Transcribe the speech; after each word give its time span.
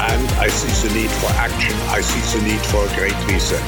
and 0.00 0.28
I 0.40 0.48
see 0.48 0.88
the 0.88 0.94
need 0.94 1.10
for 1.10 1.30
action. 1.32 1.72
I 1.90 2.00
see 2.00 2.38
the 2.38 2.44
need 2.44 2.60
for 2.66 2.86
great 2.96 3.16
reset. 3.26 3.62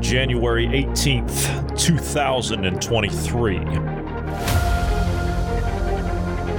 January 0.00 0.66
18th, 0.66 1.78
2023. 1.78 3.58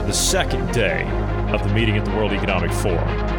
The 0.05 0.13
second 0.13 0.71
day 0.71 1.03
of 1.51 1.61
the 1.61 1.73
meeting 1.73 1.97
at 1.97 2.05
the 2.05 2.11
World 2.11 2.31
Economic 2.31 2.71
Forum. 2.71 3.30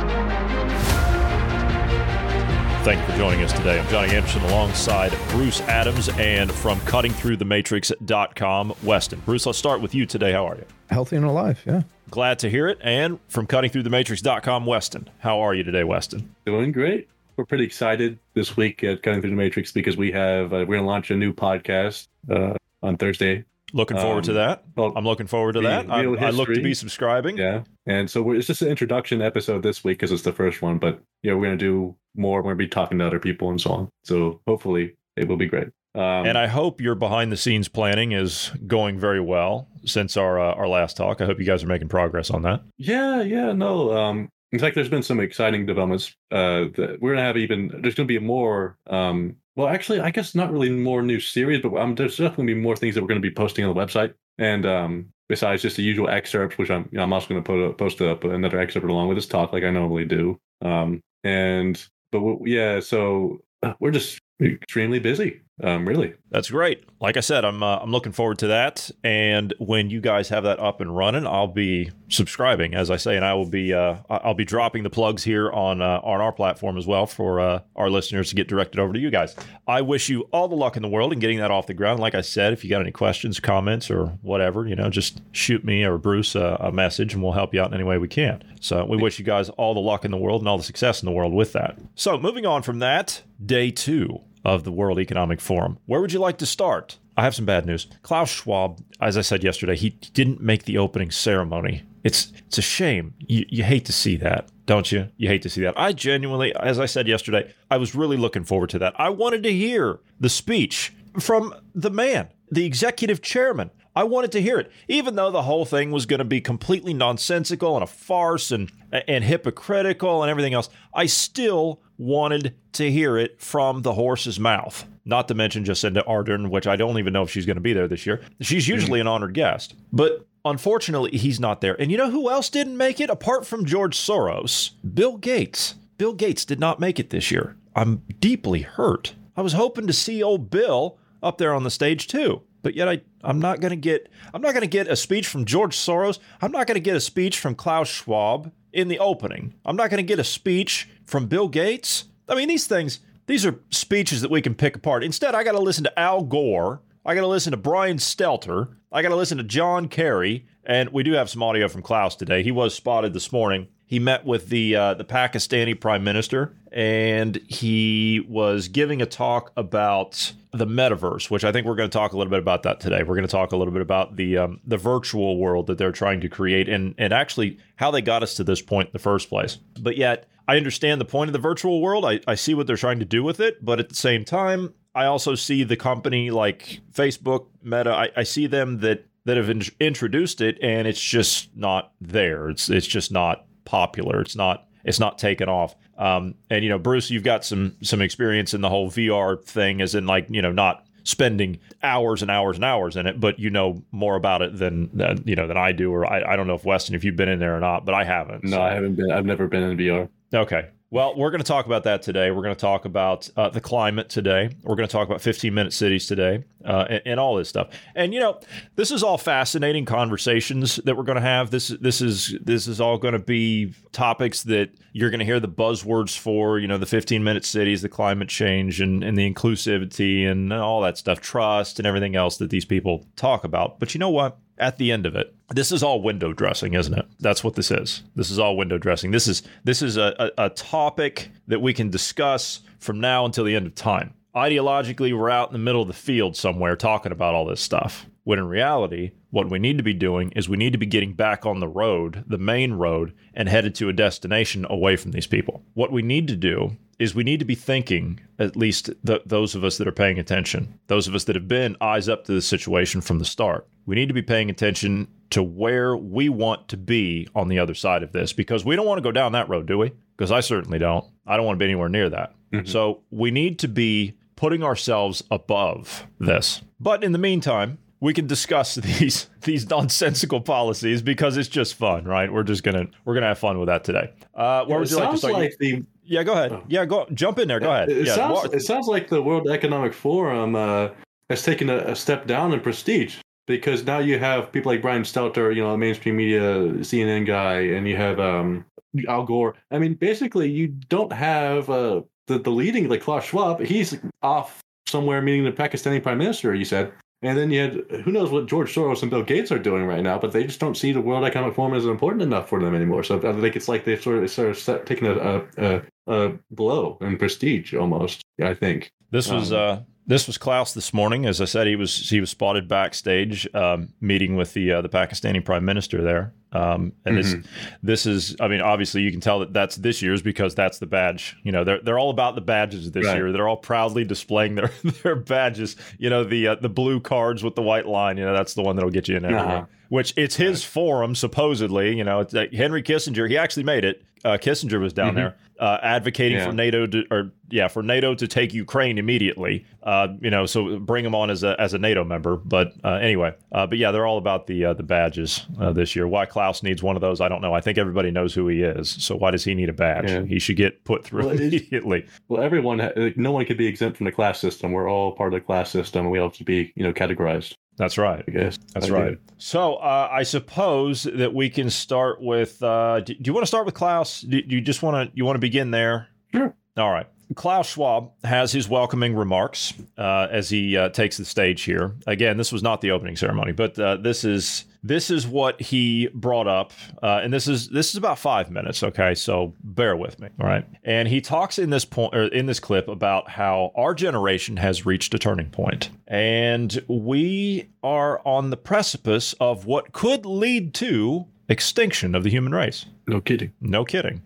Thank 2.85 3.01
you 3.07 3.13
for 3.13 3.19
joining 3.19 3.45
us 3.45 3.53
today. 3.53 3.79
I'm 3.79 3.87
Johnny 3.89 4.13
Anderson 4.17 4.43
alongside 4.43 5.17
Bruce 5.29 5.61
Adams 5.63 6.09
and 6.19 6.51
from 6.51 6.81
cuttingthroughthematrix.com, 6.81 8.75
Weston. 8.83 9.23
Bruce, 9.25 9.47
let's 9.47 9.59
start 9.59 9.81
with 9.81 9.95
you 9.95 10.05
today. 10.05 10.33
How 10.33 10.49
are 10.49 10.57
you? 10.57 10.65
Healthy 10.91 11.15
and 11.17 11.25
alive, 11.25 11.63
yeah. 11.65 11.83
Glad 12.11 12.41
to 12.41 12.51
hear 12.51 12.67
it. 12.67 12.79
And 12.83 13.21
from 13.29 13.47
cuttingthroughthematrix.com, 13.47 14.67
Weston. 14.67 15.09
How 15.21 15.39
are 15.41 15.55
you 15.55 15.63
today, 15.63 15.85
Weston? 15.85 16.35
Doing 16.45 16.73
great. 16.73 17.09
We're 17.37 17.45
pretty 17.45 17.65
excited 17.65 18.19
this 18.35 18.57
week 18.57 18.83
at 18.83 19.01
Cutting 19.05 19.21
Through 19.21 19.31
the 19.31 19.37
Matrix 19.37 19.71
because 19.71 19.97
we 19.97 20.11
have 20.11 20.53
uh, 20.53 20.57
we're 20.59 20.67
going 20.67 20.81
to 20.81 20.87
launch 20.87 21.13
a 21.13 21.17
new 21.17 21.33
podcast 21.33 22.09
uh, 22.31 22.55
on 22.83 22.97
Thursday. 22.97 23.45
Looking 23.73 23.97
forward 23.97 24.19
Um, 24.19 24.23
to 24.25 24.33
that. 24.35 24.65
well, 24.77 24.93
I'm 24.97 25.05
looking 25.05 25.29
forward 25.29 25.53
to 25.53 25.61
the 25.61 25.69
that. 25.69 25.89
I, 25.91 26.01
I 26.03 26.31
look 26.31 26.53
to 26.53 26.61
be 26.61 26.75
subscribing. 26.75 27.39
Yeah, 27.39 27.63
and 27.87 28.11
so 28.11 28.21
we're, 28.23 28.35
it's 28.35 28.49
just 28.49 28.61
an 28.61 28.69
introduction 28.69 29.23
episode 29.23 29.63
this 29.63 29.83
week 29.85 29.99
because 29.99 30.11
it's 30.13 30.23
the 30.25 30.33
first 30.33 30.61
one. 30.61 30.77
But 30.79 31.01
yeah, 31.23 31.35
we're 31.35 31.47
going 31.47 31.59
to 31.59 31.65
do 31.65 31.97
more. 32.15 32.39
We're 32.39 32.55
going 32.55 32.59
to 32.59 32.65
be 32.65 32.69
talking 32.69 32.99
to 32.99 33.07
other 33.07 33.19
people 33.19 33.51
and 33.51 33.61
so 33.61 33.71
on. 33.71 33.89
So 34.05 34.41
hopefully 34.47 34.97
it 35.17 35.29
will 35.29 35.37
be 35.37 35.47
great. 35.47 35.69
Um, 35.95 36.27
And 36.27 36.39
I 36.39 36.47
hope 36.47 36.81
your 36.81 36.95
behind 36.95 37.31
the 37.33 37.37
scenes 37.37 37.69
planning 37.69 38.13
is 38.13 38.51
going 38.67 38.99
very 38.99 39.21
well 39.21 39.69
since 39.85 40.17
our 40.17 40.41
uh, 40.41 40.55
our 40.55 40.69
last 40.69 40.97
talk. 40.97 41.21
I 41.21 41.27
hope 41.27 41.39
you 41.39 41.45
guys 41.45 41.63
are 41.63 41.67
making 41.67 41.89
progress 41.89 42.31
on 42.31 42.43
that. 42.43 42.63
Yeah, 42.79 43.23
yeah, 43.23 43.53
no. 43.53 43.93
Um, 43.93 44.29
in 44.53 44.59
fact, 44.59 44.75
there's 44.75 44.89
been 44.89 45.03
some 45.03 45.21
exciting 45.21 45.67
developments. 45.67 46.15
Uh, 46.31 46.73
that 46.77 46.99
we're 47.01 47.13
gonna 47.13 47.27
have 47.27 47.37
even. 47.37 47.71
There's 47.83 47.95
gonna 47.95 48.07
be 48.07 48.19
more. 48.19 48.77
Um, 48.87 49.37
well, 49.55 49.69
actually, 49.69 50.01
I 50.01 50.11
guess 50.11 50.35
not 50.35 50.51
really 50.51 50.71
more 50.71 51.03
new 51.03 51.21
series, 51.21 51.61
but 51.61 51.77
um, 51.77 51.95
there's 51.95 52.17
definitely 52.17 52.55
be 52.55 52.61
more 52.61 52.75
things 52.77 52.95
that 52.95 53.03
we're 53.03 53.09
gonna 53.09 53.21
be 53.21 53.31
posting 53.31 53.67
on 53.67 53.75
the 53.75 53.79
website. 53.79 54.15
And 54.39 54.65
um, 54.65 55.09
besides 55.29 55.61
just 55.61 55.77
the 55.77 55.83
usual 55.83 56.09
excerpts, 56.09 56.57
which 56.57 56.71
I'm, 56.71 56.89
you 56.91 56.97
know, 56.97 57.05
I'm 57.05 57.13
also 57.13 57.29
gonna 57.29 57.43
put 57.43 57.59
a, 57.63 57.73
post 57.75 58.01
up 58.01 58.25
another 58.25 58.59
excerpt 58.59 58.87
along 58.87 59.09
with 59.09 59.19
this 59.19 59.27
talk, 59.27 59.53
like 59.53 59.65
I 59.65 59.71
normally 59.71 60.07
do. 60.07 60.39
Um, 60.63 61.03
and 61.25 61.87
but 62.11 62.23
yeah, 62.45 62.81
so 62.81 63.41
we're 63.81 63.91
just 63.91 64.19
extremely 64.41 64.99
busy. 64.99 65.41
Um, 65.63 65.87
really. 65.87 66.15
That's 66.31 66.51
great. 66.51 66.85
Like 67.01 67.17
I 67.17 67.21
said, 67.21 67.45
I'm 67.45 67.63
uh, 67.63 67.77
I'm 67.77 67.91
looking 67.91 68.13
forward 68.13 68.39
to 68.39 68.47
that. 68.49 68.91
And 69.05 69.53
when 69.59 69.91
you 69.91 70.01
guys 70.01 70.31
have 70.31 70.45
that 70.45 70.59
up 70.59 70.81
and 70.81 70.97
running, 70.97 71.27
I'll 71.27 71.47
be 71.47 71.91
subscribing, 72.09 72.75
as 72.75 72.91
I 72.91 72.97
say, 72.97 73.17
and 73.17 73.25
I 73.25 73.35
will 73.35 73.49
be 73.49 73.75
uh, 73.75 73.97
I'll 74.09 74.35
be 74.35 74.47
dropping 74.47 74.83
the 74.83 74.91
plugs 74.91 75.23
here 75.23 75.51
on 75.53 75.83
uh, 75.83 76.01
on 76.03 76.21
our 76.21 76.33
platform 76.33 76.79
as 76.79 76.87
well 76.87 77.07
for 77.07 77.39
uh, 77.39 77.61
our 77.77 77.91
listeners 77.91 78.31
to 78.31 78.35
get 78.35 78.49
directed 78.49 78.81
over 78.81 78.95
to 78.95 78.99
you 78.99 79.11
guys. 79.11 79.37
I 79.69 79.83
wish 79.83 80.09
you 80.09 80.23
all 80.33 80.49
the 80.49 80.57
luck 80.57 80.77
in 80.77 80.83
the 80.83 80.89
world 80.89 81.13
in 81.13 81.19
getting 81.19 81.39
that 81.39 81.51
off 81.51 81.67
the 81.67 81.75
ground. 81.75 82.01
Like 82.01 82.15
I 82.15 82.23
said, 82.23 82.55
if 82.55 82.65
you 82.65 82.71
got 82.71 82.81
any 82.81 82.93
questions, 82.93 83.39
comments, 83.39 83.91
or 83.91 84.07
whatever, 84.23 84.67
you 84.67 84.75
know, 84.75 84.89
just 84.89 85.21
shoot 85.33 85.65
me 85.65 85.85
or 85.85 85.99
Bruce 85.99 86.35
a, 86.35 86.57
a 86.61 86.73
message, 86.73 87.13
and 87.13 87.23
we'll 87.23 87.33
help 87.33 87.53
you 87.53 87.61
out 87.61 87.69
in 87.69 87.75
any 87.75 87.85
way 87.85 87.99
we 87.99 88.09
can. 88.09 88.43
So 88.61 88.87
we 88.87 88.97
wish 88.97 89.19
you 89.19 89.25
guys 89.25 89.51
all 89.51 89.75
the 89.75 89.81
luck 89.81 90.07
in 90.07 90.11
the 90.11 90.17
world 90.17 90.41
and 90.41 90.49
all 90.49 90.57
the 90.57 90.65
success 90.65 91.03
in 91.03 91.07
the 91.07 91.13
world 91.13 91.35
with 91.35 91.53
that. 91.53 91.79
So 91.95 92.19
moving 92.19 92.47
on 92.47 92.63
from 92.63 92.79
that, 92.79 93.23
day 93.45 93.71
two 93.71 94.21
of 94.45 94.65
the 94.65 94.73
World 94.73 94.99
Economic 94.99 95.41
Forum. 95.41 95.79
Where 95.87 96.01
would 96.01 96.13
you 96.13 96.19
like 96.19 96.39
to 96.39 96.47
start? 96.47 96.99
I 97.17 97.25
have 97.25 97.35
some 97.35 97.45
bad 97.45 97.67
news. 97.67 97.87
Klaus 98.03 98.31
Schwab, 98.31 98.83
as 99.01 99.19
I 99.19 99.21
said 99.21 99.45
yesterday, 99.45 99.77
he 99.77 99.91
didn't 99.91 100.41
make 100.41 100.65
the 100.65 100.79
opening 100.79 101.11
ceremony. 101.11 101.83
It's 102.05 102.33
it's 102.47 102.59
a 102.59 102.63
shame. 102.63 103.15
You, 103.19 103.45
you 103.49 103.65
hate 103.65 103.85
to 103.85 103.93
see 103.93 104.17
that, 104.17 104.49
don't 104.67 104.91
you? 104.91 105.09
You 105.17 105.29
hate 105.29 105.43
to 105.43 105.51
see 105.51 105.61
that. 105.63 105.79
I 105.79 105.93
genuinely, 105.93 106.55
as 106.57 106.81
I 106.81 106.87
said 106.87 107.07
yesterday, 107.07 107.53
I 107.71 107.77
was 107.77 107.95
really 107.95 108.17
looking 108.17 108.45
forward 108.45 108.71
to 108.71 108.79
that. 108.81 108.99
I 108.99 109.11
wanted 109.11 109.43
to 109.45 109.53
hear 109.53 110.01
the 110.19 110.29
speech 110.29 110.93
from 111.21 111.55
the 111.75 111.91
man, 111.91 112.29
the 112.51 112.65
executive 112.65 113.23
chairman. 113.23 113.71
I 113.95 114.05
wanted 114.05 114.33
to 114.33 114.43
hear 114.43 114.59
it, 114.59 114.73
even 114.89 115.17
though 115.17 115.31
the 115.31 115.43
whole 115.43 115.67
thing 115.67 115.91
was 115.91 116.07
going 116.07 116.19
to 116.19 116.25
be 116.25 116.41
completely 116.41 116.95
nonsensical 116.95 117.77
and 117.77 117.85
a 117.85 117.87
farce 117.87 118.51
and 118.51 118.73
and 118.91 119.23
hypocritical 119.23 120.23
and 120.23 120.31
everything 120.31 120.55
else. 120.55 120.71
I 120.95 121.07
still 121.07 121.83
wanted 122.03 122.55
to 122.73 122.91
hear 122.91 123.17
it 123.17 123.41
from 123.41 123.83
the 123.83 123.95
horse's 123.95 124.39
mouth. 124.41 124.87
Not 125.05 125.29
to 125.29 125.35
mention 125.35 125.65
Jacinda 125.65 126.07
Ardern, 126.07 126.51
which 126.51 126.67
I 126.67 126.77
don't 126.77 126.99
even 126.99 127.13
know 127.13 127.23
if 127.23 127.31
she's 127.31 127.47
going 127.47 127.57
to 127.57 127.63
be 127.63 127.73
there 127.73 127.89
this 127.89 128.07
year. 128.07 128.21
She's 128.41 128.69
usually 128.69 129.01
an 129.01 129.07
honored 129.07 129.35
guest, 129.35 129.75
but 129.93 130.27
unfortunately, 130.45 131.17
he's 131.17 131.41
not 131.41 131.61
there. 131.61 131.81
And 131.81 131.91
you 131.91 131.99
know 131.99 132.11
who 132.11 132.31
else 132.31 132.51
didn't 132.51 132.77
make 132.77 133.01
it 133.01 133.11
apart 133.11 133.47
from 133.47 133.65
George 133.65 133.97
Soros? 133.97 134.73
Bill 134.95 135.17
Gates. 135.17 135.75
Bill 135.99 136.13
Gates 136.13 136.45
did 136.45 136.61
not 136.61 136.81
make 136.81 136.99
it 136.99 137.11
this 137.11 137.31
year. 137.31 137.57
I'm 137.75 138.03
deeply 138.21 138.63
hurt. 138.63 139.15
I 139.37 139.43
was 139.43 139.55
hoping 139.55 139.87
to 139.87 139.93
see 139.93 140.23
old 140.23 140.51
Bill 140.51 140.99
up 141.23 141.39
there 141.39 141.55
on 141.55 141.65
the 141.65 141.71
stage 141.71 142.07
too. 142.09 142.43
But 142.63 142.75
yet 142.75 142.89
I 142.89 143.03
I'm 143.25 143.41
not 143.41 143.61
going 143.61 143.71
to 143.71 143.77
get 143.77 144.09
I'm 144.33 144.43
not 144.43 144.53
going 144.53 144.63
to 144.63 144.69
get 144.69 144.89
a 144.89 144.97
speech 144.97 145.27
from 145.27 145.45
George 145.45 145.77
Soros. 145.77 146.19
I'm 146.41 146.53
not 146.53 146.67
going 146.67 146.77
to 146.77 146.81
get 146.81 146.97
a 146.97 147.01
speech 147.01 147.39
from 147.39 147.55
Klaus 147.55 147.89
Schwab 147.89 148.53
in 148.73 148.89
the 148.89 148.99
opening. 148.99 149.55
I'm 149.65 149.77
not 149.77 149.91
going 149.91 149.99
to 149.99 150.03
get 150.03 150.19
a 150.19 150.25
speech 150.25 150.89
from 151.05 151.27
Bill 151.27 151.49
Gates. 151.49 152.05
I 152.29 152.35
mean 152.35 152.49
these 152.49 152.67
things 152.67 153.01
these 153.27 153.47
are 153.47 153.61
speeches 153.71 154.21
that 154.23 154.31
we 154.31 154.43
can 154.43 154.55
pick 154.55 154.77
apart. 154.77 155.05
Instead, 155.05 155.35
I 155.35 155.45
got 155.45 155.53
to 155.53 155.61
listen 155.61 155.85
to 155.85 155.99
Al 155.99 156.23
Gore. 156.23 156.83
I 157.05 157.15
got 157.15 157.21
to 157.23 157.29
listen 157.29 157.53
to 157.53 157.57
Brian 157.57 157.97
Stelter. 157.97 158.75
I 158.91 159.03
got 159.03 159.09
to 159.09 159.17
listen 159.17 159.39
to 159.39 159.45
John 159.45 159.89
Kerry. 159.89 160.47
And 160.65 160.91
we 160.91 161.03
do 161.03 161.13
have 161.13 161.31
some 161.31 161.43
audio 161.43 161.69
from 161.69 161.83
Klaus 161.83 162.17
today. 162.17 162.43
He 162.43 162.53
was 162.53 162.75
spotted 162.75 163.13
this 163.13 163.33
morning. 163.33 163.69
He 163.93 163.99
met 163.99 164.25
with 164.25 164.49
the 164.49 164.75
uh, 164.75 164.95
the 164.95 165.05
Pakistani 165.05 165.79
prime 165.79 166.03
minister, 166.03 166.57
and 166.73 167.37
he 167.47 168.25
was 168.27 168.69
giving 168.69 169.03
a 169.03 169.05
talk 169.05 169.53
about 169.55 170.33
the 170.51 170.67
metaverse, 170.67 171.31
which 171.31 171.45
I 171.45 171.53
think 171.53 171.67
we're 171.67 171.75
going 171.75 171.91
to 171.91 171.93
talk 171.93 172.15
a 172.15 172.17
little 172.17 172.31
bit 172.31 172.39
about 172.39 172.63
that 172.63 172.81
today. 172.81 173.03
We're 173.03 173.17
going 173.17 173.27
to 173.27 173.31
talk 173.31 173.53
a 173.53 173.57
little 173.59 173.71
bit 173.71 173.83
about 173.83 174.17
the 174.17 174.39
um, 174.39 174.61
the 174.67 174.79
virtual 174.79 175.37
world 175.37 175.67
that 175.67 175.77
they're 175.77 175.93
trying 175.93 176.23
to 176.23 176.31
create, 176.31 176.71
and 176.71 176.95
and 176.97 177.13
actually 177.13 177.59
how 177.77 177.91
they 177.91 178.01
got 178.01 178.23
us 178.23 178.35
to 178.37 178.45
this 178.45 178.63
point 178.63 178.87
in 178.87 178.93
the 178.95 178.99
first 178.99 179.29
place. 179.29 179.59
But 179.79 179.99
yet, 179.99 180.27
I 180.49 180.57
understand 180.57 180.99
the 180.99 181.05
point 181.05 181.29
of 181.29 181.35
the 181.35 181.39
virtual 181.39 181.83
world. 181.83 182.07
I, 182.07 182.21
I 182.27 182.35
see 182.35 182.55
what 182.55 182.67
they're 182.67 182.77
trying 182.77 183.01
to 183.01 183.05
do 183.05 183.23
with 183.23 183.41
it, 183.41 183.63
but 183.63 183.79
at 183.79 183.91
the 183.91 183.95
same 183.95 184.25
time, 184.25 184.73
I 184.95 185.05
also 185.05 185.35
see 185.35 185.65
the 185.65 185.77
company 185.77 186.31
like 186.31 186.81
Facebook, 186.95 187.49
Meta. 187.63 187.93
I, 187.93 188.09
I 188.17 188.23
see 188.23 188.47
them 188.47 188.79
that 188.79 189.05
that 189.27 189.37
have 189.37 189.51
in- 189.51 189.61
introduced 189.81 190.41
it, 190.41 190.57
and 190.63 190.89
it's 190.89 191.03
just 191.03 191.55
not 191.55 191.93
there. 192.01 192.49
It's 192.49 192.71
it's 192.71 192.87
just 192.87 193.13
not 193.13 193.45
popular. 193.65 194.21
It's 194.21 194.37
not 194.37 194.67
it's 194.85 195.01
not 195.01 195.19
taken 195.19 195.49
off. 195.49 195.75
Um, 195.97 196.35
and 196.51 196.65
you 196.65 196.71
know, 196.71 196.79
Bruce, 196.79 197.11
you've 197.11 197.23
got 197.25 197.45
some 197.45 197.77
some 197.83 198.01
experience 198.03 198.55
in 198.55 198.61
the 198.61 198.69
whole 198.69 198.91
VR 198.91 199.43
thing, 199.43 199.81
as 199.81 199.95
in 199.95 200.07
like 200.07 200.27
you 200.31 200.43
know 200.43 200.53
not 200.53 200.85
spending 201.05 201.59
hours 201.83 202.23
and 202.23 202.31
hours 202.31 202.57
and 202.57 202.65
hours 202.65 202.97
in 202.97 203.07
it, 203.07 203.19
but 203.19 203.39
you 203.39 203.51
know 203.51 203.83
more 203.91 204.15
about 204.17 204.41
it 204.41 204.57
than, 204.57 204.89
than 204.97 205.23
you 205.27 205.35
know 205.37 205.47
than 205.47 205.57
I 205.57 205.73
do, 205.73 205.93
or 205.93 206.07
I, 206.11 206.33
I 206.33 206.37
don't 206.37 206.47
know 206.47 206.55
if 206.55 206.65
Weston 206.65 206.95
if 206.95 207.05
you've 207.05 207.17
been 207.17 207.29
in 207.29 207.39
there 207.39 207.57
or 207.57 207.61
not, 207.61 207.85
but 207.85 207.95
I 207.95 208.05
haven't. 208.05 208.45
No, 208.45 208.57
so- 208.57 208.63
I 208.63 208.75
haven't 208.75 208.95
been. 208.95 209.11
I've 209.11 209.27
never 209.27 209.47
been 209.49 209.63
in 209.65 209.77
VR. 209.77 210.09
Okay. 210.35 210.69
Well, 210.93 211.15
we're 211.17 211.31
going 211.31 211.41
to 211.41 211.47
talk 211.47 211.65
about 211.65 211.85
that 211.85 212.03
today. 212.03 212.31
We're 212.31 212.43
going 212.43 212.55
to 212.55 212.61
talk 212.61 212.85
about 212.85 213.27
uh, 213.35 213.49
the 213.49 213.63
climate 213.63 214.11
today. 214.11 214.55
We're 214.63 214.75
going 214.75 214.87
to 214.87 214.93
talk 214.93 215.09
about 215.09 215.23
15 215.23 215.55
minute 215.55 215.73
cities 215.73 216.07
today 216.07 216.45
uh, 216.67 216.85
and, 216.91 217.03
and, 217.07 217.19
all 217.19 217.37
this 217.37 217.49
stuff. 217.49 217.71
And 217.95 218.13
you 218.13 218.21
know, 218.21 218.39
this 218.77 218.91
is 218.91 219.03
all 219.03 219.17
fascinating 219.17 219.87
conversations 219.87 220.77
that 220.85 220.95
we're 220.95 221.05
going 221.05 221.17
to 221.17 221.23
have. 221.23 221.51
This 221.51 221.69
this 221.69 222.03
is 222.03 222.37
this 222.43 222.69
is 222.69 222.79
all 222.79 222.99
going 222.99 223.15
to 223.15 223.19
be 223.19 223.73
topics 223.93 224.43
that 224.43 224.75
you're 224.93 225.09
going 225.09 225.21
to 225.21 225.25
hear 225.25 225.41
the 225.41 225.49
buzzwords 225.49 226.15
for. 226.15 226.59
You 226.59 226.69
know, 226.69 226.77
the 226.77 226.85
15 226.85 227.25
minute 227.25 227.47
cities, 227.47 227.81
the 227.81 227.89
climate 227.89 228.29
change, 228.29 228.83
and, 228.83 229.03
and 229.03 229.17
the 229.17 229.33
inclusivity, 229.33 230.31
and 230.31 230.53
all 230.53 230.83
that 230.83 230.99
stuff, 230.99 231.23
trust, 231.23 231.79
and 231.79 231.87
everything 231.87 232.17
else 232.17 232.37
that 232.37 232.51
these 232.51 232.67
people 232.67 233.07
talk 233.17 233.45
about. 233.45 233.81
But 233.81 233.95
you 233.95 233.99
know 233.99 234.11
what? 234.11 234.37
At 234.63 234.79
the 234.79 234.93
end 234.93 235.05
of 235.05 235.17
it, 235.17 235.35
this 235.51 235.73
is 235.73 235.83
all 235.83 236.01
window 236.01 236.33
dressing, 236.33 236.75
isn't 236.75 236.97
it? 236.97 237.05
That's 237.19 237.43
what 237.43 237.57
this 237.57 237.71
is. 237.71 238.05
This 238.15 238.31
is 238.31 238.39
all 238.39 238.57
window 238.57 238.79
dressing. 238.79 239.11
This 239.11 239.27
is 239.27 239.43
this 239.65 239.83
is 239.83 239.97
a, 239.97 240.33
a, 240.39 240.47
a 240.47 240.51
topic 240.51 241.31
that 241.49 241.61
we 241.61 241.75
can 241.75 241.91
discuss 241.91 242.61
from 242.79 243.01
now 243.01 243.25
until 243.27 243.45
the 243.45 243.57
end 243.57 243.67
of 243.67 243.75
time. 243.75 244.15
Ideologically, 244.35 245.17
we're 245.17 245.29
out 245.29 245.49
in 245.49 245.53
the 245.53 245.59
middle 245.59 245.83
of 245.83 245.89
the 245.89 245.95
field 245.95 246.37
somewhere 246.37 246.77
talking 246.77 247.13
about 247.13 247.35
all 247.35 247.45
this 247.45 247.61
stuff. 247.61 248.07
When 248.25 248.39
in 248.39 248.47
reality, 248.47 249.11
what 249.31 249.51
we 249.51 249.59
need 249.59 249.79
to 249.79 249.85
be 249.85 249.93
doing 249.93 250.31
is 250.37 250.49
we 250.49 250.57
need 250.57 250.73
to 250.73 250.79
be 250.79 250.87
getting 250.87 251.13
back 251.13 251.45
on 251.45 251.59
the 251.59 251.69
road, 251.69 252.25
the 252.27 252.39
main 252.39 252.75
road, 252.75 253.13
and 253.35 253.49
headed 253.49 253.75
to 253.75 253.89
a 253.89 253.93
destination 253.93 254.65
away 254.71 254.97
from 254.97 255.11
these 255.11 255.27
people. 255.27 255.65
What 255.75 255.91
we 255.91 256.03
need 256.03 256.29
to 256.29 256.37
do 256.37 256.77
is 257.03 257.17
we 257.17 257.25
need 257.25 257.41
to 257.41 257.45
be 257.45 257.57
thinking, 257.57 258.21
at 258.39 258.55
least 258.55 258.89
the, 259.03 259.21
those 259.27 259.57
of 259.57 259.65
us 259.65 259.77
that 259.77 259.89
are 259.89 259.93
paying 259.93 260.21
attention, 260.21 260.79
those 260.87 261.09
of 261.09 261.17
us 261.17 261.25
that 261.25 261.35
have 261.35 261.49
been 261.49 261.77
eyes 261.81 262.09
up 262.09 262.25
to 262.25 262.33
the 262.33 262.41
situation 262.41 263.01
from 263.01 263.19
the 263.19 263.25
start, 263.25 263.67
we 263.87 263.97
need 263.97 264.07
to 264.07 264.15
be 264.15 264.23
paying 264.23 264.49
attention 264.49 265.09
to 265.31 265.43
where 265.43 265.97
we 265.97 266.29
want 266.29 266.69
to 266.69 266.77
be 266.77 267.27
on 267.35 267.49
the 267.49 267.59
other 267.59 267.75
side 267.75 268.05
of 268.05 268.13
this 268.13 268.33
because 268.33 268.65
we 268.65 268.77
don't 268.77 268.87
want 268.87 268.99
to 268.99 269.03
go 269.03 269.11
down 269.11 269.33
that 269.33 269.49
road, 269.49 269.67
do 269.67 269.79
we? 269.79 269.91
Because 270.17 270.31
I 270.31 270.39
certainly 270.39 270.79
don't. 270.79 271.05
I 271.27 271.37
don't 271.37 271.45
want 271.45 271.57
to 271.57 271.65
be 271.65 271.65
anywhere 271.65 271.89
near 271.89 272.09
that. 272.09 272.35
Mm-hmm. 272.53 272.67
So 272.67 273.03
we 273.11 273.33
need 273.33 273.59
to 273.61 273.69
be 273.69 274.17
putting 274.37 274.63
ourselves 274.63 275.25
above 275.29 276.07
this. 276.21 276.63
But 276.79 277.03
in 277.03 277.11
the 277.11 277.19
meantime, 277.19 277.79
we 277.99 278.15
can 278.15 278.29
discuss 278.29 278.75
these 278.77 279.29
these 279.41 279.69
nonsensical 279.69 280.41
policies 280.41 281.03
because 281.03 281.37
it's 281.37 281.49
just 281.49 281.75
fun, 281.75 282.05
right? 282.05 282.33
We're 282.33 282.43
just 282.45 282.63
gonna 282.63 282.87
we're 283.05 283.15
gonna 283.15 283.27
have 283.27 283.39
fun 283.39 283.59
with 283.59 283.69
that 283.69 283.83
today. 283.83 284.13
Uh, 284.35 284.67
yeah, 284.69 284.77
would 284.77 284.91
you 284.91 284.97
like 284.99 285.11
to 285.11 285.17
start? 285.17 285.35
Like 285.35 285.57
the 285.59 285.85
yeah, 286.13 286.23
go 286.23 286.33
ahead. 286.33 286.53
Oh. 286.53 286.63
Yeah, 286.69 286.85
go 286.85 287.07
jump 287.15 287.39
in 287.39 287.49
there. 287.49 287.59
Go 287.59 287.71
ahead. 287.71 287.89
It, 287.89 288.07
yeah, 288.07 288.15
sounds, 288.15 288.53
it 288.53 288.61
sounds 288.61 288.87
like 288.87 289.09
the 289.09 289.23
World 289.23 289.49
Economic 289.49 289.95
Forum 289.95 290.55
uh, 290.55 290.91
has 291.31 291.43
taken 291.43 291.71
a, 291.71 291.79
a, 291.79 291.97
step 291.97 292.27
down 292.27 292.53
in 292.53 292.61
prestige 292.61 293.17
because 293.47 293.85
now 293.85 293.99
you 293.99 294.19
have 294.19 294.53
people 294.53 294.71
like 294.71 294.83
Brian 294.83 295.05
Stelter, 295.05 295.57
you 295.57 295.63
know, 295.63 295.71
a 295.71 295.79
mainstream 295.79 296.17
media 296.17 296.43
CNN 296.81 297.27
guy, 297.27 297.61
and 297.61 297.89
you 297.89 297.97
have 297.97 298.21
um, 298.21 298.67
Al 299.09 299.25
Gore. 299.25 299.55
I 299.71 299.79
mean, 299.79 299.95
basically, 299.95 300.51
you 300.51 300.69
don't 300.69 301.13
have 301.15 301.71
uh, 301.71 302.03
the 302.27 302.39
the 302.39 302.51
leading 302.51 302.91
like 302.91 303.01
Klaus 303.01 303.25
Schwab. 303.25 303.63
He's 303.63 303.99
off 304.21 304.61
somewhere 304.87 305.23
meeting 305.23 305.45
the 305.45 305.53
Pakistani 305.53 306.03
prime 306.03 306.19
minister. 306.19 306.55
You 306.55 306.67
said. 306.67 306.93
And 307.23 307.39
then 307.39 307.51
you 307.53 307.61
had 307.61 308.03
who 308.03 308.11
knows 308.11 308.31
what 308.31 308.47
George 308.47 308.75
Soros 308.75 309.03
and 309.03 309.11
Bill 309.11 309.23
Gates 309.23 309.53
are 309.53 309.59
doing 309.59 309.87
right 309.87 310.03
now, 310.03 310.19
but 310.19 310.33
they 310.33 310.43
just 310.43 310.59
don't 310.59 310.77
see 310.77 310.91
the 310.91 311.01
World 311.01 311.25
Economic 311.25 311.55
Forum 311.55 311.75
as 311.75 311.87
important 311.87 312.23
enough 312.23 312.49
for 312.49 312.61
them 312.61 312.75
anymore. 312.75 313.05
So 313.05 313.17
I 313.17 313.41
think 313.41 313.55
it's 313.55 313.69
like 313.69 313.85
they've 313.85 314.03
sort 314.03 314.25
of, 314.25 314.31
sort 314.31 314.51
of 314.51 314.59
set, 314.59 314.87
taken 314.87 315.07
a, 315.07 315.45
a, 315.57 315.83
a 316.09 316.33
blow 316.51 316.99
in 317.01 317.17
prestige 317.19 317.75
almost. 317.75 318.23
I 318.43 318.55
think 318.55 318.91
this 319.13 319.31
was 319.31 319.53
um, 319.53 319.59
uh, 319.59 319.79
this 320.07 320.27
was 320.27 320.37
Klaus 320.37 320.75
this 320.75 320.93
morning. 320.93 321.27
As 321.27 321.41
I 321.41 321.45
said, 321.45 321.67
he 321.67 321.77
was 321.77 322.11
he 322.11 322.21
was 322.21 322.31
spotted 322.31 322.67
backstage 322.67 323.49
um, 323.55 323.89
meeting 324.01 324.37
with 324.37 324.53
the 324.53 324.73
uh, 324.73 324.83
the 324.83 324.89
Pakistani 324.89 325.45
Prime 325.45 325.65
Minister 325.65 326.03
there. 326.03 326.35
Um, 326.53 326.93
and 327.05 327.17
mm-hmm. 327.17 327.41
this 327.83 328.05
this 328.05 328.07
is, 328.07 328.37
I 328.41 328.49
mean, 328.49 328.61
obviously 328.61 329.03
you 329.03 329.11
can 329.11 329.21
tell 329.21 329.39
that 329.41 329.53
that's 329.53 329.77
this 329.77 330.03
year's 330.03 330.21
because 330.21 330.55
that's 330.55 330.79
the 330.79 330.87
badge. 330.87 331.37
You 331.45 331.53
know, 331.53 331.65
they're 331.65 331.81
they're 331.81 331.99
all 331.99 332.11
about 332.11 332.35
the 332.35 332.41
badges 332.41 332.91
this 332.91 333.07
right. 333.07 333.17
year. 333.17 333.33
They're 333.33 333.49
all 333.49 333.57
proudly 333.57 334.05
displaying 334.05 334.57
their 334.57 334.71
their 335.03 335.17
badges. 335.17 335.77
You 335.99 336.11
know, 336.11 336.25
the 336.25 336.49
uh, 336.49 336.55
the 336.57 336.69
blue 336.69 337.01
cards 337.01 337.45
with 337.45 337.55
the 337.55 337.63
white 337.63 337.87
line. 337.87 338.17
You 338.17 338.25
know, 338.25 338.35
that's 338.35 338.55
the 338.55 338.63
one 338.63 338.77
that'll 338.77 338.91
get 338.91 339.09
you 339.09 339.17
in. 339.17 339.25
Uh-huh. 339.25 339.67
Which 339.89 340.15
it's 340.17 340.37
his 340.37 340.65
right. 340.65 340.73
forum 340.73 341.15
supposedly. 341.15 341.97
You 341.97 342.05
know, 342.05 342.21
it's, 342.21 342.35
uh, 342.35 342.47
Henry 342.53 342.83
Kissinger. 342.83 343.29
He 343.29 343.37
actually 343.37 343.65
made 343.65 343.85
it. 343.85 344.03
Uh, 344.25 344.39
Kissinger 344.39 344.81
was 344.81 344.93
down 344.93 345.09
mm-hmm. 345.09 345.17
there 345.17 345.37
uh, 345.63 345.79
advocating 345.81 346.39
yeah. 346.39 346.47
for 346.47 346.53
NATO 346.53 346.87
to, 346.89 347.05
or 347.13 347.31
yeah, 347.49 347.69
for 347.69 347.85
NATO 347.85 348.17
to 348.17 348.27
take 348.27 348.53
Ukraine 348.53 348.99
immediately. 348.99 349.65
Uh, 349.85 350.09
you 350.21 350.29
know, 350.29 350.45
so 350.45 350.81
bring 350.81 351.05
them 351.05 351.15
on 351.15 351.31
as 351.31 351.45
a 351.45 351.55
as 351.61 351.73
a 351.73 351.79
NATO 351.79 352.03
member. 352.03 352.37
But 352.37 352.73
uh, 352.83 352.95
anyway, 352.95 353.37
uh, 353.53 353.69
but 353.69 353.79
yeah, 353.79 353.93
they're 353.93 354.05
all 354.05 354.19
about 354.19 354.49
the 354.49 354.65
uh, 354.65 354.75
the 354.75 354.83
badges 354.83 355.47
uh, 355.61 355.73
this 355.73 355.95
year. 355.95 356.09
Why 356.09 356.27
Klaus 356.27 356.65
needs 356.65 356.83
one 356.83 356.97
of 356.97 357.01
those, 357.01 357.21
I 357.21 357.29
don't 357.29 357.41
know. 357.41 357.55
I 357.55 357.61
think 357.61 357.79
everybody 357.79 358.11
knows 358.11 358.35
who 358.35 358.49
he 358.49 358.63
is. 358.63 358.91
So 358.91 359.15
why 359.15 359.31
does 359.31 359.45
he 359.45 359.55
need 359.55 359.69
a 359.69 359.73
badge? 359.73 360.11
Yeah. 360.11 360.25
He 360.25 360.41
should 360.41 360.57
get 360.57 360.85
put 360.85 361.05
through 361.05 361.27
well, 361.27 361.37
immediately. 361.37 362.07
Well, 362.27 362.43
everyone, 362.43 362.91
no 363.15 363.31
one 363.31 363.45
could 363.45 363.59
be 363.59 363.69
exempt 363.69 363.99
from 363.99 364.07
the 364.07 364.13
class 364.13 364.41
system. 364.41 364.73
We're 364.73 364.91
all 364.91 365.13
part 365.13 365.33
of 365.33 365.41
the 365.41 365.45
class 365.45 365.71
system, 365.71 366.07
and 366.07 366.11
we 366.11 366.19
have 366.19 366.33
to 366.35 366.45
be, 366.45 366.73
you 366.75 366.83
know, 366.83 366.93
categorized. 366.93 367.55
That's 367.77 367.99
right. 367.99 368.25
I 368.27 368.31
guess 368.31 368.59
that's 368.75 368.91
I 368.91 368.95
right. 368.95 369.19
So 369.39 369.75
uh, 369.75 370.09
I 370.11 370.25
suppose 370.25 371.05
that 371.05 371.33
we 371.33 371.49
can 371.51 371.71
start 371.71 372.21
with. 372.21 372.63
Uh, 372.63 373.01
do, 373.01 373.15
do, 373.15 373.29
you 373.29 373.33
want 373.33 373.43
to 373.43 373.49
start 373.49 373.67
with 373.67 373.75
Klaus? 373.75 374.21
Do, 374.21 374.43
do 374.43 374.55
you 374.55 374.61
just 374.61 374.83
want 374.83 375.11
to 375.11 375.17
you 375.17 375.25
want 375.25 375.37
to 375.37 375.41
begin 375.41 375.71
there? 375.71 376.09
Sure. 376.33 376.55
All 376.77 376.91
right. 376.91 377.07
Klaus 377.35 377.71
Schwab 377.71 378.11
has 378.25 378.53
his 378.53 378.69
welcoming 378.69 379.15
remarks 379.15 379.75
uh, 379.99 380.29
as 380.31 380.51
he 380.51 380.77
uh, 380.77 380.89
takes 380.91 381.17
the 381.17 381.25
stage 381.25 381.63
here. 381.63 381.95
Again, 382.07 382.37
this 382.37 382.53
was 382.53 382.63
not 382.63 382.81
the 382.81 382.91
opening 382.91 383.17
ceremony, 383.17 383.53
but 383.53 383.79
uh, 383.79 383.97
this 383.97 384.25
is 384.25 384.65
this 384.85 385.11
is 385.11 385.29
what 385.29 385.61
he 385.61 386.09
brought 386.13 386.49
up, 386.49 386.73
uh, 387.03 387.21
and 387.23 387.33
this 387.33 387.47
is 387.47 387.69
this 387.69 387.91
is 387.91 387.97
about 387.97 388.19
five 388.19 388.51
minutes. 388.51 388.83
Okay, 388.83 389.15
so 389.15 389.55
bear 389.63 389.97
with 389.97 390.19
me. 390.19 390.29
All 390.41 390.47
right, 390.47 390.67
and 390.83 391.07
he 391.07 391.21
talks 391.21 391.59
in 391.59 391.71
this 391.71 391.85
point 391.85 392.15
or 392.15 392.27
in 392.27 392.47
this 392.47 392.59
clip 392.59 392.89
about 392.89 393.31
how 393.31 393.73
our 393.77 393.95
generation 393.95 394.57
has 394.57 394.85
reached 394.85 395.15
a 395.15 395.19
turning 395.19 395.51
point, 395.51 395.91
and 396.09 396.83
we 396.89 397.69
are 397.83 398.21
on 398.27 398.51
the 398.51 398.57
precipice 398.57 399.35
of 399.35 399.67
what 399.67 399.93
could 399.93 400.27
lead 400.27 400.75
to 400.75 401.27
extinction 401.49 402.15
of 402.15 402.25
the 402.25 402.31
human 402.31 402.55
race. 402.55 402.87
No 403.07 403.21
kidding. 403.21 403.53
No 403.61 403.85
kidding. 403.85 404.23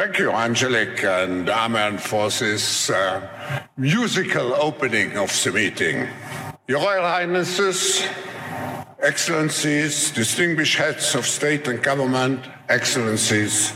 Thank 0.00 0.18
you, 0.18 0.32
Angelic 0.32 1.04
and 1.04 1.46
Amen, 1.50 1.98
for 1.98 2.30
this 2.30 2.88
uh, 2.88 3.20
musical 3.76 4.54
opening 4.54 5.18
of 5.18 5.28
the 5.44 5.52
meeting. 5.52 6.08
Your 6.66 6.80
Royal 6.80 7.02
Highnesses, 7.02 8.02
Excellencies, 8.98 10.10
distinguished 10.10 10.78
heads 10.78 11.14
of 11.14 11.26
state 11.26 11.68
and 11.68 11.82
government, 11.82 12.46
Excellencies, 12.70 13.74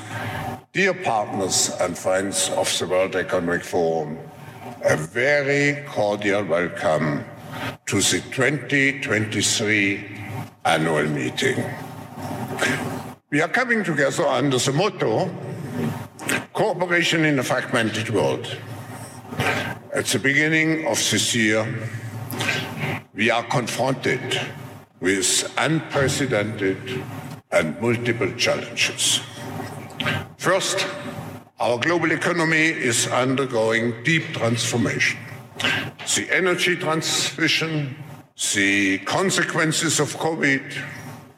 dear 0.73 0.95
partners 0.95 1.71
and 1.79 1.99
friends 1.99 2.49
of 2.57 2.75
the 2.79 2.87
World 2.87 3.17
Economic 3.17 3.63
Forum, 3.63 4.19
a 4.83 4.97
very 4.97 5.85
cordial 5.85 6.43
welcome 6.43 7.23
to 7.85 7.97
the 7.97 8.23
2023 8.31 10.21
annual 10.65 11.07
meeting. 11.07 11.63
We 13.29 13.43
are 13.43 13.49
coming 13.49 13.85
together 13.85 14.27
under 14.27 14.57
the 14.57 14.73
motto 14.73 15.31
Cooperation 16.53 17.25
in 17.25 17.39
a 17.39 17.43
fragmented 17.43 18.11
world. 18.11 18.57
At 19.93 20.07
the 20.07 20.19
beginning 20.19 20.87
of 20.87 20.99
this 21.11 21.35
year, 21.35 21.67
we 23.15 23.31
are 23.31 23.45
confronted 23.45 24.41
with 25.01 25.53
unprecedented 25.59 27.03
and 27.53 27.81
multiple 27.81 28.33
challenges. 28.35 29.21
First, 30.37 30.87
our 31.61 31.79
global 31.79 32.11
economy 32.11 32.69
is 32.69 33.07
undergoing 33.07 34.03
deep 34.03 34.25
transformation. 34.33 35.19
The 35.59 36.29
energy 36.31 36.77
transition, 36.77 37.97
the 38.55 38.99
consequences 38.99 40.01
of 40.01 40.17
COVID, 40.17 40.63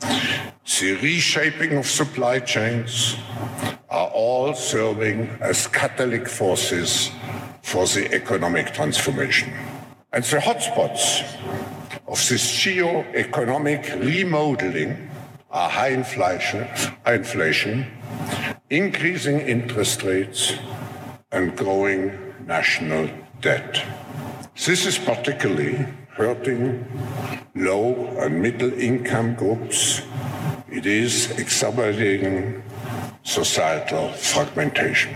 the 0.01 0.99
reshaping 1.03 1.77
of 1.77 1.87
supply 1.87 2.39
chains, 2.41 3.17
are 3.89 4.09
all 4.09 4.55
serving 4.55 5.29
as 5.41 5.67
catalytic 5.69 6.29
forces 6.29 7.11
for 7.63 7.87
the 7.87 8.13
economic 8.13 8.75
transformation. 8.75 9.53
And 10.13 10.23
the 10.25 10.39
hotspots 10.39 11.25
of 12.07 12.29
this 12.29 12.51
geo-economic 12.53 13.89
remodeling 13.95 15.11
are 15.51 15.71
high 15.71 15.89
inflation, 15.89 16.65
high 17.05 17.15
inflation, 17.15 17.87
increasing 18.71 19.41
interest 19.41 20.03
rates, 20.03 20.53
and 21.33 21.57
growing 21.57 22.35
national 22.47 23.09
debt. 23.41 23.83
This 24.67 24.85
is 24.85 24.99
particularly 24.99 25.87
hurting 26.17 26.83
low 27.55 27.93
and 28.19 28.41
middle 28.41 28.73
income 28.73 29.35
groups. 29.35 30.01
It 30.71 30.87
is 30.87 31.31
exacerbating 31.33 32.63
societal 33.23 34.13
fragmentation. 34.13 35.15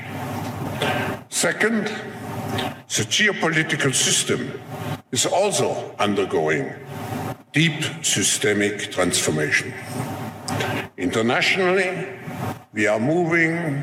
Second, 1.31 1.85
the 1.87 3.05
geopolitical 3.09 3.95
system 3.95 4.61
is 5.11 5.25
also 5.25 5.95
undergoing 5.99 6.71
deep 7.55 7.83
systemic 8.05 8.93
transformation. 8.93 9.73
Internationally, 10.99 12.09
we 12.75 12.87
are 12.87 13.01
moving 13.01 13.83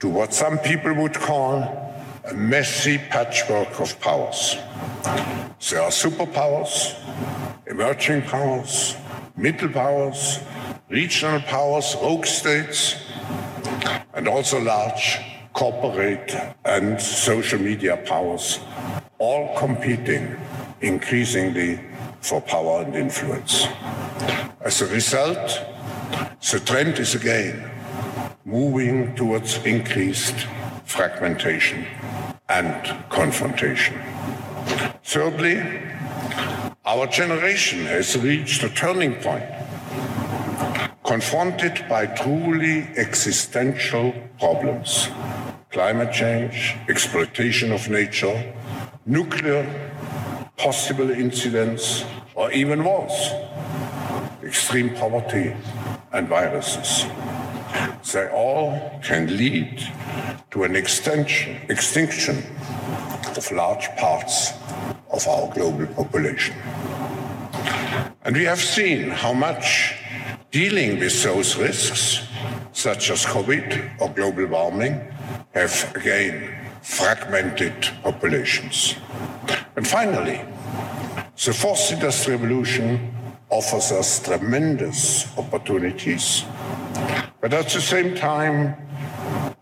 to 0.00 0.08
what 0.08 0.34
some 0.34 0.58
people 0.58 0.92
would 0.94 1.14
call 1.14 1.62
a 2.28 2.34
messy 2.34 2.98
patchwork 2.98 3.80
of 3.80 3.98
powers. 4.00 4.56
There 5.04 5.82
are 5.82 5.90
superpowers, 5.90 6.94
emerging 7.66 8.22
powers, 8.22 8.94
middle 9.36 9.68
powers, 9.68 10.38
regional 10.88 11.40
powers, 11.40 11.96
rogue 12.00 12.26
states, 12.26 12.96
and 14.14 14.28
also 14.28 14.60
large 14.60 15.18
corporate 15.54 16.34
and 16.64 17.00
social 17.00 17.58
media 17.58 17.96
powers, 17.96 18.60
all 19.18 19.56
competing 19.56 20.36
increasingly 20.80 21.80
for 22.20 22.40
power 22.40 22.82
and 22.82 22.94
influence. 22.94 23.66
As 24.60 24.82
a 24.82 24.86
result, 24.86 25.60
the 26.50 26.60
trend 26.64 26.98
is 27.00 27.14
again 27.14 27.70
moving 28.44 29.14
towards 29.16 29.56
increased 29.64 30.46
fragmentation 30.84 31.86
and 32.48 33.08
confrontation. 33.08 34.00
Thirdly, 35.04 35.60
our 36.84 37.06
generation 37.08 37.86
has 37.86 38.16
reached 38.16 38.62
a 38.62 38.68
turning 38.68 39.14
point, 39.16 39.44
confronted 41.04 41.84
by 41.88 42.06
truly 42.06 42.88
existential 42.96 44.14
problems 44.38 45.08
climate 45.70 46.12
change, 46.12 46.76
exploitation 46.88 47.72
of 47.72 47.88
nature, 47.88 48.52
nuclear 49.06 49.66
possible 50.58 51.10
incidents, 51.10 52.04
or 52.34 52.52
even 52.52 52.84
wars, 52.84 53.30
extreme 54.44 54.94
poverty, 54.94 55.56
and 56.12 56.28
viruses. 56.28 57.06
They 58.12 58.28
all 58.28 59.00
can 59.02 59.34
lead 59.36 59.82
to 60.50 60.64
an 60.64 60.76
extinction 60.76 62.44
of 63.36 63.50
large 63.52 63.88
parts 63.96 64.52
of 65.10 65.26
our 65.28 65.52
global 65.54 65.86
population. 65.86 66.56
And 68.24 68.36
we 68.36 68.44
have 68.44 68.60
seen 68.60 69.10
how 69.10 69.32
much 69.32 69.96
dealing 70.50 70.98
with 70.98 71.22
those 71.22 71.56
risks, 71.56 72.26
such 72.72 73.10
as 73.10 73.24
COVID 73.24 74.00
or 74.00 74.08
global 74.10 74.46
warming, 74.46 75.00
have 75.54 75.92
again 75.96 76.54
fragmented 76.82 77.88
populations. 78.02 78.96
And 79.76 79.86
finally, 79.86 80.44
the 81.44 81.52
fourth 81.52 81.92
industrial 81.92 82.38
revolution 82.38 83.12
offers 83.50 83.92
us 83.92 84.22
tremendous 84.22 85.26
opportunities, 85.36 86.44
but 87.40 87.52
at 87.52 87.68
the 87.68 87.80
same 87.80 88.14
time, 88.14 88.76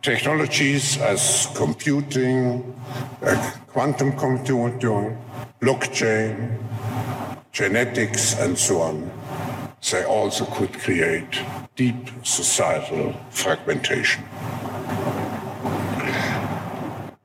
technologies 0.02 0.97
as 0.99 1.49
computing, 1.54 2.75
uh, 3.23 3.52
quantum 3.66 4.12
computing, 4.12 5.19
blockchain, 5.61 6.59
genetics, 7.52 8.38
and 8.40 8.57
so 8.57 8.80
on, 8.80 9.11
they 9.90 10.04
also 10.04 10.45
could 10.47 10.73
create 10.73 11.42
deep 11.76 12.11
societal 12.23 13.14
fragmentation. 13.30 14.25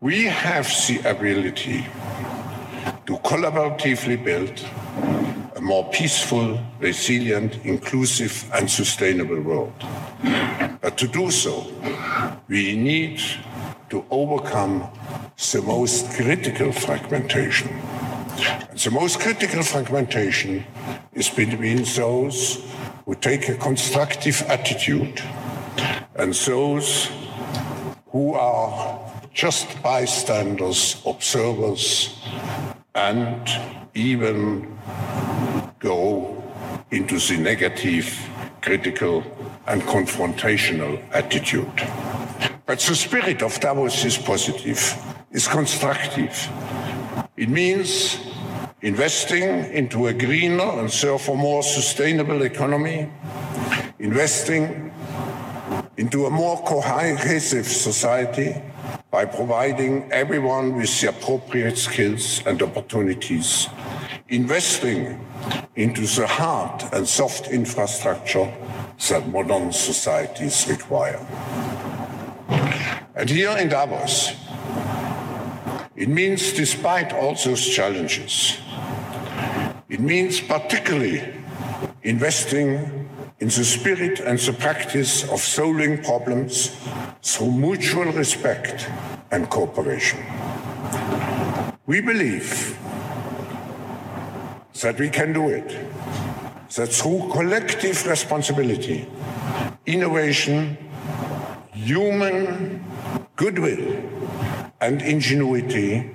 We 0.01 0.25
have 0.25 0.67
the 0.87 1.01
ability 1.09 1.85
to 3.05 3.17
collaboratively 3.17 4.23
build 4.23 4.59
a 5.55 5.61
more 5.61 5.89
peaceful, 5.89 6.59
resilient, 6.79 7.57
inclusive, 7.63 8.49
and 8.53 8.69
sustainable 8.69 9.39
world. 9.41 9.73
But 10.81 10.97
to 10.97 11.07
do 11.07 11.31
so, 11.31 11.65
we 12.49 12.75
need 12.75 13.21
to 13.89 14.05
overcome 14.11 14.89
the 15.51 15.61
most 15.61 16.11
critical 16.11 16.73
fragmentation. 16.73 17.69
And 18.69 18.77
the 18.77 18.91
most 18.91 19.19
critical 19.21 19.63
fragmentation 19.63 20.65
is 21.13 21.29
between 21.29 21.83
those 21.95 22.61
who 23.05 23.15
take 23.15 23.47
a 23.47 23.55
constructive 23.55 24.41
attitude 24.49 25.21
and 26.15 26.33
those 26.33 27.09
who 28.07 28.33
are 28.33 28.99
just 29.33 29.81
bystanders, 29.81 31.01
observers, 31.05 32.19
and 32.93 33.49
even 33.93 34.77
into 36.95 37.19
the 37.19 37.37
negative, 37.37 38.07
critical, 38.61 39.23
and 39.67 39.81
confrontational 39.83 41.03
attitude. 41.11 41.69
But 42.65 42.79
the 42.79 42.95
spirit 42.95 43.43
of 43.43 43.59
Davos 43.59 44.05
is 44.05 44.17
positive, 44.17 44.81
is 45.31 45.47
constructive. 45.47 46.33
It 47.35 47.49
means 47.49 48.17
investing 48.81 49.43
into 49.73 50.07
a 50.07 50.13
greener 50.13 50.79
and 50.79 50.89
therefore 50.89 51.37
more 51.37 51.63
sustainable 51.63 52.43
economy, 52.43 53.11
investing 53.99 54.91
into 55.97 56.25
a 56.25 56.29
more 56.29 56.61
cohesive 56.63 57.67
society 57.67 58.55
by 59.11 59.25
providing 59.25 60.11
everyone 60.11 60.75
with 60.75 61.01
the 61.01 61.09
appropriate 61.09 61.77
skills 61.77 62.41
and 62.45 62.61
opportunities, 62.61 63.67
investing 64.29 65.19
into 65.75 66.01
the 66.01 66.25
hard 66.25 66.83
and 66.93 67.07
soft 67.07 67.47
infrastructure 67.47 68.51
that 69.09 69.27
modern 69.27 69.71
societies 69.71 70.67
require. 70.67 71.19
And 73.15 73.29
here 73.29 73.55
in 73.57 73.69
Davos, 73.69 74.35
it 75.95 76.09
means 76.09 76.53
despite 76.53 77.13
all 77.13 77.35
those 77.35 77.67
challenges, 77.67 78.57
it 79.89 79.99
means 79.99 80.41
particularly 80.41 81.21
investing 82.01 83.07
in 83.39 83.47
the 83.47 83.63
spirit 83.63 84.19
and 84.21 84.39
the 84.39 84.53
practice 84.53 85.23
of 85.29 85.39
solving 85.39 86.01
problems 86.03 86.75
through 87.21 87.51
mutual 87.51 88.05
respect 88.05 88.89
and 89.31 89.49
cooperation. 89.49 90.19
We 91.85 92.01
believe 92.01 92.77
that 94.81 94.99
we 94.99 95.09
can 95.09 95.33
do 95.33 95.49
it, 95.49 95.69
that 96.75 96.87
through 96.87 97.29
collective 97.31 98.05
responsibility, 98.05 99.07
innovation, 99.85 100.77
human 101.73 102.83
goodwill, 103.35 104.03
and 104.81 105.01
ingenuity, 105.01 106.11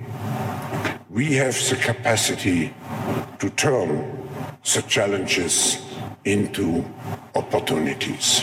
we 1.08 1.34
have 1.34 1.54
the 1.68 1.76
capacity 1.76 2.72
to 3.38 3.50
turn 3.50 4.28
the 4.74 4.82
challenges 4.82 5.84
into 6.24 6.84
opportunities. 7.34 8.42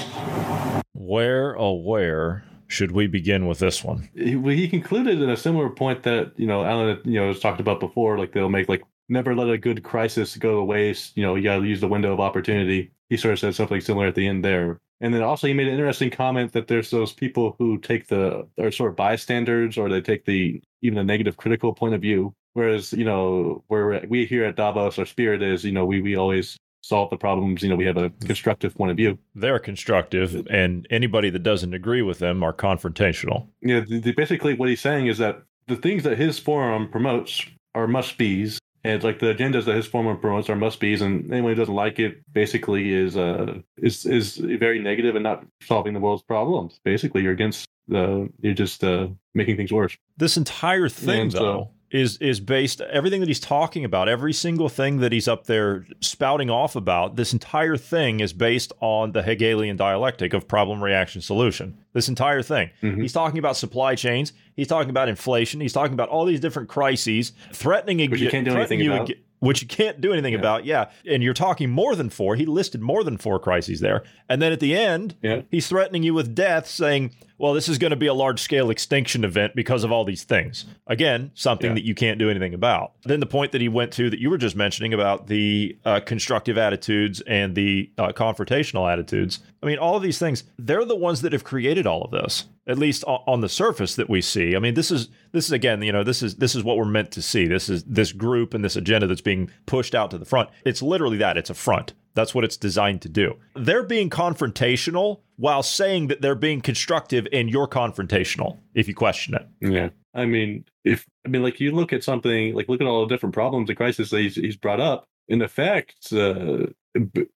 Where, 0.94 1.58
oh, 1.58 1.74
where 1.74 2.44
should 2.68 2.92
we 2.92 3.08
begin 3.08 3.48
with 3.48 3.60
this 3.60 3.84
one? 3.84 4.10
He, 4.16 4.36
well, 4.36 4.54
he 4.54 4.68
concluded 4.68 5.22
in 5.22 5.30
a 5.30 5.38
similar 5.38 5.70
point 5.70 6.04
that 6.04 6.34
you 6.38 6.48
know 6.48 6.66
Alan 6.66 7.00
you 7.06 7.20
know 7.20 7.28
has 7.28 7.40
talked 7.40 7.60
about 7.60 7.80
before. 7.80 8.18
Like 8.18 8.34
they'll 8.34 8.50
make 8.50 8.68
like 8.68 8.84
never 9.10 9.36
let 9.36 9.50
a 9.50 9.58
good 9.58 9.84
crisis 9.84 10.36
go 10.38 10.58
to 10.58 10.64
waste. 10.64 11.16
You 11.18 11.24
know, 11.24 11.36
you 11.36 11.44
got 11.44 11.60
to 11.60 11.66
use 11.66 11.82
the 11.82 11.88
window 11.88 12.14
of 12.14 12.20
opportunity. 12.20 12.92
He 13.10 13.18
sort 13.18 13.34
of 13.34 13.40
said 13.40 13.56
something 13.56 13.82
similar 13.82 14.08
at 14.08 14.16
the 14.16 14.28
end 14.28 14.44
there. 14.44 14.80
And 15.00 15.14
then 15.14 15.22
also 15.22 15.48
he 15.48 15.54
made 15.54 15.68
an 15.68 15.76
interesting 15.76 16.10
comment 16.10 16.54
that 16.54 16.68
there's 16.68 16.90
those 16.90 17.14
people 17.14 17.56
who 17.60 17.78
take 17.78 18.08
the 18.08 18.48
are 18.60 18.72
sort 18.72 18.90
of 18.90 18.96
bystanders 18.96 19.78
or 19.78 19.90
they 19.90 20.02
take 20.02 20.26
the 20.26 20.62
even 20.82 20.98
a 20.98 21.04
negative 21.04 21.38
critical 21.38 21.74
point 21.74 21.94
of 21.94 22.02
view. 22.02 22.34
Whereas, 22.54 22.92
you 22.94 23.06
know, 23.06 23.64
where 23.68 24.04
we 24.10 24.26
here 24.26 24.44
at 24.46 24.56
Davos, 24.56 24.98
our 24.98 25.06
spirit 25.06 25.44
is, 25.44 25.64
you 25.64 25.72
know, 25.72 25.86
we 25.86 26.02
we 26.02 26.16
always 26.16 26.58
solve 26.82 27.10
the 27.12 27.18
problems. 27.18 27.62
You 27.62 27.70
know, 27.70 27.76
we 27.76 27.86
have 27.86 27.98
a 27.98 28.10
constructive 28.26 28.74
point 28.74 28.90
of 28.90 28.98
view. 28.98 29.20
They're 29.36 29.60
constructive, 29.60 30.48
and 30.50 30.88
anybody 30.90 31.30
that 31.30 31.44
doesn't 31.44 31.74
agree 31.76 32.02
with 32.02 32.18
them 32.18 32.42
are 32.42 32.54
confrontational. 32.54 33.48
Yeah, 33.62 33.82
the, 33.82 34.00
the, 34.00 34.12
basically 34.14 34.56
what 34.56 34.70
he's 34.70 34.82
saying 34.82 35.06
is 35.06 35.20
that 35.20 35.44
the 35.68 35.76
things 35.76 36.04
that 36.04 36.18
his 36.18 36.40
forum 36.40 36.90
promotes 36.90 37.46
are 37.76 37.88
must 37.88 38.18
be's. 38.18 38.60
And 38.84 39.04
like 39.04 39.20
the 39.20 39.34
agendas 39.34 39.66
that 39.66 39.76
his 39.76 39.88
former 39.88 40.16
promotes 40.16 40.50
are 40.50 40.56
must 40.56 40.80
be's, 40.80 41.02
and 41.02 41.32
anyone 41.32 41.52
who 41.52 41.56
doesn't 41.56 41.74
like 41.74 42.00
it 42.00 42.22
basically 42.32 42.94
is 42.94 43.18
uh 43.18 43.60
is 43.78 44.06
is 44.06 44.38
very 44.38 44.80
negative 44.80 45.16
and 45.16 45.24
not 45.24 45.46
solving 45.62 45.94
the 45.94 46.00
world's 46.00 46.24
problems. 46.24 46.80
Basically, 46.84 47.22
you're 47.24 47.34
against 47.34 47.68
the 47.88 48.30
you're 48.40 48.54
just 48.54 48.84
uh, 48.84 49.08
making 49.34 49.58
things 49.58 49.72
worse. 49.72 49.98
This 50.18 50.38
entire 50.38 50.90
thing, 50.90 51.22
and, 51.22 51.32
though. 51.32 51.62
Uh, 51.62 51.66
is 51.90 52.18
is 52.18 52.40
based 52.40 52.82
everything 52.82 53.22
that 53.22 53.28
he's 53.28 53.40
talking 53.40 53.86
about 53.86 54.10
every 54.10 54.34
single 54.34 54.68
thing 54.68 54.98
that 54.98 55.12
he's 55.12 55.28
up 55.28 55.46
there 55.46 55.86
spouting 56.02 56.50
off 56.50 56.76
about 56.76 57.16
this 57.16 57.32
entire 57.32 57.78
thing 57.78 58.20
is 58.20 58.34
based 58.34 58.74
on 58.82 59.14
the 59.14 59.24
hegelian 59.24 59.78
dialectic 59.78 60.34
of 60.34 60.48
problem 60.48 60.84
reaction 60.84 61.22
solution 61.22 61.78
this 61.94 62.10
entire 62.10 62.42
thing 62.42 62.70
mm-hmm. 62.82 63.02
he's 63.02 63.14
talking 63.14 63.40
about 63.40 63.56
supply 63.56 63.96
chains 63.96 64.34
he's 64.56 64.68
talking 64.68 64.90
about 64.90 65.08
inflation 65.08 65.62
he's 65.62 65.74
talking 65.74 65.94
about 65.94 66.10
all 66.10 66.26
these 66.26 66.42
different 66.42 66.68
crises 66.68 67.32
threatening 67.54 68.00
you 68.00 68.30
can't 68.30 68.46
do 68.46 68.56
anything 68.56 68.86
about. 68.86 69.10
Which 69.40 69.62
you 69.62 69.68
can't 69.68 70.02
do 70.02 70.12
anything 70.14 70.34
Yeah. 70.34 70.40
about. 70.40 70.66
Yeah. 70.66 70.86
And 71.10 71.22
you're 71.22 71.34
talking 71.34 71.70
more 71.70 71.96
than 71.96 72.10
four. 72.10 72.36
He 72.36 72.46
listed 72.46 72.82
more 72.82 73.04
than 73.04 73.18
four 73.18 73.40
crises 73.40 73.80
there. 73.80 74.04
And 74.30 74.42
then 74.42 74.52
at 74.52 74.60
the 74.60 74.76
end, 74.76 75.16
Yeah. 75.22 75.42
he's 75.52 75.68
threatening 75.68 76.04
you 76.04 76.14
with 76.14 76.34
death, 76.34 76.68
saying, 76.68 77.12
well, 77.38 77.54
this 77.54 77.70
is 77.70 77.78
going 77.78 77.92
to 77.92 77.96
be 77.98 78.08
a 78.08 78.16
large 78.16 78.42
scale 78.42 78.72
extinction 78.72 79.24
event 79.24 79.54
because 79.56 79.84
of 79.84 79.92
all 79.92 80.04
these 80.04 80.24
things. 80.24 80.66
Again, 80.88 81.30
something 81.36 81.70
Yeah. 81.72 81.76
that 81.76 81.84
you 81.84 81.94
can't 81.94 82.18
do 82.18 82.32
anything 82.32 82.56
about. 82.56 82.94
Then 83.04 83.20
the 83.20 83.28
point 83.28 83.52
that 83.52 83.62
he 83.62 83.70
went 83.70 83.92
to 83.94 84.10
that 84.10 84.20
you 84.20 84.32
were 84.32 84.40
just 84.40 84.56
mentioning 84.56 84.92
about 84.94 85.28
the 85.28 85.78
uh, 85.86 86.00
constructive 86.00 86.58
attitudes 86.58 87.22
and 87.28 87.54
the 87.54 87.92
uh, 87.98 88.08
confrontational 88.14 88.92
attitudes. 88.92 89.40
I 89.62 89.68
mean, 89.68 89.78
all 89.78 89.96
of 89.96 90.02
these 90.02 90.18
things, 90.18 90.46
they're 90.58 90.84
the 90.86 90.96
ones 90.96 91.22
that 91.22 91.32
have 91.34 91.44
created 91.44 91.86
all 91.86 92.02
of 92.04 92.10
this. 92.12 92.46
At 92.68 92.78
least 92.78 93.04
on 93.06 93.40
the 93.42 93.48
surface 93.48 93.96
that 93.96 94.10
we 94.10 94.22
see. 94.22 94.56
I 94.56 94.60
mean, 94.60 94.74
this 94.74 94.92
is 94.92 95.08
this 95.32 95.46
is 95.46 95.52
again, 95.54 95.82
you 95.82 95.92
know, 95.92 96.04
this 96.04 96.22
is 96.22 96.36
this 96.36 96.54
is 96.54 96.64
what 96.64 96.78
we're 96.78 96.86
meant 96.86 97.12
to 97.12 97.22
see. 97.22 97.48
This 97.48 97.70
is 97.70 97.84
this 97.86 98.12
group 98.12 98.54
and 98.54 98.64
this 98.64 98.76
agenda 98.76 99.08
that's 99.08 99.22
being 99.22 99.50
pushed 99.66 99.96
out 99.96 100.12
to 100.12 100.18
the 100.18 100.26
front. 100.26 100.50
It's 100.66 100.82
literally 100.82 101.18
that. 101.18 101.38
It's 101.38 101.50
a 101.50 101.54
front. 101.54 101.94
That's 102.14 102.36
what 102.36 102.44
it's 102.44 102.58
designed 102.58 103.04
to 103.04 103.10
do. 103.10 103.36
They're 103.56 103.84
being 103.84 104.10
confrontational 104.10 105.22
while 105.38 105.64
saying 105.64 106.08
that 106.08 106.22
they're 106.22 106.36
being 106.36 106.62
constructive 106.62 107.28
and 107.32 107.50
you're 107.50 107.68
confrontational 107.68 108.58
if 108.74 108.88
you 108.88 108.96
question 108.96 109.36
it. 109.36 109.48
Yeah. 109.62 109.90
I 110.14 110.26
mean, 110.26 110.66
if 110.84 111.06
I 111.26 111.30
mean, 111.30 111.44
like 111.44 111.60
you 111.60 111.72
look 111.72 111.94
at 111.94 112.04
something, 112.04 112.56
like 112.56 112.68
look 112.68 112.82
at 112.82 112.88
all 112.88 113.06
the 113.06 113.14
different 113.14 113.36
problems 113.36 113.70
and 113.70 113.78
crises 113.78 114.10
that 114.10 114.20
he's, 114.20 114.36
he's 114.36 114.58
brought 114.58 114.80
up. 114.80 115.08
In 115.30 115.42
effect, 115.42 116.12
uh, 116.12 116.68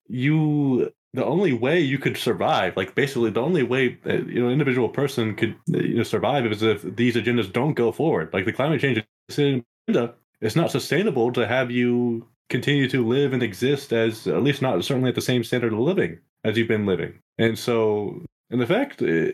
you 0.07 0.91
the 1.13 1.25
only 1.25 1.53
way 1.53 1.79
you 1.79 1.97
could 1.97 2.17
survive, 2.17 2.77
like 2.77 2.95
basically 2.95 3.31
the 3.31 3.41
only 3.41 3.63
way 3.63 3.97
that, 4.03 4.27
you 4.27 4.41
know, 4.41 4.49
individual 4.49 4.89
person 4.89 5.35
could 5.35 5.55
uh, 5.73 5.79
you 5.79 5.95
know 5.95 6.03
survive 6.03 6.45
is 6.45 6.63
if 6.63 6.83
these 6.95 7.15
agendas 7.15 7.51
don't 7.51 7.73
go 7.73 7.91
forward. 7.91 8.29
Like 8.33 8.45
the 8.45 8.53
climate 8.53 8.81
change 8.81 9.03
agenda, 9.29 10.15
it's 10.39 10.55
not 10.55 10.71
sustainable 10.71 11.31
to 11.33 11.45
have 11.45 11.69
you 11.69 12.27
continue 12.49 12.87
to 12.89 13.05
live 13.05 13.33
and 13.33 13.43
exist 13.43 13.93
as 13.93 14.27
at 14.27 14.43
least 14.43 14.61
not 14.61 14.83
certainly 14.83 15.09
at 15.09 15.15
the 15.15 15.21
same 15.21 15.43
standard 15.43 15.73
of 15.73 15.79
living 15.79 16.19
as 16.43 16.57
you've 16.57 16.67
been 16.67 16.85
living. 16.85 17.19
And 17.37 17.57
so, 17.57 18.21
in 18.49 18.61
effect, 18.61 19.01
uh, 19.01 19.31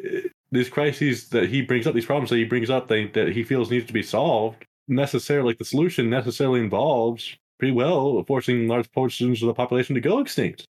these 0.51 0.69
crises 0.69 1.29
that 1.29 1.50
he 1.50 1.62
brings 1.62 1.86
up, 1.86 1.93
these 1.93 2.05
problems 2.05 2.29
that 2.29 2.38
he 2.38 2.46
brings 2.46 2.69
up, 2.69 2.88
they, 2.88 3.07
that 3.07 3.29
he 3.29 3.43
feels 3.43 3.69
needs 3.69 3.86
to 3.88 3.93
be 3.93 4.03
solved, 4.03 4.65
necessarily, 4.88 5.50
like 5.50 5.57
the 5.57 5.65
solution 5.65 6.10
necessarily 6.10 6.60
involves 6.60 7.36
pretty 7.60 7.74
well 7.74 8.24
forcing 8.27 8.67
large 8.67 8.91
portions 8.91 9.41
of 9.41 9.48
the 9.48 9.53
population 9.53 9.96
to 9.96 10.01
go 10.01 10.19
extinct. 10.19 10.67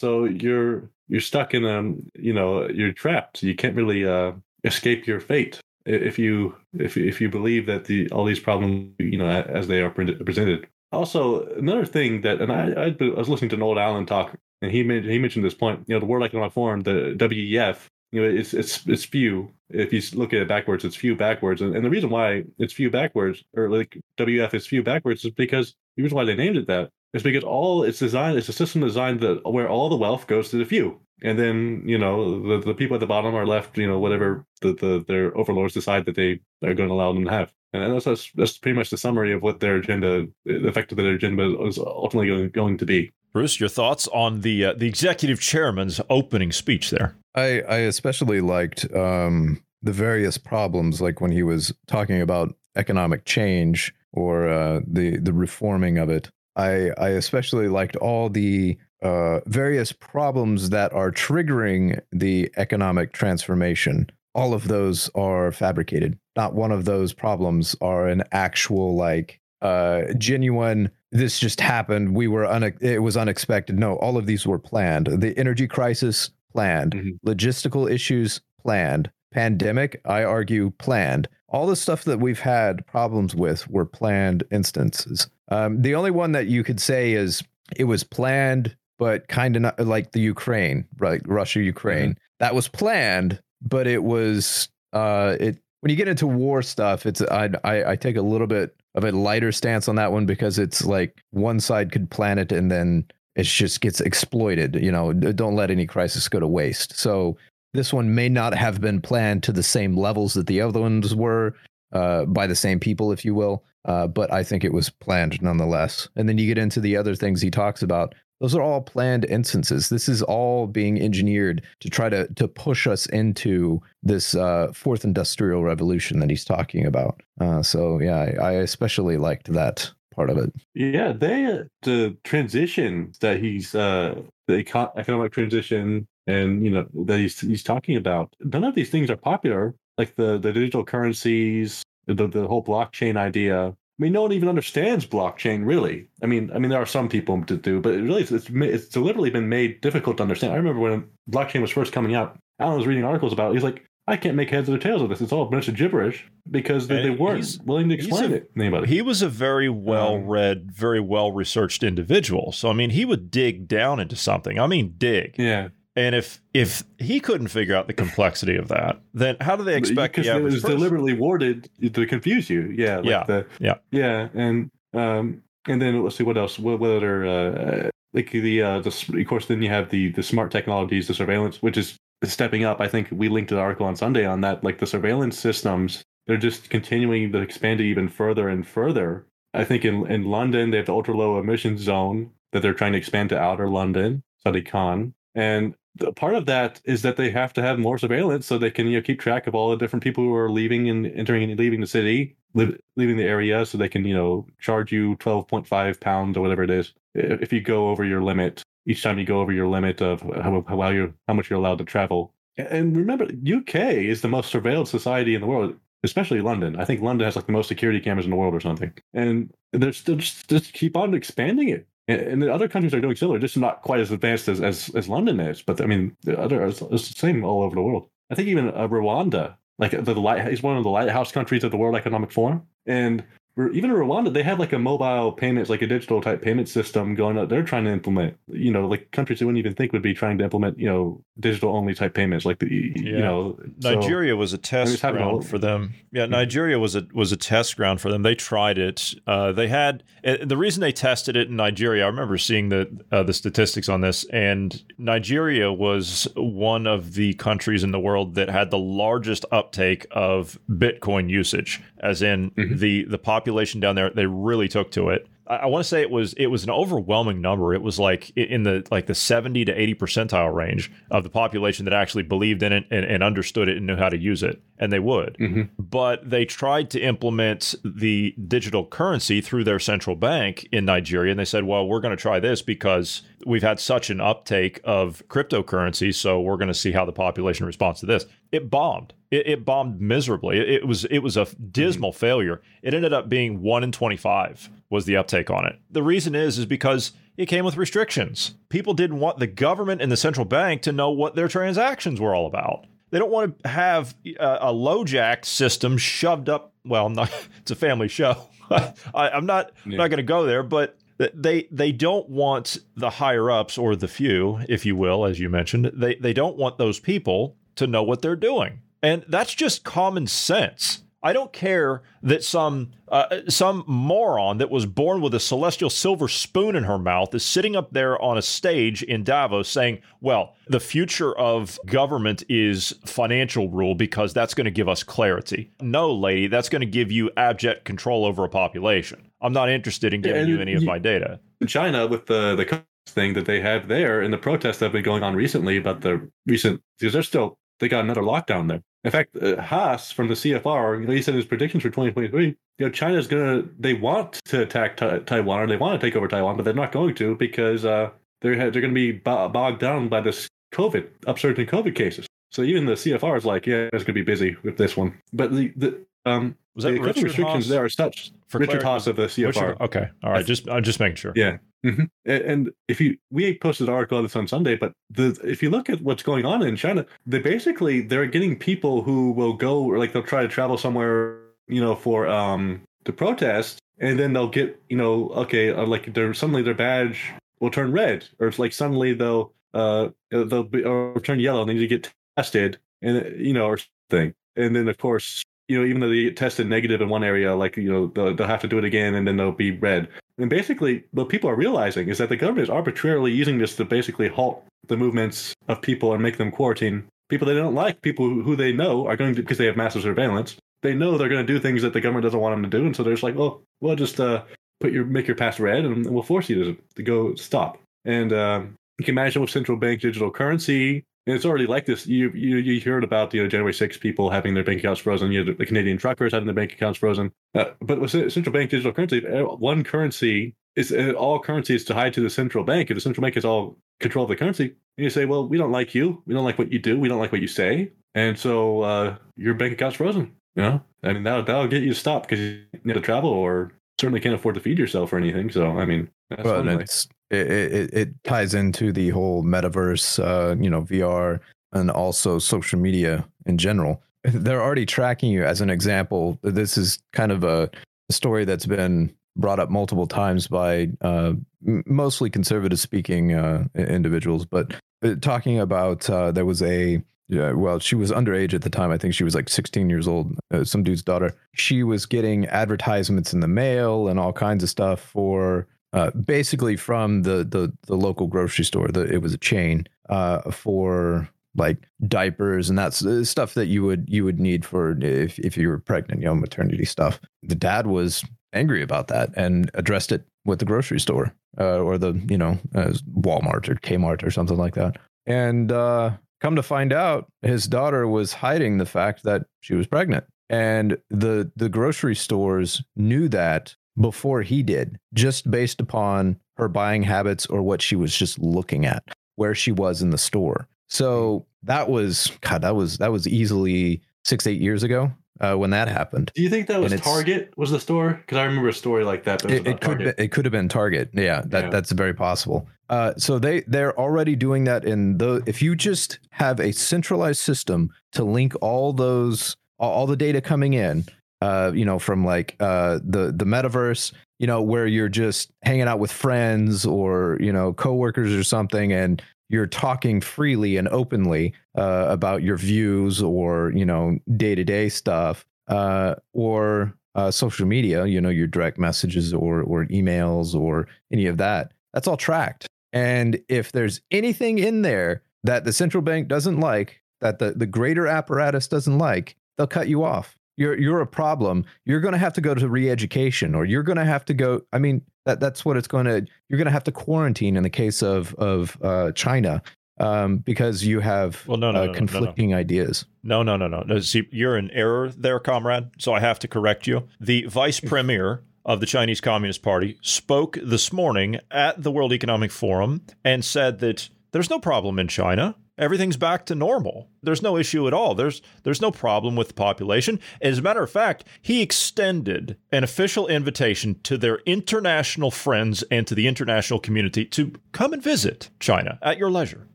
So 0.00 0.24
you're 0.24 0.90
you're 1.08 1.20
stuck 1.20 1.54
in 1.54 1.64
a 1.64 1.82
you 2.18 2.32
know 2.32 2.68
you're 2.68 2.92
trapped. 2.92 3.42
You 3.42 3.54
can't 3.54 3.76
really 3.76 4.06
uh, 4.06 4.32
escape 4.64 5.06
your 5.06 5.20
fate 5.20 5.60
if 5.86 6.18
you 6.18 6.56
if 6.78 6.96
if 6.96 7.20
you 7.20 7.28
believe 7.28 7.66
that 7.66 7.84
the 7.84 8.10
all 8.10 8.24
these 8.24 8.40
problems 8.40 8.92
you 8.98 9.18
know 9.18 9.28
as 9.28 9.68
they 9.68 9.80
are 9.80 9.90
presented. 9.90 10.66
Also, 10.92 11.46
another 11.56 11.84
thing 11.84 12.20
that 12.22 12.40
and 12.40 12.52
I 12.52 12.72
I 12.72 12.96
was 13.16 13.28
listening 13.28 13.50
to 13.50 13.56
an 13.56 13.62
old 13.62 13.78
Alan 13.78 14.06
talk 14.06 14.36
and 14.64 14.72
he 14.72 14.82
made, 14.82 15.04
he 15.04 15.18
mentioned 15.18 15.44
this 15.44 15.54
point. 15.54 15.84
You 15.86 15.94
know, 15.94 16.00
the 16.00 16.06
World 16.06 16.24
Economic 16.24 16.52
Forum, 16.52 16.80
the 16.80 17.14
WEF, 17.18 17.88
you 18.12 18.22
know, 18.22 18.28
it's 18.28 18.54
it's 18.54 18.86
it's 18.86 19.04
few. 19.04 19.50
If 19.70 19.92
you 19.92 20.00
look 20.18 20.32
at 20.32 20.40
it 20.40 20.48
backwards, 20.48 20.84
it's 20.84 20.96
few 20.96 21.16
backwards, 21.16 21.60
and, 21.60 21.74
and 21.74 21.84
the 21.84 21.90
reason 21.90 22.10
why 22.10 22.44
it's 22.58 22.72
few 22.72 22.90
backwards, 22.90 23.44
or 23.56 23.68
like 23.68 23.98
WF 24.18 24.54
is 24.54 24.66
few 24.66 24.82
backwards, 24.82 25.24
is 25.24 25.32
because 25.32 25.74
the 25.96 26.02
reason 26.02 26.16
why 26.16 26.24
they 26.24 26.34
named 26.34 26.56
it 26.56 26.66
that 26.68 26.90
is 27.14 27.22
because 27.22 27.44
all 27.44 27.82
it's 27.82 28.00
designed. 28.00 28.36
It's 28.36 28.48
a 28.50 28.52
system 28.52 28.82
designed 28.82 29.20
that 29.20 29.48
where 29.48 29.68
all 29.68 29.88
the 29.88 29.96
wealth 29.96 30.26
goes 30.26 30.50
to 30.50 30.58
the 30.58 30.64
few, 30.66 31.00
and 31.22 31.38
then 31.38 31.82
you 31.86 31.96
know 31.96 32.58
the, 32.58 32.66
the 32.66 32.74
people 32.74 32.96
at 32.96 33.00
the 33.00 33.06
bottom 33.06 33.34
are 33.34 33.46
left. 33.46 33.78
You 33.78 33.86
know, 33.86 33.98
whatever 33.98 34.44
the, 34.60 34.74
the 34.74 35.04
their 35.06 35.36
overlords 35.38 35.72
decide 35.72 36.04
that 36.04 36.16
they 36.16 36.40
are 36.62 36.74
going 36.74 36.88
to 36.88 36.94
allow 36.94 37.12
them 37.12 37.24
to 37.24 37.30
have. 37.30 37.54
And 37.72 37.92
that's, 37.92 38.04
that's 38.04 38.30
that's 38.34 38.58
pretty 38.58 38.76
much 38.76 38.90
the 38.90 38.96
summary 38.96 39.32
of 39.32 39.42
what 39.42 39.60
their 39.60 39.76
agenda, 39.76 40.26
the 40.44 40.68
effect 40.68 40.92
of 40.92 40.98
their 40.98 41.14
agenda 41.14 41.60
is 41.64 41.78
ultimately 41.78 42.28
going, 42.28 42.50
going 42.50 42.78
to 42.78 42.86
be. 42.86 43.12
Bruce, 43.32 43.58
your 43.58 43.68
thoughts 43.68 44.06
on 44.08 44.42
the 44.42 44.66
uh, 44.66 44.74
the 44.74 44.86
executive 44.86 45.40
chairman's 45.40 46.00
opening 46.08 46.52
speech 46.52 46.90
there? 46.90 47.16
I, 47.34 47.62
I 47.62 47.76
especially 47.78 48.40
liked 48.40 48.92
um, 48.94 49.60
the 49.82 49.92
various 49.92 50.38
problems, 50.38 51.00
like 51.00 51.20
when 51.20 51.32
he 51.32 51.42
was 51.42 51.74
talking 51.88 52.20
about 52.20 52.54
economic 52.76 53.24
change 53.24 53.92
or 54.12 54.48
uh, 54.48 54.80
the 54.86 55.18
the 55.18 55.32
reforming 55.32 55.98
of 55.98 56.08
it. 56.10 56.30
I 56.56 56.90
I 56.98 57.08
especially 57.10 57.68
liked 57.68 57.96
all 57.96 58.28
the 58.28 58.76
uh, 59.02 59.40
various 59.46 59.92
problems 59.92 60.70
that 60.70 60.92
are 60.92 61.10
triggering 61.12 62.00
the 62.12 62.50
economic 62.56 63.12
transformation. 63.12 64.08
All 64.34 64.54
of 64.54 64.68
those 64.68 65.10
are 65.14 65.52
fabricated. 65.52 66.18
Not 66.36 66.54
one 66.54 66.72
of 66.72 66.84
those 66.86 67.12
problems 67.12 67.76
are 67.80 68.08
an 68.08 68.22
actual 68.32 68.96
like 68.96 69.40
uh, 69.62 70.12
genuine. 70.18 70.90
This 71.12 71.38
just 71.38 71.60
happened. 71.60 72.16
We 72.16 72.26
were 72.28 72.44
une- 72.46 72.76
it 72.80 73.02
was 73.02 73.16
unexpected. 73.16 73.78
No, 73.78 73.94
all 73.96 74.16
of 74.16 74.26
these 74.26 74.46
were 74.46 74.58
planned. 74.58 75.06
The 75.06 75.36
energy 75.38 75.66
crisis 75.68 76.30
planned. 76.52 76.92
Mhm. 76.94 77.18
Logistical 77.26 77.90
issues 77.90 78.40
planned. 78.60 79.10
Pandemic, 79.34 80.00
I 80.04 80.22
argue, 80.22 80.70
planned. 80.78 81.28
All 81.48 81.66
the 81.66 81.74
stuff 81.74 82.04
that 82.04 82.20
we've 82.20 82.38
had 82.38 82.86
problems 82.86 83.34
with 83.34 83.68
were 83.68 83.84
planned 83.84 84.44
instances. 84.52 85.28
Um, 85.48 85.82
the 85.82 85.96
only 85.96 86.12
one 86.12 86.32
that 86.32 86.46
you 86.46 86.62
could 86.62 86.80
say 86.80 87.12
is 87.12 87.42
it 87.76 87.84
was 87.84 88.04
planned, 88.04 88.76
but 88.96 89.26
kind 89.26 89.56
of 89.56 89.62
not 89.62 89.80
like 89.80 90.12
the 90.12 90.20
Ukraine, 90.20 90.86
right? 90.98 91.20
Russia, 91.26 91.60
Ukraine. 91.60 92.16
That 92.38 92.54
was 92.54 92.68
planned, 92.68 93.40
but 93.60 93.88
it 93.88 94.04
was 94.04 94.68
uh, 94.92 95.36
it. 95.40 95.58
When 95.80 95.90
you 95.90 95.96
get 95.96 96.08
into 96.08 96.28
war 96.28 96.62
stuff, 96.62 97.04
it's 97.04 97.20
I, 97.20 97.50
I 97.64 97.92
I 97.92 97.96
take 97.96 98.16
a 98.16 98.22
little 98.22 98.46
bit 98.46 98.76
of 98.94 99.04
a 99.04 99.10
lighter 99.10 99.50
stance 99.50 99.88
on 99.88 99.96
that 99.96 100.12
one 100.12 100.26
because 100.26 100.58
it's 100.60 100.84
like 100.84 101.20
one 101.30 101.58
side 101.58 101.90
could 101.90 102.08
plan 102.10 102.38
it 102.38 102.52
and 102.52 102.70
then 102.70 103.04
it 103.34 103.44
just 103.44 103.80
gets 103.80 104.00
exploited. 104.00 104.76
You 104.76 104.92
know, 104.92 105.12
don't 105.12 105.56
let 105.56 105.70
any 105.70 105.86
crisis 105.86 106.28
go 106.28 106.38
to 106.38 106.46
waste. 106.46 106.96
So 106.96 107.36
this 107.74 107.92
one 107.92 108.14
may 108.14 108.28
not 108.28 108.54
have 108.54 108.80
been 108.80 109.00
planned 109.00 109.42
to 109.42 109.52
the 109.52 109.62
same 109.62 109.96
levels 109.96 110.34
that 110.34 110.46
the 110.46 110.60
other 110.60 110.80
ones 110.80 111.14
were 111.14 111.54
uh, 111.92 112.24
by 112.24 112.46
the 112.46 112.56
same 112.56 112.80
people, 112.80 113.12
if 113.12 113.24
you 113.24 113.34
will. 113.34 113.64
Uh, 113.84 114.06
but 114.06 114.32
I 114.32 114.42
think 114.42 114.64
it 114.64 114.72
was 114.72 114.88
planned 114.88 115.42
nonetheless. 115.42 116.08
And 116.16 116.28
then 116.28 116.38
you 116.38 116.46
get 116.46 116.56
into 116.56 116.80
the 116.80 116.96
other 116.96 117.14
things 117.14 117.42
he 117.42 117.50
talks 117.50 117.82
about. 117.82 118.14
Those 118.40 118.54
are 118.54 118.62
all 118.62 118.80
planned 118.80 119.24
instances. 119.26 119.88
This 119.88 120.08
is 120.08 120.22
all 120.22 120.66
being 120.66 121.00
engineered 121.00 121.62
to 121.80 121.88
try 121.88 122.08
to 122.08 122.26
to 122.34 122.48
push 122.48 122.86
us 122.86 123.06
into 123.06 123.80
this 124.02 124.34
uh, 124.34 124.72
fourth 124.74 125.04
industrial 125.04 125.62
revolution 125.62 126.18
that 126.20 126.30
he's 126.30 126.44
talking 126.44 126.84
about. 126.84 127.22
Uh, 127.40 127.62
so 127.62 128.00
yeah, 128.00 128.16
I, 128.16 128.46
I 128.46 128.52
especially 128.54 129.18
liked 129.18 129.52
that 129.52 129.90
part 130.14 130.30
of 130.30 130.38
it. 130.38 130.52
Yeah, 130.74 131.12
they 131.12 131.46
uh, 131.46 131.64
the 131.82 132.16
transition 132.24 133.12
that 133.20 133.40
he's 133.40 133.74
uh 133.74 134.20
the 134.46 134.58
eco- 134.58 134.92
economic 134.96 135.32
transition 135.32 136.06
and 136.26 136.64
you 136.64 136.70
know 136.70 136.86
that 137.06 137.18
he's 137.18 137.40
he's 137.40 137.62
talking 137.62 137.96
about. 137.96 138.34
None 138.40 138.64
of 138.64 138.74
these 138.74 138.90
things 138.90 139.10
are 139.10 139.16
popular, 139.16 139.74
like 139.98 140.16
the 140.16 140.38
the 140.38 140.52
digital 140.52 140.84
currencies, 140.84 141.82
the 142.06 142.26
the 142.26 142.46
whole 142.46 142.64
blockchain 142.64 143.16
idea. 143.16 143.68
I 143.68 144.02
mean, 144.02 144.12
no 144.12 144.22
one 144.22 144.32
even 144.32 144.48
understands 144.48 145.06
blockchain 145.06 145.64
really. 145.64 146.08
I 146.22 146.26
mean, 146.26 146.50
I 146.52 146.58
mean 146.58 146.70
there 146.70 146.82
are 146.82 146.86
some 146.86 147.08
people 147.08 147.40
that 147.46 147.62
do, 147.62 147.80
but 147.80 147.94
it 147.94 148.02
really 148.02 148.22
it's 148.22 148.32
it's, 148.32 148.48
it's 148.50 148.88
deliberately 148.88 149.30
been 149.30 149.48
made 149.48 149.80
difficult 149.80 150.16
to 150.16 150.22
understand. 150.22 150.52
I 150.52 150.56
remember 150.56 150.80
when 150.80 151.04
blockchain 151.30 151.60
was 151.60 151.70
first 151.70 151.92
coming 151.92 152.14
out, 152.14 152.36
Alan 152.58 152.76
was 152.76 152.86
reading 152.86 153.04
articles 153.04 153.32
about 153.32 153.50
it. 153.50 153.54
He's 153.54 153.62
like, 153.62 153.84
I 154.06 154.16
can't 154.16 154.34
make 154.34 154.50
heads 154.50 154.68
or 154.68 154.78
tails 154.78 155.00
of 155.00 155.08
this. 155.08 155.20
It's 155.20 155.32
all 155.32 155.46
a 155.46 155.50
bunch 155.50 155.68
of 155.68 155.76
gibberish 155.76 156.26
because 156.50 156.88
they, 156.88 157.02
they 157.02 157.10
weren't 157.10 157.58
willing 157.64 157.88
to 157.88 157.94
explain 157.94 158.32
a- 158.32 158.34
it 158.34 158.54
to 158.54 158.60
anybody. 158.60 158.88
He 158.88 159.00
was 159.00 159.22
a 159.22 159.28
very 159.28 159.68
um, 159.68 159.84
well 159.84 160.18
read, 160.18 160.72
very 160.72 161.00
well 161.00 161.32
researched 161.32 161.82
individual. 161.82 162.52
So 162.52 162.68
I 162.70 162.72
mean, 162.72 162.90
he 162.90 163.04
would 163.04 163.30
dig 163.30 163.66
down 163.68 164.00
into 164.00 164.16
something. 164.16 164.58
I 164.58 164.66
mean, 164.66 164.94
dig. 164.98 165.36
yeah. 165.38 165.68
And 165.96 166.14
if 166.14 166.40
if 166.52 166.82
he 166.98 167.20
couldn't 167.20 167.48
figure 167.48 167.76
out 167.76 167.86
the 167.86 167.92
complexity 167.92 168.56
of 168.56 168.68
that, 168.68 169.00
then 169.12 169.36
how 169.40 169.54
do 169.56 169.62
they 169.62 169.76
expect 169.76 170.16
because 170.16 170.26
the 170.26 170.38
it 170.38 170.42
was 170.42 170.54
person? 170.54 170.70
deliberately 170.70 171.14
worded 171.14 171.70
to 171.92 172.06
confuse 172.06 172.50
you. 172.50 172.72
Yeah, 172.76 172.96
like 172.96 173.04
Yeah, 173.06 173.24
the, 173.24 173.46
yeah. 173.60 173.74
yeah, 173.92 174.28
and 174.34 174.70
um, 174.92 175.42
and 175.68 175.80
then 175.80 176.02
let's 176.02 176.16
see 176.16 176.24
what 176.24 176.36
else. 176.36 176.58
What, 176.58 176.80
what 176.80 176.90
other 176.90 177.24
uh, 177.24 177.90
like 178.12 178.30
the 178.32 178.60
uh, 178.62 178.80
the 178.80 178.88
of 179.20 179.26
course 179.28 179.46
then 179.46 179.62
you 179.62 179.68
have 179.68 179.90
the 179.90 180.10
the 180.10 180.22
smart 180.22 180.50
technologies, 180.50 181.06
the 181.06 181.14
surveillance, 181.14 181.62
which 181.62 181.76
is 181.76 181.96
stepping 182.24 182.64
up. 182.64 182.80
I 182.80 182.88
think 182.88 183.08
we 183.12 183.28
linked 183.28 183.52
an 183.52 183.58
article 183.58 183.86
on 183.86 183.94
Sunday 183.94 184.24
on 184.24 184.40
that. 184.40 184.64
Like 184.64 184.78
the 184.78 184.86
surveillance 184.86 185.38
systems, 185.38 186.02
they're 186.26 186.36
just 186.36 186.70
continuing 186.70 187.30
to 187.30 187.38
expand 187.38 187.80
it 187.80 187.84
even 187.84 188.08
further 188.08 188.48
and 188.48 188.66
further. 188.66 189.26
I 189.52 189.62
think 189.62 189.84
in 189.84 190.06
in 190.10 190.24
London 190.24 190.70
they 190.70 190.78
have 190.78 190.86
the 190.86 190.92
ultra 190.92 191.16
low 191.16 191.38
emissions 191.38 191.82
zone 191.82 192.30
that 192.50 192.62
they're 192.62 192.74
trying 192.74 192.92
to 192.92 192.98
expand 192.98 193.28
to 193.28 193.38
outer 193.38 193.68
London, 193.68 194.24
Sadiq 194.44 194.68
Khan, 194.68 195.14
and 195.36 195.76
part 196.16 196.34
of 196.34 196.46
that 196.46 196.80
is 196.84 197.02
that 197.02 197.16
they 197.16 197.30
have 197.30 197.52
to 197.54 197.62
have 197.62 197.78
more 197.78 197.98
surveillance 197.98 198.46
so 198.46 198.58
they 198.58 198.70
can 198.70 198.86
you 198.86 198.98
know 198.98 199.02
keep 199.02 199.20
track 199.20 199.46
of 199.46 199.54
all 199.54 199.70
the 199.70 199.76
different 199.76 200.02
people 200.02 200.24
who 200.24 200.34
are 200.34 200.50
leaving 200.50 200.88
and 200.88 201.06
entering 201.06 201.48
and 201.50 201.58
leaving 201.58 201.80
the 201.80 201.86
city, 201.86 202.36
leaving 202.54 203.16
the 203.16 203.24
area, 203.24 203.64
so 203.64 203.78
they 203.78 203.88
can 203.88 204.04
you 204.04 204.14
know 204.14 204.46
charge 204.60 204.92
you 204.92 205.16
twelve 205.16 205.46
point 205.48 205.66
five 205.66 206.00
pounds 206.00 206.36
or 206.36 206.40
whatever 206.40 206.62
it 206.62 206.70
is 206.70 206.92
if 207.14 207.52
you 207.52 207.60
go 207.60 207.88
over 207.88 208.04
your 208.04 208.22
limit 208.22 208.62
each 208.86 209.02
time 209.02 209.18
you 209.18 209.24
go 209.24 209.40
over 209.40 209.52
your 209.52 209.68
limit 209.68 210.02
of 210.02 210.20
how 210.42 210.64
how, 210.68 210.88
you're, 210.90 211.14
how 211.26 211.34
much 211.34 211.48
you're 211.48 211.58
allowed 211.58 211.78
to 211.78 211.84
travel. 211.84 212.34
And 212.56 212.96
remember, 212.96 213.24
UK 213.24 213.74
is 213.74 214.20
the 214.20 214.28
most 214.28 214.52
surveilled 214.52 214.88
society 214.88 215.34
in 215.34 215.40
the 215.40 215.46
world. 215.46 215.74
especially 216.04 216.40
London. 216.42 216.76
I 216.76 216.84
think 216.84 217.00
London 217.00 217.24
has 217.24 217.34
like 217.34 217.46
the 217.46 217.52
most 217.52 217.68
security 217.68 217.98
cameras 217.98 218.26
in 218.26 218.30
the 218.30 218.36
world 218.36 218.54
or 218.54 218.60
something, 218.60 218.92
and 219.14 219.52
they're 219.72 219.92
still 219.92 220.16
just, 220.16 220.48
just 220.48 220.72
keep 220.74 220.96
on 220.96 221.14
expanding 221.14 221.68
it. 221.70 221.86
And, 222.08 222.20
and 222.20 222.42
the 222.42 222.52
other 222.52 222.68
countries 222.68 222.94
are 222.94 223.00
doing 223.00 223.16
similar, 223.16 223.38
just 223.38 223.56
not 223.56 223.82
quite 223.82 224.00
as 224.00 224.10
advanced 224.10 224.48
as 224.48 224.60
as, 224.60 224.90
as 224.94 225.08
London 225.08 225.40
is. 225.40 225.62
But 225.62 225.80
I 225.80 225.86
mean, 225.86 226.16
the 226.22 226.38
other 226.38 226.64
it's, 226.66 226.80
the 226.80 226.98
same 226.98 227.44
all 227.44 227.62
over 227.62 227.74
the 227.74 227.82
world. 227.82 228.08
I 228.30 228.34
think 228.34 228.48
even 228.48 228.68
uh, 228.68 228.88
Rwanda, 228.88 229.56
like 229.78 229.92
the 229.92 230.14
light, 230.14 230.46
is 230.52 230.62
one 230.62 230.76
of 230.76 230.84
the 230.84 230.90
lighthouse 230.90 231.32
countries 231.32 231.64
of 231.64 231.70
the 231.70 231.76
World 231.76 231.96
Economic 231.96 232.32
Forum, 232.32 232.62
and 232.86 233.24
even 233.56 233.90
in 233.90 233.96
Rwanda, 233.96 234.32
they 234.32 234.42
have 234.42 234.58
like 234.58 234.72
a 234.72 234.78
mobile 234.78 235.30
payments, 235.30 235.70
like 235.70 235.80
a 235.80 235.86
digital 235.86 236.20
type 236.20 236.42
payment 236.42 236.68
system 236.68 237.14
going 237.14 237.38
up. 237.38 237.48
They're 237.48 237.62
trying 237.62 237.84
to 237.84 237.92
implement, 237.92 238.36
you 238.48 238.72
know, 238.72 238.88
like 238.88 239.12
countries 239.12 239.40
you 239.40 239.46
wouldn't 239.46 239.60
even 239.60 239.74
think 239.74 239.92
would 239.92 240.02
be 240.02 240.12
trying 240.12 240.38
to 240.38 240.44
implement, 240.44 240.76
you 240.78 240.86
know, 240.88 241.22
digital 241.38 241.74
only 241.76 241.94
type 241.94 242.14
payments, 242.14 242.44
like 242.44 242.58
the, 242.58 242.66
you 242.96 243.18
know, 243.18 243.56
so- 243.80 243.94
Nigeria 243.94 244.34
was 244.34 244.52
a 244.52 244.58
test 244.58 245.00
ground 245.02 245.46
for 245.46 245.58
them. 245.58 245.94
Yeah, 246.10 246.26
Nigeria 246.26 246.80
was 246.80 246.96
a 246.96 247.06
was 247.14 247.30
a 247.30 247.36
test 247.36 247.76
ground 247.76 248.00
for 248.00 248.10
them. 248.10 248.22
They 248.22 248.34
tried 248.34 248.76
it. 248.76 249.14
Uh, 249.26 249.52
they 249.52 249.68
had 249.68 250.02
the 250.44 250.56
reason 250.56 250.80
they 250.80 250.92
tested 250.92 251.36
it 251.36 251.48
in 251.48 251.54
Nigeria. 251.56 252.04
I 252.04 252.06
remember 252.08 252.38
seeing 252.38 252.70
the 252.70 252.88
uh, 253.12 253.22
the 253.22 253.32
statistics 253.32 253.88
on 253.88 254.00
this, 254.00 254.24
and 254.32 254.82
Nigeria 254.98 255.72
was 255.72 256.26
one 256.34 256.88
of 256.88 257.14
the 257.14 257.34
countries 257.34 257.84
in 257.84 257.92
the 257.92 258.00
world 258.00 258.34
that 258.34 258.48
had 258.48 258.72
the 258.72 258.78
largest 258.78 259.44
uptake 259.52 260.06
of 260.10 260.58
Bitcoin 260.68 261.28
usage, 261.30 261.80
as 262.00 262.20
in 262.20 262.50
the 262.56 263.04
the 263.04 263.18
population 263.18 263.43
down 263.44 263.94
there. 263.94 264.10
They 264.10 264.26
really 264.26 264.68
took 264.68 264.90
to 264.92 265.10
it. 265.10 265.28
I, 265.46 265.56
I 265.56 265.66
want 265.66 265.84
to 265.84 265.88
say 265.88 266.00
it 266.00 266.10
was 266.10 266.32
it 266.34 266.46
was 266.46 266.64
an 266.64 266.70
overwhelming 266.70 267.40
number. 267.40 267.74
It 267.74 267.82
was 267.82 267.98
like 267.98 268.30
in 268.36 268.62
the 268.62 268.86
like 268.90 269.06
the 269.06 269.14
seventy 269.14 269.64
to 269.64 269.72
eighty 269.72 269.94
percentile 269.94 270.54
range 270.54 270.90
of 271.10 271.22
the 271.22 271.30
population 271.30 271.84
that 271.84 271.94
actually 271.94 272.22
believed 272.22 272.62
in 272.62 272.72
it 272.72 272.84
and, 272.90 273.04
and 273.04 273.22
understood 273.22 273.68
it 273.68 273.76
and 273.76 273.86
knew 273.86 273.96
how 273.96 274.08
to 274.08 274.18
use 274.18 274.42
it, 274.42 274.62
and 274.78 274.92
they 274.92 274.98
would. 274.98 275.36
Mm-hmm. 275.38 275.62
But 275.78 276.28
they 276.28 276.44
tried 276.44 276.90
to 276.90 277.00
implement 277.00 277.74
the 277.84 278.34
digital 278.48 278.86
currency 278.86 279.40
through 279.40 279.64
their 279.64 279.78
central 279.78 280.16
bank 280.16 280.68
in 280.72 280.84
Nigeria, 280.84 281.30
and 281.30 281.40
they 281.40 281.44
said, 281.44 281.64
"Well, 281.64 281.86
we're 281.86 282.00
going 282.00 282.16
to 282.16 282.20
try 282.20 282.40
this 282.40 282.62
because 282.62 283.22
we've 283.46 283.62
had 283.62 283.80
such 283.80 284.10
an 284.10 284.20
uptake 284.20 284.80
of 284.84 285.22
cryptocurrency, 285.28 286.14
so 286.14 286.40
we're 286.40 286.56
going 286.56 286.68
to 286.68 286.74
see 286.74 286.92
how 286.92 287.04
the 287.04 287.12
population 287.12 287.66
responds 287.66 288.00
to 288.00 288.06
this." 288.06 288.26
It 288.52 288.70
bombed. 288.70 289.14
It, 289.30 289.46
it 289.46 289.64
bombed 289.64 290.00
miserably. 290.00 290.58
It, 290.58 290.68
it 290.68 290.86
was 290.86 291.04
it 291.06 291.18
was 291.18 291.36
a 291.36 291.42
mm-hmm. 291.42 291.66
dismal 291.70 292.12
failure. 292.12 292.62
It 292.82 292.94
ended 292.94 293.12
up 293.12 293.28
being 293.28 293.62
one 293.62 293.84
in 293.84 293.92
twenty 293.92 294.16
five 294.16 294.70
was 294.90 295.04
the 295.04 295.16
uptake 295.16 295.50
on 295.50 295.66
it. 295.66 295.78
The 295.90 296.02
reason 296.02 296.34
is 296.34 296.58
is 296.58 296.66
because 296.66 297.12
it 297.36 297.46
came 297.46 297.64
with 297.64 297.76
restrictions. 297.76 298.54
People 298.68 298.94
didn't 298.94 299.18
want 299.18 299.38
the 299.38 299.46
government 299.46 300.00
and 300.00 300.10
the 300.10 300.16
central 300.16 300.44
bank 300.44 300.82
to 300.82 300.92
know 300.92 301.10
what 301.10 301.34
their 301.34 301.48
transactions 301.48 302.20
were 302.20 302.34
all 302.34 302.46
about. 302.46 302.86
They 303.10 303.18
don't 303.18 303.30
want 303.30 303.62
to 303.62 303.68
have 303.68 304.14
a, 304.24 304.58
a 304.60 304.72
LoJack 304.72 305.44
system 305.44 305.96
shoved 305.98 306.48
up. 306.48 306.72
Well, 306.84 307.08
not, 307.08 307.30
it's 307.60 307.70
a 307.70 307.76
family 307.76 308.08
show. 308.08 308.48
I, 308.70 308.92
I'm 309.14 309.46
not 309.46 309.72
I'm 309.84 309.92
not 309.92 310.08
going 310.08 310.18
to 310.18 310.22
go 310.22 310.44
there, 310.44 310.62
but 310.62 310.98
they 311.18 311.68
they 311.70 311.92
don't 311.92 312.28
want 312.28 312.78
the 312.96 313.10
higher 313.10 313.50
ups 313.50 313.78
or 313.78 313.94
the 313.94 314.08
few, 314.08 314.60
if 314.68 314.84
you 314.84 314.96
will, 314.96 315.24
as 315.24 315.38
you 315.38 315.48
mentioned. 315.48 315.90
They 315.94 316.16
they 316.16 316.32
don't 316.32 316.56
want 316.56 316.78
those 316.78 316.98
people 316.98 317.56
to 317.76 317.86
know 317.86 318.02
what 318.02 318.22
they're 318.22 318.36
doing, 318.36 318.80
and 319.02 319.24
that's 319.28 319.54
just 319.54 319.84
common 319.84 320.26
sense. 320.26 321.03
I 321.24 321.32
don't 321.32 321.54
care 321.54 322.02
that 322.22 322.44
some 322.44 322.92
uh, 323.08 323.40
some 323.48 323.82
moron 323.86 324.58
that 324.58 324.70
was 324.70 324.84
born 324.84 325.22
with 325.22 325.34
a 325.34 325.40
celestial 325.40 325.88
silver 325.88 326.28
spoon 326.28 326.76
in 326.76 326.84
her 326.84 326.98
mouth 326.98 327.34
is 327.34 327.42
sitting 327.42 327.74
up 327.74 327.92
there 327.92 328.20
on 328.20 328.36
a 328.36 328.42
stage 328.42 329.02
in 329.02 329.24
Davos 329.24 329.66
saying, 329.66 330.00
"Well, 330.20 330.54
the 330.68 330.80
future 330.80 331.36
of 331.38 331.80
government 331.86 332.44
is 332.50 332.92
financial 333.06 333.70
rule 333.70 333.94
because 333.94 334.34
that's 334.34 334.52
going 334.52 334.66
to 334.66 334.70
give 334.70 334.86
us 334.88 335.02
clarity." 335.02 335.72
No, 335.80 336.12
lady, 336.12 336.46
that's 336.46 336.68
going 336.68 336.80
to 336.80 336.86
give 336.86 337.10
you 337.10 337.30
abject 337.38 337.86
control 337.86 338.26
over 338.26 338.44
a 338.44 338.48
population. 338.50 339.30
I'm 339.40 339.54
not 339.54 339.70
interested 339.70 340.12
in 340.12 340.20
giving 340.20 340.46
you 340.46 340.60
any 340.60 340.74
of 340.74 340.84
my 340.84 340.98
data. 340.98 341.40
China 341.66 342.06
with 342.06 342.26
the 342.26 342.54
the 342.54 342.84
thing 343.06 343.32
that 343.32 343.46
they 343.46 343.60
have 343.60 343.88
there 343.88 344.20
and 344.20 344.32
the 344.32 344.38
protests 344.38 344.78
that 344.78 344.86
have 344.86 344.92
been 344.92 345.02
going 345.02 345.22
on 345.22 345.34
recently 345.34 345.78
about 345.78 346.02
the 346.02 346.30
recent 346.46 346.82
because 346.98 347.14
they're 347.14 347.22
still 347.22 347.58
they 347.80 347.88
got 347.88 348.04
another 348.04 348.22
lockdown 348.22 348.68
there. 348.68 348.82
In 349.04 349.10
fact, 349.10 349.36
uh, 349.36 349.56
Haass 349.56 350.12
from 350.12 350.28
the 350.28 350.34
CFR, 350.34 351.00
you 351.00 351.06
know, 351.06 351.12
he 351.12 351.22
said 351.22 351.34
his 351.34 351.44
predictions 351.44 351.82
for 351.82 351.90
2023. 351.90 352.46
You 352.46 352.56
know, 352.80 352.90
China's 352.90 353.26
gonna 353.26 353.62
they 353.78 353.94
want 353.94 354.40
to 354.46 354.62
attack 354.62 354.96
Ta- 354.96 355.18
Taiwan 355.18 355.60
or 355.60 355.66
they 355.66 355.76
want 355.76 356.00
to 356.00 356.04
take 356.06 356.16
over 356.16 356.26
Taiwan, 356.26 356.56
but 356.56 356.64
they're 356.64 356.74
not 356.74 356.90
going 356.90 357.14
to 357.16 357.36
because 357.36 357.84
uh, 357.84 358.10
they're 358.40 358.56
they're 358.56 358.70
going 358.70 358.94
to 358.94 358.94
be 358.94 359.12
bo- 359.12 359.48
bogged 359.48 359.80
down 359.80 360.08
by 360.08 360.20
this 360.20 360.48
COVID 360.72 361.08
upsurge 361.26 361.58
in 361.58 361.66
COVID 361.66 361.94
cases. 361.94 362.26
So 362.50 362.62
even 362.62 362.86
the 362.86 362.92
CFR 362.92 363.36
is 363.36 363.44
like, 363.44 363.66
yeah, 363.66 363.88
it's 363.92 364.04
going 364.04 364.06
to 364.06 364.12
be 364.14 364.22
busy 364.22 364.56
with 364.62 364.76
this 364.76 364.96
one. 364.96 365.14
But 365.32 365.52
the 365.52 365.72
the 365.76 366.00
um 366.24 366.56
Was 366.74 366.84
that 366.84 366.92
the 366.92 367.00
Richard 367.00 367.24
restrictions 367.24 367.66
Haass? 367.66 367.68
there 367.68 367.84
are 367.84 367.88
such. 367.88 368.32
For 368.48 368.58
Richard 368.58 368.80
clarity, 368.80 368.86
Haass 368.86 369.06
of 369.06 369.16
the 369.16 369.26
CFR. 369.26 369.46
Richard- 369.46 369.80
okay, 369.80 370.08
all 370.24 370.32
right. 370.32 370.44
Just 370.44 370.68
I'm 370.68 370.82
just 370.82 370.98
making 370.98 371.16
sure. 371.16 371.32
Yeah. 371.36 371.58
hmm 371.84 372.04
And, 372.24 372.70
if 372.88 373.00
you, 373.00 373.16
we 373.30 373.56
posted 373.58 373.88
an 373.88 373.94
article 373.94 374.18
on 374.18 374.24
this 374.24 374.34
on 374.34 374.48
Sunday, 374.48 374.76
but 374.76 374.92
the 375.10 375.38
if 375.44 375.62
you 375.62 375.70
look 375.70 375.88
at 375.88 376.00
what's 376.00 376.22
going 376.22 376.44
on 376.44 376.62
in 376.62 376.76
China, 376.76 377.06
they 377.26 377.38
basically 377.38 378.00
they're 378.00 378.26
getting 378.26 378.58
people 378.58 379.02
who 379.02 379.30
will 379.30 379.52
go 379.52 379.84
or 379.84 379.98
like 379.98 380.12
they'll 380.12 380.22
try 380.22 380.42
to 380.42 380.48
travel 380.48 380.76
somewhere, 380.76 381.38
you 381.68 381.80
know, 381.80 381.94
for 381.94 382.26
um 382.26 382.82
to 383.04 383.12
protest, 383.12 383.78
and 383.98 384.18
then 384.18 384.32
they'll 384.32 384.48
get 384.48 384.80
you 384.88 384.96
know 384.96 385.28
okay 385.30 385.70
uh, 385.70 385.86
like 385.86 386.12
their 386.12 386.34
suddenly 386.34 386.62
their 386.62 386.74
badge 386.74 387.32
will 387.60 387.70
turn 387.70 387.92
red, 387.92 388.26
or 388.40 388.48
it's 388.48 388.58
like 388.58 388.72
suddenly 388.72 389.14
they'll 389.14 389.52
uh 389.74 390.08
they'll 390.30 390.64
be 390.64 390.82
or 390.82 391.20
turn 391.20 391.38
yellow 391.38 391.60
and 391.60 391.70
they 391.70 391.74
need 391.74 391.80
to 391.80 391.86
get 391.86 392.12
tested, 392.36 392.78
and 393.00 393.40
you 393.40 393.52
know 393.52 393.66
or 393.66 393.78
something, 394.10 394.34
and 394.56 394.74
then 394.74 394.88
of 394.88 394.98
course 394.98 395.43
you 395.68 395.78
know 395.78 395.86
even 395.86 396.00
though 396.00 396.08
they 396.08 396.30
tested 396.30 396.68
negative 396.68 397.00
in 397.00 397.08
one 397.08 397.24
area, 397.24 397.54
like 397.54 397.76
you 397.76 397.90
know 397.90 398.06
they'll, 398.08 398.34
they'll 398.34 398.46
have 398.46 398.62
to 398.62 398.68
do 398.68 398.78
it 398.78 398.84
again, 398.84 399.14
and 399.14 399.26
then 399.26 399.36
they'll 399.36 399.52
be 399.52 399.72
red. 399.72 400.08
And 400.38 400.50
basically, 400.50 401.04
what 401.12 401.28
people 401.28 401.48
are 401.48 401.54
realizing 401.54 402.08
is 402.08 402.18
that 402.18 402.28
the 402.28 402.36
government 402.36 402.64
is 402.64 402.70
arbitrarily 402.70 403.32
using 403.32 403.58
this 403.58 403.76
to 403.76 403.84
basically 403.84 404.28
halt 404.28 404.64
the 404.88 404.96
movements 404.96 405.54
of 405.68 405.80
people 405.80 406.12
and 406.12 406.22
make 406.22 406.36
them 406.36 406.50
quarantine 406.50 407.04
people 407.28 407.46
they 407.46 407.54
don't 407.54 407.74
like, 407.74 408.02
people 408.02 408.28
who, 408.28 408.56
they 408.56 408.72
know 408.72 409.06
are 409.06 409.16
going 409.16 409.34
to 409.34 409.42
because 409.42 409.58
they 409.58 409.66
have 409.66 409.76
massive 409.76 410.02
surveillance. 410.02 410.56
They 410.82 410.94
know 410.94 411.16
they're 411.16 411.28
going 411.28 411.44
to 411.44 411.52
do 411.52 411.58
things 411.58 411.82
that 411.82 411.92
the 411.92 412.00
government 412.00 412.24
doesn't 412.24 412.38
want 412.38 412.54
them 412.54 412.70
to 412.70 412.78
do, 412.78 412.84
and 412.84 412.94
so 412.94 413.02
they're 413.02 413.14
just 413.14 413.22
like, 413.22 413.36
"Oh, 413.36 413.62
well, 413.80 413.96
just 413.96 414.20
uh, 414.20 414.44
put 414.80 414.92
your 414.92 415.04
make 415.04 415.26
your 415.26 415.36
pass 415.36 415.58
red, 415.58 415.84
and 415.84 416.08
we'll 416.10 416.22
force 416.22 416.50
you 416.50 416.62
to, 416.62 416.76
to 416.96 417.02
go 417.02 417.34
stop." 417.36 417.78
And 418.04 418.32
um, 418.32 418.74
you 418.98 419.04
can 419.04 419.14
imagine 419.14 419.40
with 419.40 419.50
central 419.50 419.78
bank 419.78 420.02
digital 420.02 420.30
currency, 420.30 421.04
and 421.26 421.34
it's 421.34 421.44
already 421.44 421.66
like 421.66 421.86
this. 421.86 422.06
You 422.06 422.30
you 422.30 422.56
you 422.56 422.80
heard 422.80 423.04
about 423.04 423.32
you 423.32 423.42
know 423.42 423.48
January 423.48 423.72
6 423.72 423.98
people 423.98 424.30
having 424.30 424.54
their 424.54 424.64
bank 424.64 424.80
accounts 424.80 425.00
frozen. 425.00 425.32
You 425.32 425.44
know, 425.44 425.54
the 425.54 425.66
Canadian 425.66 425.98
truckers 425.98 426.32
having 426.32 426.46
their 426.46 426.54
bank 426.54 426.72
accounts 426.72 426.98
frozen. 426.98 427.32
Uh, 427.54 427.66
but 427.80 428.00
with 428.00 428.10
central 428.10 428.52
bank 428.52 428.70
digital 428.70 428.92
currency, 428.92 429.26
uh, 429.26 429.44
one 429.44 429.84
currency 429.84 430.54
is 430.76 430.92
uh, 430.92 431.12
all 431.12 431.38
currency 431.38 431.74
is 431.74 431.84
tied 431.84 432.12
to 432.14 432.20
the 432.20 432.30
central 432.30 432.64
bank. 432.64 432.90
If 432.90 432.96
the 432.96 433.00
central 433.00 433.22
bank 433.22 433.36
has 433.36 433.44
all 433.44 433.78
control 434.00 434.24
of 434.24 434.28
the 434.28 434.36
currency, 434.36 434.74
and 434.96 435.04
you 435.04 435.10
say, 435.10 435.24
well, 435.24 435.48
we 435.48 435.58
don't 435.58 435.72
like 435.72 435.94
you. 435.94 436.22
We 436.26 436.34
don't 436.34 436.44
like 436.44 436.58
what 436.58 436.72
you 436.72 436.78
do. 436.78 436.98
We 436.98 437.08
don't 437.08 437.18
like 437.18 437.32
what 437.32 437.40
you 437.40 437.48
say. 437.48 437.92
And 438.14 438.38
so 438.38 438.82
uh, 438.82 439.16
your 439.36 439.54
bank 439.54 439.72
account's 439.72 439.96
frozen. 439.96 440.32
You 440.54 440.62
know, 440.62 440.82
I 441.02 441.12
mean, 441.12 441.24
that'll, 441.24 441.42
that'll 441.42 441.66
get 441.66 441.82
you 441.82 441.88
to 441.88 441.98
stop 441.98 442.22
because 442.22 442.38
you 442.38 442.62
need 442.84 442.92
to 442.92 443.00
travel 443.00 443.30
or 443.30 443.72
certainly 444.00 444.20
can't 444.20 444.36
afford 444.36 444.54
to 444.54 444.60
feed 444.60 444.78
yourself 444.78 445.12
or 445.12 445.16
anything. 445.16 445.50
So, 445.50 445.78
I 445.78 445.84
mean, 445.84 446.08
that's 446.30 446.44
well, 446.44 446.60
and 446.60 446.80
it's 446.80 447.08
it, 447.34 447.72
it 447.72 447.94
it 447.94 448.24
ties 448.24 448.54
into 448.54 448.92
the 448.92 449.10
whole 449.10 449.42
metaverse, 449.42 450.22
uh, 450.22 450.56
you 450.60 450.70
know, 450.70 450.82
VR, 450.82 451.40
and 451.72 451.90
also 451.90 452.38
social 452.38 452.78
media 452.78 453.26
in 453.46 453.58
general. 453.58 454.02
They're 454.22 454.62
already 454.62 454.86
tracking 454.86 455.30
you. 455.30 455.44
As 455.44 455.60
an 455.60 455.68
example, 455.70 456.38
this 456.42 456.78
is 456.78 456.98
kind 457.12 457.32
of 457.32 457.44
a, 457.44 457.70
story 458.10 458.44
that's 458.44 458.66
been 458.66 459.10
brought 459.34 459.58
up 459.58 459.70
multiple 459.70 460.06
times 460.06 460.46
by 460.46 460.90
uh, 461.00 461.32
mostly 461.62 462.28
conservative 462.28 462.78
speaking 462.78 463.32
uh, 463.32 463.64
individuals, 463.74 464.44
but 464.44 464.74
uh, 465.02 465.14
talking 465.22 465.58
about 465.58 466.08
uh, 466.10 466.30
there 466.30 466.44
was 466.44 466.62
a 466.62 467.02
yeah, 467.28 467.52
well, 467.52 467.78
she 467.78 467.94
was 467.94 468.12
underage 468.12 468.52
at 468.52 468.60
the 468.60 468.70
time. 468.70 468.90
I 468.90 468.98
think 468.98 469.14
she 469.14 469.24
was 469.24 469.34
like 469.34 469.48
16 469.48 469.88
years 469.88 470.06
old, 470.06 470.38
uh, 470.52 470.62
some 470.64 470.82
dude's 470.82 471.02
daughter. 471.02 471.34
She 471.54 471.82
was 471.82 472.04
getting 472.04 472.46
advertisements 472.46 473.32
in 473.32 473.40
the 473.40 473.48
mail 473.48 474.08
and 474.08 474.20
all 474.20 474.32
kinds 474.32 474.62
of 474.62 474.68
stuff 474.68 475.00
for 475.00 475.66
uh, 475.94 476.10
basically 476.10 476.76
from 476.76 477.22
the, 477.22 477.44
the 477.44 477.72
the 477.86 477.94
local 477.94 478.26
grocery 478.26 478.64
store. 478.64 478.88
The, 478.88 479.02
it 479.02 479.22
was 479.22 479.32
a 479.32 479.38
chain 479.38 479.86
uh, 480.10 480.50
for 480.50 481.28
like 481.56 481.88
diapers 482.08 482.68
and 482.68 482.76
that's 482.76 482.98
the 482.98 483.24
stuff 483.24 483.54
that 483.54 483.66
you 483.66 483.84
would 483.84 484.04
you 484.08 484.24
would 484.24 484.40
need 484.40 484.64
for 484.64 484.98
if 485.00 485.38
if 485.38 485.56
you 485.56 485.68
were 485.68 485.78
pregnant, 485.78 486.20
you 486.20 486.26
know, 486.26 486.34
maternity 486.34 486.84
stuff. 486.84 487.20
The 487.44 487.54
dad 487.54 487.86
was 487.86 488.24
angry 488.52 488.82
about 488.82 489.06
that 489.08 489.30
and 489.36 489.70
addressed 489.74 490.10
it 490.10 490.24
with 490.44 490.58
the 490.58 490.64
grocery 490.64 490.98
store 490.98 491.32
uh, 491.58 491.78
or 491.78 491.96
the 491.96 492.20
you 492.28 492.38
know 492.38 492.58
uh, 492.74 492.92
Walmart 493.16 493.68
or 493.68 493.76
Kmart 493.76 494.24
or 494.24 494.30
something 494.32 494.58
like 494.58 494.74
that. 494.74 494.98
And 495.26 495.70
uh, 495.70 496.16
come 496.40 496.56
to 496.56 496.62
find 496.62 496.92
out, 496.92 497.30
his 497.42 497.66
daughter 497.66 498.06
was 498.08 498.32
hiding 498.32 498.78
the 498.78 498.86
fact 498.86 499.22
that 499.22 499.46
she 499.60 499.74
was 499.74 499.86
pregnant, 499.86 500.24
and 500.50 500.98
the 501.08 501.52
the 501.54 501.68
grocery 501.68 502.16
stores 502.16 502.82
knew 502.96 503.28
that 503.28 503.76
before 504.00 504.42
he 504.42 504.62
did, 504.62 504.98
just 505.12 505.50
based 505.50 505.80
upon 505.80 506.38
her 506.56 506.68
buying 506.68 507.02
habits 507.02 507.46
or 507.46 507.62
what 507.62 507.82
she 507.82 507.96
was 507.96 508.16
just 508.16 508.38
looking 508.38 508.86
at, 508.86 509.02
where 509.36 509.54
she 509.54 509.72
was 509.72 510.02
in 510.02 510.10
the 510.10 510.18
store. 510.18 510.68
So 510.88 511.46
that 511.62 511.88
was 511.88 512.30
God, 512.40 512.62
that 512.62 512.76
was 512.76 512.98
that 512.98 513.10
was 513.12 513.26
easily 513.26 514.02
six 514.24 514.46
eight 514.46 514.60
years 514.60 514.82
ago. 514.82 515.12
uh, 515.40 515.54
when 515.56 515.70
that 515.70 515.88
happened. 515.88 516.30
Do 516.36 516.42
you 516.42 516.48
think 516.48 516.68
that 516.68 516.80
was 516.80 516.98
Target? 517.00 517.52
Was 517.56 517.72
the 517.72 517.80
store? 517.80 518.14
Because 518.14 518.38
I 518.38 518.44
remember 518.44 518.68
a 518.68 518.72
story 518.72 519.02
like 519.04 519.24
that. 519.24 519.42
But 519.42 519.50
it, 519.50 519.66
It, 519.66 519.66
it 519.66 519.80
could 519.80 519.98
be, 519.98 520.04
it 520.16 520.30
could 520.30 520.44
have 520.44 520.52
been 520.52 520.68
Target. 520.68 521.10
Yeah, 521.12 521.42
that 521.46 521.64
Yeah. 521.64 521.70
that's 521.70 521.90
very 521.90 522.14
possible. 522.14 522.68
Uh, 522.88 523.14
so 523.16 523.38
they 523.40 523.62
they're 523.62 523.98
already 523.98 524.36
doing 524.36 524.62
that 524.64 524.84
in 524.84 525.18
the 525.18 525.42
if 525.46 525.60
you 525.60 525.74
just 525.74 526.20
have 526.30 526.60
a 526.60 526.70
centralized 526.72 527.40
system 527.40 527.90
to 528.12 528.22
link 528.22 528.54
all 528.60 528.92
those 528.92 529.56
all 529.80 530.06
the 530.06 530.16
data 530.16 530.40
coming 530.40 530.72
in, 530.74 531.04
uh, 531.44 531.72
you 531.74 531.84
know, 531.84 531.98
from 531.98 532.24
like 532.24 532.56
uh, 532.58 532.98
the 533.04 533.30
the 533.36 533.44
metaverse, 533.44 534.12
you 534.38 534.46
know, 534.46 534.62
where 534.62 534.86
you're 534.86 535.10
just 535.10 535.52
hanging 535.62 535.86
out 535.86 535.98
with 535.98 536.10
friends 536.10 536.86
or 536.86 537.36
you 537.38 537.52
know 537.52 537.74
coworkers 537.74 538.32
or 538.32 538.42
something, 538.42 538.94
and 538.94 539.22
you're 539.50 539.66
talking 539.66 540.22
freely 540.22 540.78
and 540.78 540.88
openly 540.88 541.52
uh, 541.76 542.06
about 542.08 542.42
your 542.42 542.56
views 542.56 543.20
or 543.20 543.72
you 543.74 543.84
know 543.84 544.18
day 544.38 544.54
to 544.54 544.64
day 544.64 544.88
stuff, 544.88 545.44
uh, 545.68 546.14
or 546.32 546.94
uh, 547.14 547.30
social 547.30 547.66
media, 547.66 548.06
you 548.06 548.22
know, 548.22 548.30
your 548.30 548.46
direct 548.46 548.78
messages 548.78 549.34
or 549.34 549.60
or 549.60 549.84
emails 549.86 550.54
or 550.54 550.88
any 551.12 551.26
of 551.26 551.36
that. 551.36 551.72
That's 551.92 552.08
all 552.08 552.16
tracked. 552.16 552.66
And 552.94 553.38
if 553.50 553.70
there's 553.70 554.00
anything 554.10 554.58
in 554.60 554.80
there 554.80 555.20
that 555.42 555.64
the 555.64 555.74
central 555.74 556.02
bank 556.02 556.28
doesn't 556.28 556.58
like, 556.58 557.02
that 557.20 557.38
the, 557.38 557.50
the 557.50 557.66
greater 557.66 558.06
apparatus 558.06 558.66
doesn't 558.66 558.96
like, 558.96 559.36
they'll 559.58 559.66
cut 559.66 559.88
you 559.88 560.04
off. 560.04 560.38
You're 560.56 560.78
you're 560.78 561.00
a 561.00 561.06
problem. 561.06 561.64
You're 561.84 562.00
going 562.00 562.12
to 562.12 562.18
have 562.18 562.32
to 562.34 562.40
go 562.40 562.54
to 562.54 562.68
re-education, 562.68 563.54
or 563.54 563.64
you're 563.64 563.82
going 563.82 563.98
to 563.98 564.04
have 564.04 564.24
to 564.26 564.34
go. 564.34 564.62
I 564.72 564.78
mean, 564.78 565.02
that 565.26 565.40
that's 565.40 565.64
what 565.64 565.76
it's 565.76 565.88
going 565.88 566.06
to. 566.06 566.26
You're 566.48 566.58
going 566.58 566.66
to 566.66 566.72
have 566.72 566.84
to 566.84 566.92
quarantine 566.92 567.56
in 567.56 567.62
the 567.62 567.70
case 567.70 568.02
of 568.02 568.34
of 568.34 568.78
uh, 568.82 569.12
China, 569.12 569.62
um, 569.98 570.38
because 570.38 570.84
you 570.84 571.00
have 571.00 571.46
Well, 571.46 571.56
no, 571.56 571.70
no, 571.70 571.82
uh, 571.82 571.86
no, 571.86 571.86
no, 571.86 571.92
no, 571.92 571.92
no. 571.92 571.98
conflicting 571.98 572.54
ideas. 572.54 573.04
No, 573.22 573.42
no, 573.42 573.56
no, 573.56 573.68
no. 573.68 573.82
no. 573.82 574.00
See, 574.00 574.28
you're 574.30 574.56
in 574.56 574.70
error 574.70 575.10
there, 575.10 575.40
comrade. 575.40 575.90
So 575.98 576.12
I 576.12 576.20
have 576.20 576.38
to 576.40 576.48
correct 576.48 576.86
you. 576.86 577.08
The 577.20 577.46
vice 577.46 577.80
premier 577.80 578.42
of 578.64 578.80
the 578.80 578.86
Chinese 578.86 579.20
Communist 579.20 579.62
Party 579.62 579.98
spoke 580.00 580.58
this 580.62 580.92
morning 580.92 581.38
at 581.50 581.82
the 581.82 581.90
World 581.90 582.12
Economic 582.12 582.50
Forum 582.50 583.02
and 583.24 583.44
said 583.44 583.80
that 583.80 584.08
there's 584.32 584.50
no 584.50 584.58
problem 584.58 584.98
in 584.98 585.08
China. 585.08 585.54
Everything's 585.76 586.16
back 586.16 586.46
to 586.46 586.54
normal. 586.54 587.08
There's 587.22 587.42
no 587.42 587.56
issue 587.56 587.88
at 587.88 587.94
all. 587.94 588.14
There's 588.14 588.42
there's 588.62 588.80
no 588.80 588.92
problem 588.92 589.34
with 589.34 589.48
the 589.48 589.54
population. 589.54 590.20
As 590.40 590.58
a 590.58 590.62
matter 590.62 590.82
of 590.82 590.90
fact, 590.90 591.24
he 591.42 591.62
extended 591.62 592.56
an 592.70 592.84
official 592.84 593.26
invitation 593.26 593.98
to 594.04 594.16
their 594.16 594.38
international 594.46 595.32
friends 595.32 595.82
and 595.90 596.06
to 596.06 596.14
the 596.14 596.28
international 596.28 596.78
community 596.78 597.24
to 597.26 597.54
come 597.72 597.92
and 597.92 598.02
visit 598.02 598.50
China 598.60 598.98
at 599.02 599.18
your 599.18 599.30
leisure. 599.30 599.66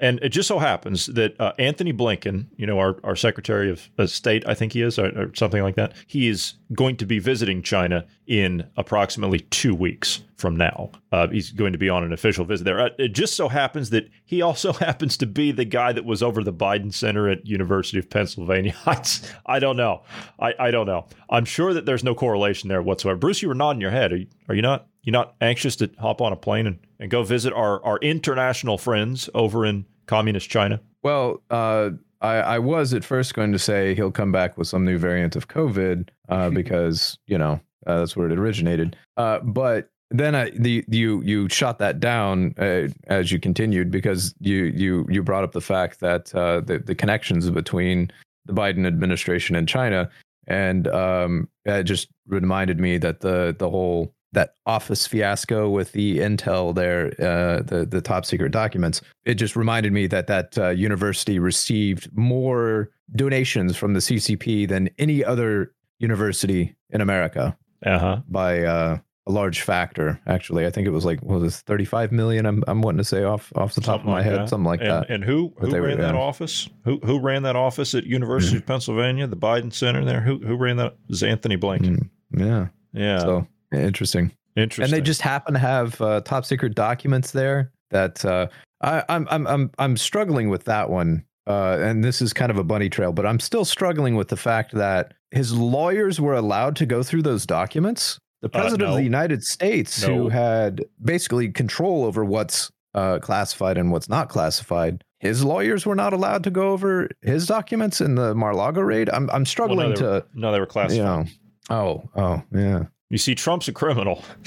And 0.00 0.20
it 0.22 0.28
just 0.28 0.46
so 0.46 0.58
happens 0.58 1.06
that 1.06 1.38
uh, 1.40 1.52
Antony 1.58 1.92
Blinken, 1.92 2.46
you 2.56 2.66
know, 2.66 2.78
our, 2.78 2.98
our 3.02 3.16
Secretary 3.16 3.70
of 3.70 3.88
State, 4.08 4.46
I 4.46 4.54
think 4.54 4.72
he 4.72 4.82
is, 4.82 4.98
or, 4.98 5.06
or 5.18 5.34
something 5.34 5.62
like 5.62 5.74
that, 5.74 5.92
he 6.06 6.28
is 6.28 6.54
going 6.72 6.96
to 6.98 7.06
be 7.06 7.18
visiting 7.18 7.62
China 7.62 8.06
in 8.26 8.64
approximately 8.76 9.40
two 9.40 9.74
weeks 9.74 10.22
from 10.36 10.56
now. 10.56 10.90
Uh, 11.10 11.26
he's 11.28 11.50
going 11.50 11.72
to 11.72 11.78
be 11.78 11.88
on 11.88 12.04
an 12.04 12.12
official 12.12 12.44
visit 12.44 12.62
there. 12.62 12.78
Uh, 12.78 12.90
It 12.98 13.08
just 13.08 13.34
so 13.34 13.48
happens 13.48 13.90
that 13.90 14.08
he 14.24 14.40
also 14.40 14.72
happens 14.74 15.16
to 15.16 15.26
be 15.26 15.50
the 15.50 15.64
guy 15.64 15.92
that 15.92 16.04
was 16.04 16.22
over 16.22 16.44
the 16.44 16.52
Biden 16.52 16.94
Center 16.94 17.28
at 17.28 17.44
University 17.44 17.98
of 17.98 18.08
Pennsylvania. 18.08 18.76
I, 18.86 19.02
I 19.46 19.58
don't 19.58 19.76
know. 19.76 20.02
I, 20.38 20.54
I 20.60 20.70
don't 20.70 20.86
know. 20.86 21.06
I'm 21.28 21.44
sure 21.44 21.74
that 21.74 21.86
there's 21.86 22.04
no 22.04 22.14
correlation 22.14 22.68
there 22.68 22.82
whatsoever. 22.82 23.18
Bruce, 23.18 23.42
you 23.42 23.48
were 23.48 23.54
nodding 23.54 23.80
your 23.80 23.90
head. 23.90 24.12
Are 24.12 24.16
you, 24.16 24.26
are 24.48 24.54
you 24.54 24.62
not? 24.62 24.86
You 25.08 25.12
not 25.12 25.36
anxious 25.40 25.74
to 25.76 25.90
hop 25.98 26.20
on 26.20 26.34
a 26.34 26.36
plane 26.36 26.66
and, 26.66 26.78
and 27.00 27.10
go 27.10 27.22
visit 27.22 27.54
our, 27.54 27.82
our 27.82 27.96
international 28.00 28.76
friends 28.76 29.30
over 29.32 29.64
in 29.64 29.86
communist 30.04 30.50
China? 30.50 30.82
Well, 31.02 31.42
uh, 31.48 31.92
I, 32.20 32.34
I 32.34 32.58
was 32.58 32.92
at 32.92 33.06
first 33.06 33.32
going 33.32 33.52
to 33.52 33.58
say 33.58 33.94
he'll 33.94 34.10
come 34.10 34.32
back 34.32 34.58
with 34.58 34.68
some 34.68 34.84
new 34.84 34.98
variant 34.98 35.34
of 35.34 35.48
COVID 35.48 36.10
uh, 36.28 36.50
because 36.60 37.16
you 37.26 37.38
know 37.38 37.58
uh, 37.86 38.00
that's 38.00 38.18
where 38.18 38.30
it 38.30 38.38
originated. 38.38 38.96
Uh, 39.16 39.38
but 39.38 39.88
then 40.10 40.34
I, 40.34 40.50
the 40.50 40.84
you 40.88 41.22
you 41.22 41.48
shot 41.48 41.78
that 41.78 42.00
down 42.00 42.54
uh, 42.58 42.88
as 43.06 43.32
you 43.32 43.40
continued 43.40 43.90
because 43.90 44.34
you 44.40 44.64
you 44.64 45.06
you 45.08 45.22
brought 45.22 45.42
up 45.42 45.52
the 45.52 45.62
fact 45.62 46.00
that 46.00 46.34
uh, 46.34 46.60
the 46.60 46.80
the 46.80 46.94
connections 46.94 47.48
between 47.48 48.10
the 48.44 48.52
Biden 48.52 48.86
administration 48.86 49.56
and 49.56 49.66
China, 49.66 50.10
and 50.46 50.86
um, 50.88 51.48
it 51.64 51.84
just 51.84 52.08
reminded 52.26 52.78
me 52.78 52.98
that 52.98 53.20
the 53.20 53.56
the 53.58 53.70
whole 53.70 54.12
that 54.32 54.54
office 54.66 55.06
fiasco 55.06 55.70
with 55.70 55.92
the 55.92 56.18
intel 56.18 56.74
there, 56.74 57.06
uh, 57.18 57.62
the 57.62 57.86
the 57.88 58.00
top 58.00 58.24
secret 58.26 58.52
documents. 58.52 59.00
It 59.24 59.34
just 59.34 59.56
reminded 59.56 59.92
me 59.92 60.06
that 60.08 60.26
that 60.26 60.58
uh, 60.58 60.68
university 60.70 61.38
received 61.38 62.10
more 62.16 62.90
donations 63.16 63.76
from 63.76 63.94
the 63.94 64.00
CCP 64.00 64.68
than 64.68 64.90
any 64.98 65.24
other 65.24 65.72
university 65.98 66.76
in 66.90 67.00
America 67.00 67.56
Uh 67.84 67.98
huh. 67.98 68.20
by 68.28 68.62
uh, 68.64 68.98
a 69.26 69.30
large 69.32 69.60
factor. 69.62 70.20
Actually, 70.26 70.66
I 70.66 70.70
think 70.70 70.86
it 70.86 70.90
was 70.90 71.04
like 71.04 71.20
what 71.22 71.40
was 71.40 71.58
it, 71.60 71.64
35 71.66 72.12
million. 72.12 72.46
I'm 72.46 72.64
I'm 72.66 72.82
wanting 72.82 72.98
to 72.98 73.04
say 73.04 73.24
off 73.24 73.52
off 73.56 73.74
the 73.74 73.80
top 73.80 74.00
of 74.00 74.06
my 74.06 74.22
head, 74.22 74.48
something 74.48 74.64
like 74.66 74.80
and, 74.80 74.90
that. 74.90 75.10
And 75.10 75.24
who 75.24 75.52
who 75.58 75.68
they 75.70 75.80
were- 75.80 75.88
ran 75.88 75.98
that 76.00 76.14
office? 76.14 76.68
Who 76.84 76.98
who 77.02 77.18
ran 77.20 77.42
that 77.44 77.56
office 77.56 77.94
at 77.94 78.04
University 78.04 78.56
of 78.58 78.66
Pennsylvania, 78.72 79.26
the 79.26 79.36
Biden 79.36 79.72
Center 79.72 80.04
there? 80.04 80.20
Who 80.20 80.38
who 80.38 80.56
ran 80.56 80.76
that? 80.76 80.92
It 80.92 80.98
was 81.08 81.22
Antony 81.22 81.56
Blinken. 81.56 82.08
Mm, 82.34 82.40
yeah. 82.46 82.66
Yeah, 82.94 83.18
So 83.18 83.46
interesting. 83.72 84.32
interesting. 84.56 84.84
And 84.84 84.92
they 84.92 85.04
just 85.04 85.22
happen 85.22 85.54
to 85.54 85.60
have 85.60 86.00
uh, 86.00 86.20
top 86.22 86.44
secret 86.44 86.74
documents 86.74 87.30
there 87.32 87.72
that 87.90 88.24
uh, 88.24 88.48
I, 88.82 89.02
I'm 89.08 89.26
I'm 89.30 89.46
I'm 89.46 89.70
I'm 89.78 89.96
struggling 89.96 90.48
with 90.48 90.64
that 90.64 90.90
one. 90.90 91.24
Uh, 91.46 91.78
and 91.80 92.04
this 92.04 92.20
is 92.20 92.34
kind 92.34 92.50
of 92.50 92.58
a 92.58 92.62
bunny 92.64 92.90
trail, 92.90 93.10
but 93.10 93.24
I'm 93.24 93.40
still 93.40 93.64
struggling 93.64 94.16
with 94.16 94.28
the 94.28 94.36
fact 94.36 94.74
that 94.74 95.14
his 95.30 95.54
lawyers 95.54 96.20
were 96.20 96.34
allowed 96.34 96.76
to 96.76 96.84
go 96.84 97.02
through 97.02 97.22
those 97.22 97.46
documents. 97.46 98.18
The 98.42 98.48
Uh, 98.48 98.50
president 98.60 98.80
no. 98.82 98.88
of 98.90 98.96
the 98.98 99.02
United 99.02 99.42
States, 99.42 100.02
No. 100.06 100.08
who 100.14 100.28
had 100.28 100.84
basically 101.02 101.48
control 101.50 102.04
over 102.04 102.22
what's 102.22 102.70
uh, 102.94 103.18
classified 103.20 103.78
and 103.78 103.90
what's 103.90 104.10
not 104.10 104.28
classified, 104.28 105.02
his 105.20 105.42
lawyers 105.42 105.86
were 105.86 105.94
not 105.94 106.12
allowed 106.12 106.44
to 106.44 106.50
go 106.50 106.68
over 106.68 107.08
his 107.22 107.46
documents 107.46 108.02
in 108.02 108.14
the 108.16 108.34
Mar-Lago 108.34 108.82
raid. 108.82 109.08
I'm 109.08 109.22
I'm 109.22 109.26
Well, 109.28 109.38
no, 109.38 109.44
struggling 109.44 109.88
were, 109.90 109.96
to, 109.96 110.26
no, 110.34 110.52
they 110.52 110.60
were 110.60 110.66
classified. 110.66 110.98
you 110.98 111.02
know. 111.02 111.24
Oh, 111.70 112.02
oh, 112.14 112.42
yeah. 112.52 112.84
You 113.10 113.16
see, 113.16 113.34
Trump's 113.34 113.68
a 113.68 113.72
criminal. 113.72 114.22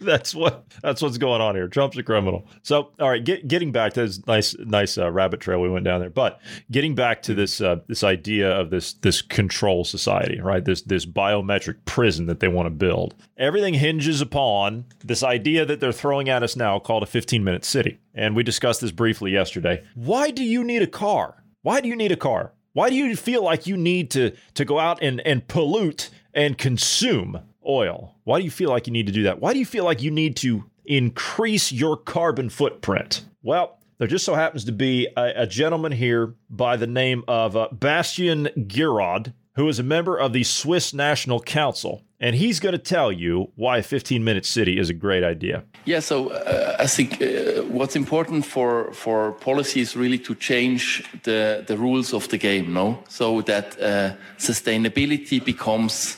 that's 0.00 0.34
what 0.34 0.66
that's 0.82 1.00
what's 1.00 1.16
going 1.16 1.40
on 1.40 1.54
here. 1.54 1.66
Trump's 1.66 1.96
a 1.96 2.02
criminal. 2.02 2.46
So, 2.62 2.90
all 3.00 3.08
right, 3.08 3.24
get, 3.24 3.48
getting 3.48 3.72
back 3.72 3.94
to 3.94 4.02
this 4.02 4.26
nice 4.26 4.54
nice 4.58 4.98
uh, 4.98 5.10
rabbit 5.10 5.40
trail 5.40 5.58
we 5.58 5.70
went 5.70 5.86
down 5.86 6.00
there, 6.00 6.10
but 6.10 6.40
getting 6.70 6.94
back 6.94 7.22
to 7.22 7.34
this 7.34 7.62
uh, 7.62 7.76
this 7.86 8.04
idea 8.04 8.50
of 8.50 8.68
this 8.68 8.92
this 8.94 9.22
control 9.22 9.84
society, 9.84 10.38
right? 10.42 10.62
This 10.62 10.82
this 10.82 11.06
biometric 11.06 11.76
prison 11.86 12.26
that 12.26 12.40
they 12.40 12.48
want 12.48 12.66
to 12.66 12.70
build. 12.70 13.14
Everything 13.38 13.72
hinges 13.72 14.20
upon 14.20 14.84
this 15.02 15.22
idea 15.22 15.64
that 15.64 15.80
they're 15.80 15.90
throwing 15.90 16.28
at 16.28 16.42
us 16.42 16.54
now, 16.54 16.78
called 16.78 17.02
a 17.02 17.06
15 17.06 17.42
minute 17.42 17.64
city. 17.64 17.98
And 18.14 18.36
we 18.36 18.42
discussed 18.42 18.82
this 18.82 18.90
briefly 18.90 19.30
yesterday. 19.30 19.82
Why 19.94 20.30
do 20.30 20.44
you 20.44 20.62
need 20.64 20.82
a 20.82 20.86
car? 20.86 21.42
Why 21.62 21.80
do 21.80 21.88
you 21.88 21.96
need 21.96 22.12
a 22.12 22.16
car? 22.16 22.52
Why 22.74 22.90
do 22.90 22.94
you 22.94 23.16
feel 23.16 23.42
like 23.42 23.66
you 23.66 23.76
need 23.76 24.10
to 24.10 24.32
to 24.54 24.64
go 24.66 24.78
out 24.78 25.02
and 25.02 25.20
and 25.22 25.48
pollute 25.48 26.10
and 26.34 26.58
consume 26.58 27.40
oil? 27.66 28.16
Why 28.24 28.38
do 28.38 28.44
you 28.44 28.50
feel 28.50 28.70
like 28.70 28.86
you 28.86 28.92
need 28.92 29.06
to 29.06 29.12
do 29.12 29.24
that? 29.24 29.40
Why 29.40 29.52
do 29.52 29.58
you 29.58 29.66
feel 29.66 29.84
like 29.84 30.02
you 30.02 30.10
need 30.10 30.36
to 30.36 30.64
increase 30.84 31.72
your 31.72 31.96
carbon 31.96 32.48
footprint? 32.48 33.24
Well, 33.42 33.78
there 33.98 34.08
just 34.08 34.24
so 34.24 34.34
happens 34.34 34.64
to 34.64 34.72
be 34.72 35.08
a, 35.16 35.42
a 35.42 35.46
gentleman 35.46 35.92
here 35.92 36.34
by 36.48 36.76
the 36.76 36.86
name 36.86 37.24
of 37.28 37.56
uh, 37.56 37.68
Bastien 37.72 38.48
Girod, 38.56 39.32
who 39.56 39.68
is 39.68 39.78
a 39.78 39.84
member 39.84 40.16
of 40.16 40.32
the 40.32 40.44
Swiss 40.44 40.94
National 40.94 41.40
Council, 41.40 42.04
and 42.20 42.34
he's 42.34 42.58
going 42.58 42.72
to 42.72 42.78
tell 42.78 43.12
you 43.12 43.48
why 43.54 43.78
a 43.78 43.82
15 43.82 44.24
minute 44.24 44.44
city 44.44 44.78
is 44.78 44.90
a 44.90 44.94
great 44.94 45.22
idea. 45.22 45.62
Yeah, 45.84 46.00
so 46.00 46.30
uh, 46.30 46.76
I 46.78 46.86
think 46.86 47.22
uh, 47.22 47.62
what's 47.62 47.96
important 47.96 48.44
for 48.44 48.92
for 48.92 49.32
policy 49.32 49.80
is 49.80 49.96
really 49.96 50.18
to 50.18 50.34
change 50.34 51.04
the 51.22 51.64
the 51.66 51.76
rules 51.76 52.12
of 52.12 52.28
the 52.28 52.38
game, 52.38 52.72
no, 52.72 52.98
so 53.08 53.42
that 53.42 53.80
uh, 53.80 54.10
sustainability 54.38 55.44
becomes 55.44 56.16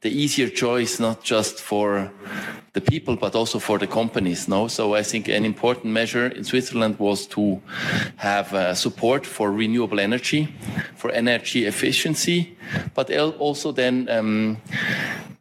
the 0.00 0.10
easier 0.10 0.48
choice, 0.48 0.98
not 0.98 1.22
just 1.22 1.60
for 1.60 2.10
the 2.72 2.80
people 2.80 3.16
but 3.16 3.34
also 3.34 3.58
for 3.58 3.78
the 3.78 3.86
companies, 3.86 4.48
no. 4.48 4.68
So 4.68 4.94
I 4.94 5.02
think 5.02 5.28
an 5.28 5.44
important 5.44 5.92
measure 5.92 6.26
in 6.26 6.44
Switzerland 6.44 6.98
was 6.98 7.26
to 7.26 7.60
have 8.16 8.52
uh, 8.54 8.74
support 8.74 9.26
for 9.26 9.52
renewable 9.52 10.00
energy, 10.00 10.48
for 10.96 11.10
energy 11.10 11.66
efficiency, 11.66 12.56
but 12.94 13.10
also 13.38 13.72
then. 13.72 14.08
Um, 14.08 14.56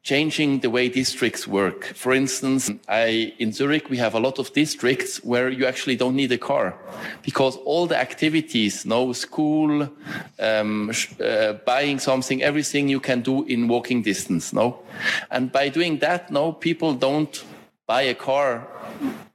changing 0.03 0.59
the 0.59 0.69
way 0.69 0.89
districts 0.89 1.47
work. 1.47 1.85
For 1.95 2.13
instance, 2.13 2.69
I, 2.89 3.33
in 3.39 3.53
Zurich, 3.53 3.89
we 3.89 3.97
have 3.97 4.13
a 4.13 4.19
lot 4.19 4.37
of 4.37 4.51
districts 4.51 5.23
where 5.23 5.49
you 5.49 5.65
actually 5.65 5.95
don't 5.95 6.15
need 6.15 6.31
a 6.33 6.37
car 6.37 6.75
because 7.21 7.55
all 7.65 7.87
the 7.87 7.97
activities, 7.97 8.85
no 8.85 9.13
school, 9.13 9.89
um, 10.39 10.91
uh, 11.23 11.53
buying 11.65 11.99
something, 11.99 12.43
everything 12.43 12.89
you 12.89 12.99
can 12.99 13.21
do 13.21 13.45
in 13.45 13.69
walking 13.69 14.01
distance, 14.01 14.51
no? 14.51 14.79
And 15.31 15.51
by 15.51 15.69
doing 15.69 15.99
that, 15.99 16.31
no, 16.31 16.51
people 16.51 16.93
don't 16.93 17.43
buy 17.87 18.01
a 18.01 18.13
car 18.13 18.67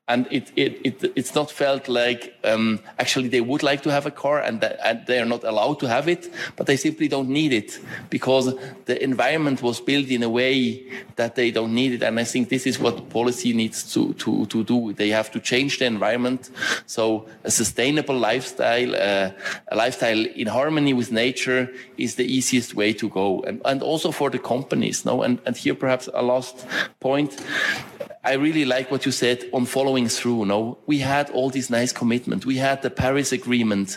and 0.08 0.26
it, 0.30 0.50
it, 0.56 0.80
it 0.84 1.12
it's 1.14 1.34
not 1.34 1.50
felt 1.50 1.86
like 1.86 2.34
um, 2.42 2.80
actually 2.98 3.28
they 3.28 3.42
would 3.42 3.62
like 3.62 3.82
to 3.82 3.90
have 3.90 4.06
a 4.06 4.10
car 4.10 4.40
and, 4.40 4.60
that, 4.62 4.78
and 4.82 5.06
they 5.06 5.20
are 5.20 5.26
not 5.26 5.44
allowed 5.44 5.78
to 5.80 5.86
have 5.86 6.08
it, 6.08 6.32
but 6.56 6.66
they 6.66 6.76
simply 6.76 7.08
don't 7.08 7.28
need 7.28 7.52
it 7.52 7.78
because 8.08 8.54
the 8.86 9.02
environment 9.02 9.62
was 9.62 9.80
built 9.80 10.08
in 10.08 10.22
a 10.22 10.28
way 10.28 10.82
that 11.16 11.34
they 11.34 11.50
don't 11.50 11.74
need 11.74 11.92
it. 11.92 12.02
And 12.02 12.18
I 12.18 12.24
think 12.24 12.48
this 12.48 12.66
is 12.66 12.78
what 12.78 13.10
policy 13.10 13.52
needs 13.52 13.92
to, 13.92 14.14
to, 14.14 14.46
to 14.46 14.64
do. 14.64 14.94
They 14.94 15.10
have 15.10 15.30
to 15.32 15.40
change 15.40 15.78
the 15.78 15.84
environment. 15.84 16.50
So 16.86 17.26
a 17.44 17.50
sustainable 17.50 18.16
lifestyle, 18.16 18.94
uh, 18.94 19.30
a 19.68 19.76
lifestyle 19.76 20.24
in 20.24 20.46
harmony 20.46 20.94
with 20.94 21.12
nature 21.12 21.70
is 21.98 22.14
the 22.14 22.24
easiest 22.24 22.74
way 22.74 22.94
to 22.94 23.10
go. 23.10 23.42
And, 23.42 23.60
and 23.66 23.82
also 23.82 24.10
for 24.10 24.30
the 24.30 24.38
companies. 24.38 25.04
No? 25.04 25.22
And, 25.22 25.38
and 25.44 25.54
here 25.54 25.74
perhaps 25.74 26.08
a 26.14 26.22
last 26.22 26.66
point. 26.98 27.38
I 28.28 28.34
really 28.34 28.66
like 28.66 28.90
what 28.90 29.06
you 29.06 29.12
said 29.12 29.48
on 29.54 29.64
following 29.64 30.06
through. 30.06 30.44
No, 30.44 30.76
we 30.84 30.98
had 30.98 31.30
all 31.30 31.48
these 31.48 31.70
nice 31.70 31.92
commitments. 31.92 32.44
We 32.44 32.58
had 32.58 32.82
the 32.82 32.90
Paris 32.90 33.32
Agreement 33.32 33.96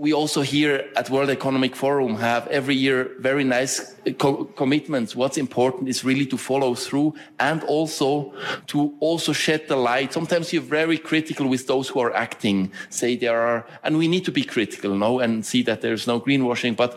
we 0.00 0.12
also 0.12 0.42
here 0.42 0.88
at 0.94 1.10
World 1.10 1.28
Economic 1.28 1.74
Forum 1.74 2.14
have 2.14 2.46
every 2.46 2.76
year 2.76 3.10
very 3.18 3.42
nice 3.42 3.96
uh, 4.06 4.12
co 4.12 4.44
commitments. 4.44 5.16
What's 5.16 5.36
important 5.36 5.88
is 5.88 6.04
really 6.04 6.24
to 6.26 6.38
follow 6.38 6.76
through 6.76 7.14
and 7.40 7.64
also 7.64 8.32
to 8.68 8.94
also 9.00 9.32
shed 9.32 9.66
the 9.66 9.74
light. 9.74 10.12
Sometimes 10.12 10.52
you're 10.52 10.62
very 10.62 10.98
critical 10.98 11.48
with 11.48 11.66
those 11.66 11.88
who 11.88 11.98
are 11.98 12.14
acting, 12.14 12.70
say 12.90 13.16
there 13.16 13.40
are, 13.40 13.66
and 13.82 13.98
we 13.98 14.06
need 14.06 14.24
to 14.26 14.30
be 14.30 14.44
critical, 14.44 14.94
no, 14.94 15.18
and 15.18 15.44
see 15.44 15.62
that 15.62 15.80
there's 15.80 16.06
no 16.06 16.20
greenwashing, 16.20 16.76
but 16.76 16.96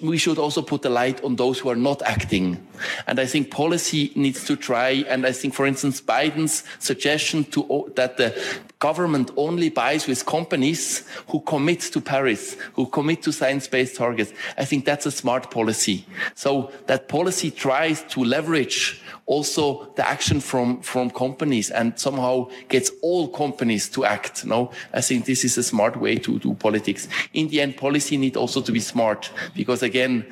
we 0.00 0.16
should 0.16 0.38
also 0.38 0.62
put 0.62 0.80
the 0.80 0.90
light 0.90 1.22
on 1.22 1.36
those 1.36 1.58
who 1.58 1.68
are 1.68 1.76
not 1.76 2.00
acting. 2.02 2.66
And 3.06 3.20
I 3.20 3.26
think 3.26 3.50
policy 3.50 4.12
needs 4.14 4.44
to 4.44 4.56
try. 4.56 5.04
And 5.08 5.26
I 5.26 5.32
think, 5.32 5.54
for 5.54 5.66
instance, 5.66 6.00
Biden's 6.00 6.64
suggestion 6.78 7.44
to 7.44 7.92
that 7.96 8.16
the 8.16 8.34
government 8.78 9.30
only 9.36 9.70
buys 9.70 10.06
with 10.06 10.24
companies 10.24 11.06
who 11.28 11.40
commit 11.40 11.80
to 11.80 11.97
Paris, 12.00 12.56
who 12.74 12.86
commit 12.86 13.22
to 13.22 13.32
science-based 13.32 13.96
targets. 13.96 14.32
I 14.56 14.64
think 14.64 14.84
that's 14.84 15.06
a 15.06 15.10
smart 15.10 15.50
policy. 15.50 16.06
So 16.34 16.72
that 16.86 17.08
policy 17.08 17.50
tries 17.50 18.02
to 18.04 18.24
leverage 18.24 19.02
also 19.26 19.92
the 19.96 20.08
action 20.08 20.40
from, 20.40 20.80
from 20.80 21.10
companies 21.10 21.70
and 21.70 21.98
somehow 21.98 22.48
gets 22.68 22.90
all 23.02 23.28
companies 23.28 23.88
to 23.90 24.04
act. 24.04 24.44
No, 24.46 24.70
I 24.92 25.02
think 25.02 25.26
this 25.26 25.44
is 25.44 25.58
a 25.58 25.62
smart 25.62 25.96
way 25.96 26.16
to 26.16 26.38
do 26.38 26.54
politics. 26.54 27.08
In 27.34 27.48
the 27.48 27.60
end, 27.60 27.76
policy 27.76 28.16
need 28.16 28.36
also 28.36 28.62
to 28.62 28.72
be 28.72 28.80
smart 28.80 29.30
because 29.54 29.82
again, 29.82 30.26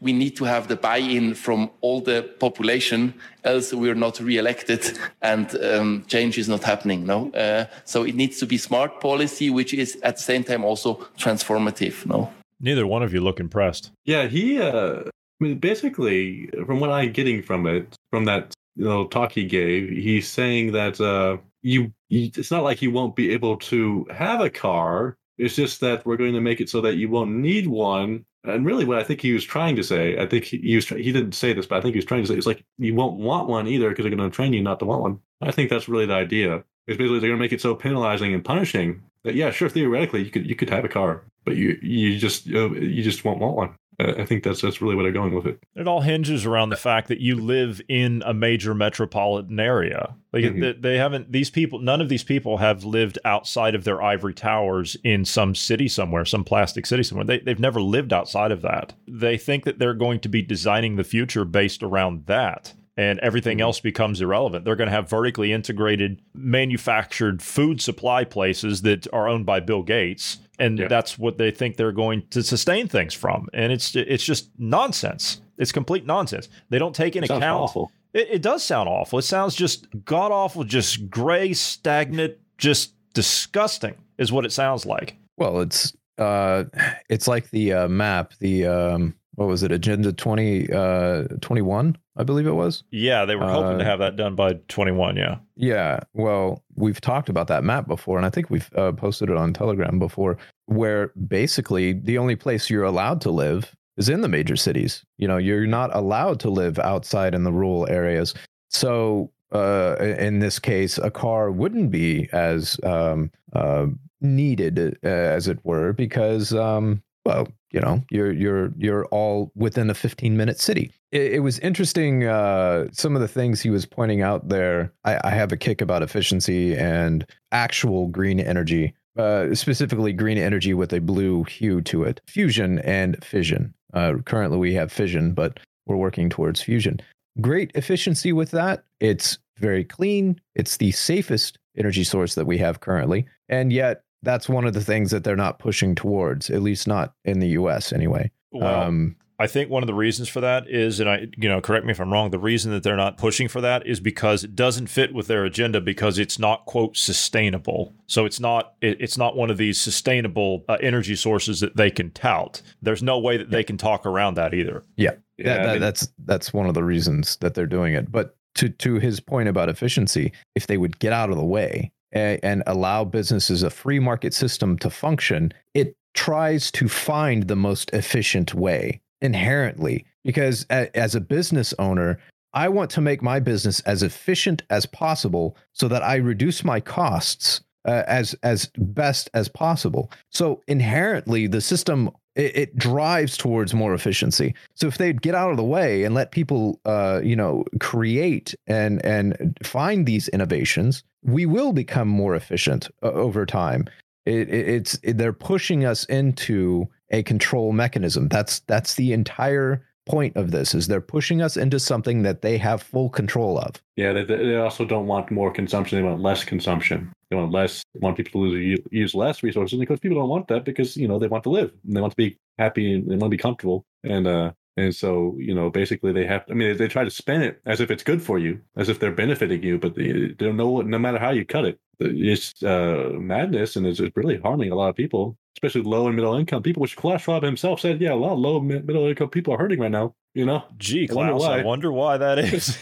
we 0.00 0.12
need 0.12 0.36
to 0.36 0.44
have 0.44 0.68
the 0.68 0.76
buy-in 0.76 1.34
from 1.34 1.70
all 1.80 2.00
the 2.02 2.22
population, 2.38 3.14
else 3.44 3.72
we're 3.72 3.94
not 3.94 4.20
re-elected 4.20 4.98
and 5.20 5.54
um, 5.62 6.04
change 6.08 6.38
is 6.38 6.48
not 6.48 6.62
happening. 6.62 7.06
No, 7.06 7.30
uh, 7.32 7.66
so 7.84 8.04
it 8.04 8.14
needs 8.14 8.38
to 8.40 8.46
be 8.46 8.58
smart 8.58 9.00
policy, 9.00 9.50
which 9.50 9.74
is 9.74 9.98
at 10.02 10.16
the 10.16 10.22
same 10.22 10.44
time 10.44 10.64
also 10.64 10.94
transformative. 11.18 12.06
No. 12.06 12.30
Neither 12.60 12.86
one 12.86 13.02
of 13.02 13.12
you 13.12 13.20
look 13.20 13.40
impressed. 13.40 13.90
Yeah, 14.04 14.28
he 14.28 14.60
uh, 14.60 15.02
I 15.42 15.44
mean, 15.44 15.58
basically, 15.58 16.48
from 16.66 16.78
what 16.78 16.90
I'm 16.90 17.10
getting 17.10 17.42
from 17.42 17.66
it, 17.66 17.96
from 18.10 18.26
that 18.26 18.54
you 18.76 18.84
know 18.84 19.08
talk 19.08 19.32
he 19.32 19.44
gave, 19.44 19.88
he's 19.88 20.28
saying 20.28 20.70
that 20.70 21.00
uh, 21.00 21.38
you, 21.62 21.92
you, 22.08 22.30
it's 22.36 22.52
not 22.52 22.62
like 22.62 22.80
you 22.80 22.92
won't 22.92 23.16
be 23.16 23.32
able 23.32 23.56
to 23.56 24.06
have 24.14 24.40
a 24.40 24.48
car. 24.48 25.16
It's 25.38 25.56
just 25.56 25.80
that 25.80 26.06
we're 26.06 26.16
going 26.16 26.34
to 26.34 26.40
make 26.40 26.60
it 26.60 26.68
so 26.68 26.80
that 26.82 26.94
you 26.94 27.08
won't 27.08 27.32
need 27.32 27.66
one. 27.66 28.24
And 28.44 28.66
really, 28.66 28.84
what 28.84 28.98
I 28.98 29.04
think 29.04 29.20
he 29.20 29.32
was 29.32 29.44
trying 29.44 29.76
to 29.76 29.84
say, 29.84 30.18
I 30.18 30.26
think 30.26 30.44
he, 30.44 30.58
he 30.58 30.74
was 30.74 30.88
he 30.88 31.12
didn't 31.12 31.32
say 31.32 31.52
this, 31.52 31.66
but 31.66 31.78
I 31.78 31.80
think 31.80 31.94
he 31.94 31.98
was 31.98 32.04
trying 32.04 32.22
to 32.22 32.26
say 32.26 32.34
it's 32.34 32.46
like 32.46 32.64
you 32.78 32.94
won't 32.94 33.18
want 33.18 33.48
one 33.48 33.68
either 33.68 33.88
because 33.88 34.04
they're 34.04 34.14
going 34.14 34.28
to 34.28 34.34
train 34.34 34.52
you 34.52 34.62
not 34.62 34.80
to 34.80 34.84
want 34.84 35.02
one. 35.02 35.20
I 35.40 35.52
think 35.52 35.70
that's 35.70 35.88
really 35.88 36.06
the 36.06 36.14
idea. 36.14 36.64
It's 36.86 36.98
basically 36.98 37.20
they're 37.20 37.30
going 37.30 37.38
to 37.38 37.44
make 37.44 37.52
it 37.52 37.60
so 37.60 37.76
penalizing 37.76 38.34
and 38.34 38.44
punishing 38.44 39.02
that 39.24 39.36
yeah, 39.36 39.50
sure, 39.50 39.68
theoretically 39.68 40.24
you 40.24 40.30
could 40.30 40.46
you 40.46 40.56
could 40.56 40.70
have 40.70 40.84
a 40.84 40.88
car, 40.88 41.24
but 41.44 41.56
you 41.56 41.78
you 41.82 42.18
just 42.18 42.46
you 42.46 43.02
just 43.02 43.24
won't 43.24 43.38
want 43.38 43.56
one. 43.56 43.74
I 44.02 44.24
think 44.24 44.42
that's 44.42 44.60
that's 44.60 44.80
really 44.80 44.94
what 44.94 45.02
they're 45.02 45.12
going 45.12 45.34
with 45.34 45.46
it. 45.46 45.62
It 45.74 45.88
all 45.88 46.00
hinges 46.00 46.46
around 46.46 46.70
the 46.70 46.76
fact 46.76 47.08
that 47.08 47.20
you 47.20 47.36
live 47.36 47.80
in 47.88 48.22
a 48.24 48.34
major 48.34 48.74
metropolitan 48.74 49.58
area. 49.60 50.14
Like 50.32 50.44
mm-hmm. 50.44 50.60
they, 50.60 50.72
they, 50.72 50.96
haven't 50.96 51.32
these 51.32 51.50
people 51.50 51.78
none 51.78 52.00
of 52.00 52.08
these 52.08 52.24
people 52.24 52.58
have 52.58 52.84
lived 52.84 53.18
outside 53.24 53.74
of 53.74 53.84
their 53.84 54.02
ivory 54.02 54.34
towers 54.34 54.96
in 55.04 55.24
some 55.24 55.54
city 55.54 55.88
somewhere, 55.88 56.24
some 56.24 56.44
plastic 56.44 56.86
city 56.86 57.02
somewhere. 57.02 57.26
They 57.26 57.40
they've 57.40 57.58
never 57.58 57.80
lived 57.80 58.12
outside 58.12 58.52
of 58.52 58.62
that. 58.62 58.94
They 59.06 59.36
think 59.36 59.64
that 59.64 59.78
they're 59.78 59.94
going 59.94 60.20
to 60.20 60.28
be 60.28 60.42
designing 60.42 60.96
the 60.96 61.04
future 61.04 61.44
based 61.44 61.82
around 61.82 62.26
that 62.26 62.72
and 62.96 63.18
everything 63.20 63.58
mm-hmm. 63.58 63.64
else 63.64 63.80
becomes 63.80 64.20
irrelevant. 64.20 64.64
They're 64.64 64.76
going 64.76 64.90
to 64.90 64.94
have 64.94 65.08
vertically 65.08 65.52
integrated 65.52 66.20
manufactured 66.34 67.42
food 67.42 67.80
supply 67.80 68.24
places 68.24 68.82
that 68.82 69.06
are 69.12 69.28
owned 69.28 69.46
by 69.46 69.60
Bill 69.60 69.82
Gates 69.82 70.38
and 70.58 70.78
yeah. 70.78 70.88
that's 70.88 71.18
what 71.18 71.38
they 71.38 71.50
think 71.50 71.76
they're 71.76 71.92
going 71.92 72.26
to 72.30 72.42
sustain 72.42 72.88
things 72.88 73.14
from. 73.14 73.48
And 73.52 73.72
it's 73.72 73.94
it's 73.96 74.24
just 74.24 74.50
nonsense. 74.58 75.40
It's 75.58 75.72
complete 75.72 76.06
nonsense. 76.06 76.48
They 76.70 76.78
don't 76.78 76.94
take 76.94 77.16
into 77.16 77.34
account. 77.34 77.62
Awful. 77.62 77.92
It, 78.12 78.28
it 78.30 78.42
does 78.42 78.62
sound 78.64 78.88
awful. 78.88 79.18
It 79.18 79.22
sounds 79.22 79.54
just 79.54 79.86
god 80.04 80.32
awful, 80.32 80.64
just 80.64 81.08
gray, 81.08 81.52
stagnant, 81.52 82.36
just 82.58 82.94
disgusting. 83.14 83.94
Is 84.18 84.30
what 84.30 84.44
it 84.44 84.52
sounds 84.52 84.86
like. 84.86 85.16
Well, 85.36 85.60
it's 85.60 85.94
uh, 86.18 86.64
it's 87.08 87.26
like 87.26 87.50
the 87.50 87.72
uh, 87.72 87.88
map, 87.88 88.34
the 88.38 88.66
um, 88.66 89.14
what 89.34 89.48
was 89.48 89.62
it, 89.62 89.72
Agenda 89.72 90.12
20, 90.12 90.72
uh, 90.72 91.22
21, 91.40 91.96
I 92.16 92.22
believe 92.24 92.46
it 92.46 92.52
was. 92.52 92.84
Yeah, 92.90 93.24
they 93.24 93.36
were 93.36 93.48
hoping 93.48 93.76
uh, 93.76 93.78
to 93.78 93.84
have 93.84 93.98
that 94.00 94.16
done 94.16 94.34
by 94.34 94.54
21. 94.68 95.16
Yeah. 95.16 95.38
Yeah. 95.56 96.00
Well, 96.12 96.62
we've 96.74 97.00
talked 97.00 97.28
about 97.28 97.46
that 97.48 97.64
map 97.64 97.86
before, 97.86 98.18
and 98.18 98.26
I 98.26 98.30
think 98.30 98.50
we've 98.50 98.68
uh, 98.76 98.92
posted 98.92 99.30
it 99.30 99.36
on 99.36 99.54
Telegram 99.54 99.98
before, 99.98 100.36
where 100.66 101.12
basically 101.26 101.94
the 101.94 102.18
only 102.18 102.36
place 102.36 102.68
you're 102.68 102.84
allowed 102.84 103.20
to 103.22 103.30
live 103.30 103.74
is 103.96 104.08
in 104.08 104.20
the 104.20 104.28
major 104.28 104.56
cities. 104.56 105.04
You 105.16 105.28
know, 105.28 105.38
you're 105.38 105.66
not 105.66 105.94
allowed 105.94 106.40
to 106.40 106.50
live 106.50 106.78
outside 106.78 107.34
in 107.34 107.44
the 107.44 107.52
rural 107.52 107.88
areas. 107.88 108.34
So, 108.68 109.32
uh, 109.52 109.96
in 109.98 110.38
this 110.38 110.58
case, 110.58 110.98
a 110.98 111.10
car 111.10 111.50
wouldn't 111.50 111.90
be 111.90 112.28
as 112.32 112.78
um, 112.84 113.30
uh, 113.54 113.86
needed, 114.20 114.98
uh, 115.04 115.08
as 115.08 115.46
it 115.48 115.58
were, 115.62 115.92
because 115.92 116.54
um, 116.54 117.02
well, 117.24 117.48
you 117.72 117.80
know, 117.80 118.04
you're 118.10 118.32
you're 118.32 118.72
you're 118.76 119.06
all 119.06 119.50
within 119.54 119.88
a 119.90 119.94
15 119.94 120.36
minute 120.36 120.60
city. 120.60 120.92
It, 121.10 121.34
it 121.34 121.38
was 121.40 121.58
interesting. 121.60 122.24
Uh, 122.24 122.88
some 122.92 123.16
of 123.16 123.22
the 123.22 123.28
things 123.28 123.60
he 123.60 123.70
was 123.70 123.86
pointing 123.86 124.22
out 124.22 124.48
there. 124.48 124.92
I, 125.04 125.18
I 125.24 125.30
have 125.30 125.52
a 125.52 125.56
kick 125.56 125.80
about 125.80 126.02
efficiency 126.02 126.76
and 126.76 127.26
actual 127.50 128.08
green 128.08 128.40
energy, 128.40 128.94
uh, 129.18 129.54
specifically 129.54 130.12
green 130.12 130.38
energy 130.38 130.74
with 130.74 130.92
a 130.92 131.00
blue 131.00 131.44
hue 131.44 131.80
to 131.82 132.04
it. 132.04 132.20
Fusion 132.26 132.78
and 132.80 133.22
fission. 133.24 133.74
Uh, 133.94 134.14
currently, 134.24 134.58
we 134.58 134.74
have 134.74 134.92
fission, 134.92 135.32
but 135.32 135.58
we're 135.86 135.96
working 135.96 136.28
towards 136.28 136.60
fusion. 136.60 137.00
Great 137.40 137.70
efficiency 137.74 138.32
with 138.32 138.50
that. 138.50 138.84
It's 139.00 139.38
very 139.58 139.84
clean. 139.84 140.40
It's 140.54 140.76
the 140.76 140.90
safest 140.92 141.58
energy 141.76 142.04
source 142.04 142.34
that 142.34 142.46
we 142.46 142.58
have 142.58 142.80
currently, 142.80 143.24
and 143.48 143.72
yet 143.72 144.02
that's 144.22 144.48
one 144.48 144.64
of 144.64 144.74
the 144.74 144.84
things 144.84 145.10
that 145.10 145.24
they're 145.24 145.36
not 145.36 145.58
pushing 145.58 145.94
towards, 145.94 146.50
at 146.50 146.62
least 146.62 146.86
not 146.86 147.14
in 147.24 147.40
the 147.40 147.48
U.S. 147.48 147.92
anyway. 147.92 148.30
Well, 148.52 148.82
um, 148.82 149.16
I 149.42 149.48
think 149.48 149.70
one 149.70 149.82
of 149.82 149.88
the 149.88 149.94
reasons 149.94 150.28
for 150.28 150.40
that 150.40 150.68
is, 150.68 151.00
and 151.00 151.10
I, 151.10 151.26
you 151.36 151.48
know, 151.48 151.60
correct 151.60 151.84
me 151.84 151.90
if 151.90 152.00
I'm 152.00 152.12
wrong. 152.12 152.30
The 152.30 152.38
reason 152.38 152.70
that 152.70 152.84
they're 152.84 152.96
not 152.96 153.16
pushing 153.16 153.48
for 153.48 153.60
that 153.60 153.84
is 153.84 153.98
because 153.98 154.44
it 154.44 154.54
doesn't 154.54 154.86
fit 154.86 155.12
with 155.12 155.26
their 155.26 155.44
agenda 155.44 155.80
because 155.80 156.18
it's 156.18 156.38
not 156.38 156.64
quote 156.66 156.96
sustainable. 156.96 157.92
So 158.06 158.24
it's 158.24 158.38
not 158.38 158.74
it, 158.80 158.98
it's 159.00 159.18
not 159.18 159.34
one 159.34 159.50
of 159.50 159.56
these 159.56 159.80
sustainable 159.80 160.64
uh, 160.68 160.76
energy 160.80 161.16
sources 161.16 161.58
that 161.58 161.76
they 161.76 161.90
can 161.90 162.12
tout. 162.12 162.62
There's 162.82 163.02
no 163.02 163.18
way 163.18 163.36
that 163.36 163.50
they 163.50 163.64
can 163.64 163.76
talk 163.76 164.06
around 164.06 164.34
that 164.34 164.54
either. 164.54 164.84
Yeah, 164.96 165.14
yeah 165.38 165.56
that, 165.56 165.62
that, 165.64 165.72
mean, 165.72 165.80
that's 165.80 166.08
that's 166.24 166.52
one 166.52 166.66
of 166.66 166.74
the 166.74 166.84
reasons 166.84 167.36
that 167.38 167.54
they're 167.54 167.66
doing 167.66 167.94
it. 167.94 168.12
But 168.12 168.36
to 168.56 168.68
to 168.68 169.00
his 169.00 169.18
point 169.18 169.48
about 169.48 169.68
efficiency, 169.68 170.32
if 170.54 170.68
they 170.68 170.76
would 170.76 171.00
get 171.00 171.12
out 171.12 171.30
of 171.30 171.36
the 171.36 171.44
way 171.44 171.90
and 172.12 172.62
allow 172.66 173.04
businesses 173.04 173.62
a 173.62 173.70
free 173.70 173.98
market 173.98 174.34
system 174.34 174.78
to 174.78 174.90
function, 174.90 175.52
it 175.74 175.96
tries 176.14 176.70
to 176.72 176.88
find 176.88 177.48
the 177.48 177.56
most 177.56 177.90
efficient 177.92 178.54
way 178.54 179.00
inherently. 179.20 180.04
Because 180.24 180.64
as 180.70 181.14
a 181.14 181.20
business 181.20 181.74
owner, 181.78 182.18
I 182.54 182.68
want 182.68 182.90
to 182.92 183.00
make 183.00 183.22
my 183.22 183.40
business 183.40 183.80
as 183.80 184.02
efficient 184.02 184.62
as 184.68 184.86
possible 184.86 185.56
so 185.72 185.88
that 185.88 186.02
I 186.02 186.16
reduce 186.16 186.64
my 186.64 186.80
costs 186.80 187.62
uh, 187.84 188.04
as 188.06 188.34
as 188.42 188.70
best 188.76 189.30
as 189.34 189.48
possible. 189.48 190.10
So 190.30 190.62
inherently, 190.68 191.46
the 191.46 191.60
system 191.60 192.10
it, 192.34 192.56
it, 192.56 192.76
drives 192.76 193.36
towards 193.36 193.74
more 193.74 193.94
efficiency. 193.94 194.54
So 194.74 194.86
if 194.86 194.98
they'd 194.98 195.20
get 195.20 195.34
out 195.34 195.50
of 195.50 195.56
the 195.56 195.64
way 195.64 196.04
and 196.04 196.14
let 196.14 196.30
people, 196.30 196.80
uh, 196.84 197.20
you 197.22 197.36
know, 197.36 197.64
create 197.80 198.54
and 198.66 199.04
and 199.04 199.56
find 199.62 200.06
these 200.06 200.28
innovations, 200.28 201.02
we 201.22 201.46
will 201.46 201.72
become 201.72 202.08
more 202.08 202.34
efficient 202.34 202.88
uh, 203.02 203.10
over 203.12 203.44
time. 203.46 203.86
It, 204.24 204.48
it, 204.48 204.68
it's 204.68 204.98
they're 205.02 205.32
pushing 205.32 205.84
us 205.84 206.04
into 206.06 206.88
a 207.10 207.22
control 207.22 207.72
mechanism. 207.72 208.28
That's 208.28 208.60
that's 208.60 208.94
the 208.94 209.12
entire 209.12 209.84
point 210.06 210.36
of 210.36 210.50
this 210.50 210.74
is 210.74 210.88
they're 210.88 211.00
pushing 211.00 211.40
us 211.40 211.56
into 211.56 211.78
something 211.78 212.22
that 212.22 212.42
they 212.42 212.58
have 212.58 212.82
full 212.82 213.08
control 213.08 213.58
of. 213.58 213.82
Yeah, 213.96 214.12
they, 214.12 214.24
they 214.24 214.56
also 214.56 214.84
don't 214.84 215.06
want 215.06 215.30
more 215.30 215.50
consumption. 215.50 215.98
They 215.98 216.08
want 216.08 216.20
less 216.20 216.44
consumption. 216.44 217.12
They 217.30 217.36
want 217.36 217.52
less. 217.52 217.84
Want 217.94 218.16
people 218.16 218.50
to 218.50 218.78
use, 218.90 219.14
less 219.14 219.42
resources 219.42 219.78
because 219.78 220.00
people 220.00 220.18
don't 220.18 220.28
want 220.28 220.48
that 220.48 220.64
because 220.64 220.96
you 220.96 221.08
know 221.08 221.18
they 221.18 221.28
want 221.28 221.44
to 221.44 221.50
live 221.50 221.72
and 221.86 221.96
they 221.96 222.00
want 222.00 222.12
to 222.12 222.16
be 222.16 222.38
happy 222.58 222.94
and 222.94 223.06
they 223.06 223.16
want 223.16 223.30
to 223.32 223.36
be 223.36 223.36
comfortable. 223.36 223.84
And 224.04 224.26
uh, 224.26 224.52
and 224.76 224.94
so, 224.94 225.36
you 225.38 225.54
know, 225.54 225.68
basically 225.70 226.12
they 226.12 226.24
have, 226.26 226.44
I 226.50 226.54
mean, 226.54 226.76
they 226.76 226.88
try 226.88 227.04
to 227.04 227.10
spin 227.10 227.42
it 227.42 227.60
as 227.66 227.80
if 227.80 227.90
it's 227.90 228.02
good 228.02 228.22
for 228.22 228.38
you, 228.38 228.60
as 228.76 228.88
if 228.88 228.98
they're 228.98 229.12
benefiting 229.12 229.62
you, 229.62 229.78
but 229.78 229.94
they, 229.94 230.12
they 230.12 230.28
don't 230.28 230.56
know, 230.56 230.80
no 230.80 230.98
matter 230.98 231.18
how 231.18 231.30
you 231.30 231.44
cut 231.44 231.66
it, 231.66 231.78
it's 232.04 232.62
uh, 232.62 233.10
madness 233.12 233.76
and 233.76 233.86
it's 233.86 234.00
really 234.14 234.38
harming 234.38 234.70
a 234.70 234.74
lot 234.74 234.88
of 234.88 234.96
people, 234.96 235.36
especially 235.56 235.82
low 235.82 236.06
and 236.06 236.16
middle 236.16 236.34
income 236.34 236.62
people, 236.62 236.80
which 236.80 236.96
Klaus 236.96 237.22
Schwab 237.22 237.42
himself 237.42 237.80
said, 237.80 238.00
yeah, 238.00 238.12
a 238.12 238.14
lot 238.14 238.32
of 238.32 238.38
low 238.38 238.58
and 238.58 238.68
middle 238.68 239.06
income 239.06 239.30
people 239.30 239.54
are 239.54 239.58
hurting 239.58 239.80
right 239.80 239.90
now. 239.90 240.14
You 240.34 240.46
know, 240.46 240.64
gee, 240.78 241.08
Klaus, 241.08 241.28
I 241.28 241.32
wonder 241.32 241.44
why, 241.44 241.58
I 241.58 241.62
wonder 241.62 241.92
why 241.92 242.16
that 242.16 242.38
is. 242.38 242.78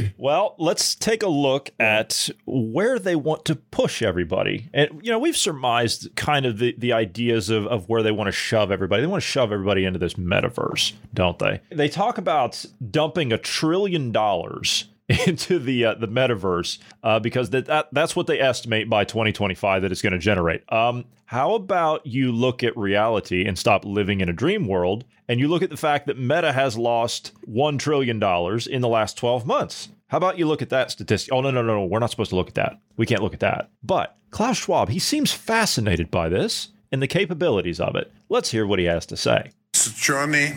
well, 0.16 0.54
let's 0.58 0.94
take 0.94 1.22
a 1.22 1.28
look 1.28 1.68
at 1.78 2.30
where 2.46 2.98
they 2.98 3.16
want 3.16 3.44
to 3.44 3.56
push 3.56 4.00
everybody. 4.00 4.70
And, 4.72 4.88
you 5.02 5.12
know, 5.12 5.18
we've 5.18 5.36
surmised 5.36 6.08
kind 6.16 6.46
of 6.46 6.56
the, 6.56 6.74
the 6.78 6.94
ideas 6.94 7.50
of, 7.50 7.66
of 7.66 7.90
where 7.90 8.02
they 8.02 8.12
want 8.12 8.28
to 8.28 8.32
shove 8.32 8.70
everybody. 8.70 9.02
They 9.02 9.08
want 9.08 9.22
to 9.22 9.28
shove 9.28 9.52
everybody 9.52 9.84
into 9.84 9.98
this 9.98 10.14
metaverse, 10.14 10.94
don't 11.12 11.38
they? 11.38 11.60
They 11.70 11.90
talk 11.90 12.16
about 12.16 12.64
dumping 12.90 13.30
a 13.30 13.38
trillion 13.38 14.10
dollars 14.10 14.86
into 15.26 15.58
the 15.58 15.84
uh, 15.84 15.94
the 15.94 16.08
metaverse 16.08 16.78
uh, 17.04 17.20
because 17.20 17.50
that, 17.50 17.66
that 17.66 17.88
that's 17.92 18.16
what 18.16 18.26
they 18.26 18.40
estimate 18.40 18.90
by 18.90 19.04
2025 19.04 19.82
that 19.82 19.92
it's 19.92 20.02
going 20.02 20.12
to 20.12 20.18
generate. 20.18 20.70
Um, 20.72 21.04
how 21.26 21.54
about 21.54 22.04
you 22.06 22.32
look 22.32 22.64
at 22.64 22.76
reality 22.76 23.44
and 23.44 23.56
stop 23.56 23.84
living 23.84 24.20
in 24.20 24.28
a 24.28 24.32
dream 24.32 24.66
world, 24.66 25.04
and 25.28 25.38
you 25.38 25.46
look 25.46 25.62
at 25.62 25.70
the 25.70 25.76
fact 25.76 26.08
that 26.08 26.18
Meta 26.18 26.52
has 26.52 26.76
lost 26.76 27.32
one 27.44 27.78
trillion 27.78 28.18
dollars 28.18 28.66
in 28.66 28.80
the 28.80 28.88
last 28.88 29.16
12 29.16 29.46
months? 29.46 29.88
How 30.08 30.18
about 30.18 30.38
you 30.38 30.46
look 30.46 30.62
at 30.62 30.70
that 30.70 30.90
statistic? 30.90 31.32
Oh 31.32 31.40
no 31.40 31.52
no 31.52 31.62
no 31.62 31.74
no, 31.74 31.84
we're 31.84 32.00
not 32.00 32.10
supposed 32.10 32.30
to 32.30 32.36
look 32.36 32.48
at 32.48 32.54
that. 32.54 32.80
We 32.96 33.06
can't 33.06 33.22
look 33.22 33.34
at 33.34 33.40
that. 33.40 33.70
But 33.84 34.16
Klaus 34.30 34.56
Schwab, 34.58 34.88
he 34.88 34.98
seems 34.98 35.32
fascinated 35.32 36.10
by 36.10 36.28
this 36.28 36.68
and 36.90 37.00
the 37.00 37.06
capabilities 37.06 37.80
of 37.80 37.94
it. 37.94 38.12
Let's 38.28 38.50
hear 38.50 38.66
what 38.66 38.78
he 38.78 38.86
has 38.86 39.06
to 39.06 39.16
say. 39.16 39.50
Journey. 39.84 40.54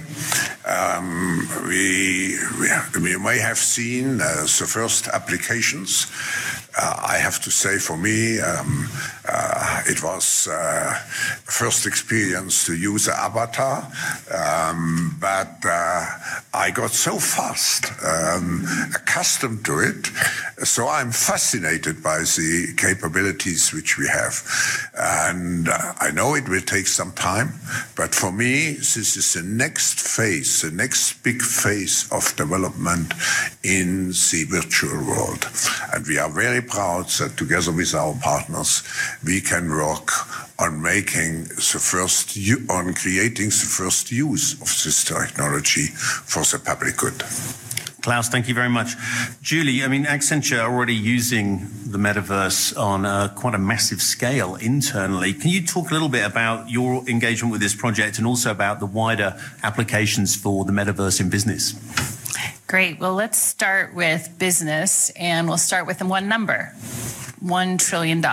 Um, 0.65 1.47
we, 1.67 2.37
we, 2.59 3.01
we 3.01 3.17
may 3.17 3.39
have 3.39 3.57
seen 3.57 4.21
uh, 4.21 4.41
the 4.41 4.67
first 4.67 5.07
applications. 5.07 6.07
Uh, 6.77 6.95
I 7.07 7.17
have 7.17 7.41
to 7.41 7.51
say, 7.51 7.77
for 7.77 7.97
me, 7.97 8.39
um, 8.39 8.87
uh, 9.27 9.81
it 9.85 10.01
was 10.03 10.47
uh, 10.47 10.93
first 11.43 11.85
experience 11.85 12.65
to 12.65 12.75
use 12.75 13.07
an 13.07 13.15
avatar, 13.17 13.91
um, 14.31 15.17
but 15.19 15.57
uh, 15.65 16.05
I 16.53 16.71
got 16.71 16.91
so 16.91 17.17
fast 17.17 17.91
um, 18.03 18.65
accustomed 18.95 19.65
to 19.65 19.79
it, 19.79 20.05
so 20.65 20.87
I'm 20.87 21.11
fascinated 21.11 22.01
by 22.03 22.19
the 22.19 22.73
capabilities 22.77 23.73
which 23.73 23.97
we 23.97 24.07
have, 24.07 24.41
and 24.95 25.67
uh, 25.67 25.93
I 25.99 26.11
know 26.11 26.35
it 26.35 26.47
will 26.47 26.61
take 26.61 26.87
some 26.87 27.11
time, 27.13 27.53
but 27.95 28.15
for 28.15 28.31
me, 28.31 28.73
this 28.73 29.08
is 29.17 29.33
the 29.33 29.43
next 29.43 29.99
phase, 29.99 30.61
the 30.61 30.71
next 30.71 31.23
big 31.23 31.41
phase 31.41 32.07
of 32.11 32.35
development 32.35 33.13
in 33.63 34.09
the 34.09 34.45
virtual 34.49 34.97
world, 35.05 35.47
and 35.93 36.05
we 36.07 36.17
are 36.17 36.29
very 36.29 36.61
proud 36.61 37.07
that 37.19 37.37
together 37.37 37.71
with 37.71 37.93
our 37.93 38.15
partners, 38.21 38.83
we 39.25 39.41
can 39.41 39.69
work 39.69 40.11
on 40.59 40.81
making 40.81 41.43
the 41.43 41.79
first, 41.79 42.37
on 42.69 42.93
creating 42.93 43.49
the 43.49 43.69
first 43.77 44.11
use 44.11 44.53
of 44.53 44.67
this 44.83 45.03
technology 45.03 45.87
for 45.87 46.43
the 46.43 46.59
public 46.63 46.97
good. 46.97 47.68
Klaus, 48.09 48.27
thank 48.27 48.47
you 48.47 48.55
very 48.55 48.69
much. 48.69 48.95
Julie, 49.43 49.83
I 49.83 49.87
mean, 49.87 50.05
Accenture 50.05 50.57
are 50.57 50.73
already 50.73 50.95
using 50.95 51.69
the 51.85 51.99
metaverse 51.99 52.75
on 52.75 53.05
a, 53.05 53.31
quite 53.35 53.53
a 53.53 53.59
massive 53.59 54.01
scale 54.01 54.55
internally. 54.55 55.31
Can 55.31 55.51
you 55.51 55.63
talk 55.63 55.91
a 55.91 55.93
little 55.93 56.09
bit 56.09 56.25
about 56.25 56.71
your 56.71 57.07
engagement 57.07 57.51
with 57.51 57.61
this 57.61 57.75
project 57.75 58.17
and 58.17 58.25
also 58.25 58.49
about 58.49 58.79
the 58.79 58.87
wider 58.87 59.39
applications 59.61 60.35
for 60.35 60.65
the 60.65 60.71
metaverse 60.71 61.21
in 61.21 61.29
business? 61.29 61.75
Great. 62.67 62.99
Well, 62.99 63.15
let's 63.15 63.37
start 63.37 63.93
with 63.93 64.35
business, 64.37 65.09
and 65.11 65.47
we'll 65.47 65.57
start 65.57 65.87
with 65.87 66.01
one 66.03 66.27
number 66.27 66.71
$1 67.43 67.79
trillion. 67.79 68.23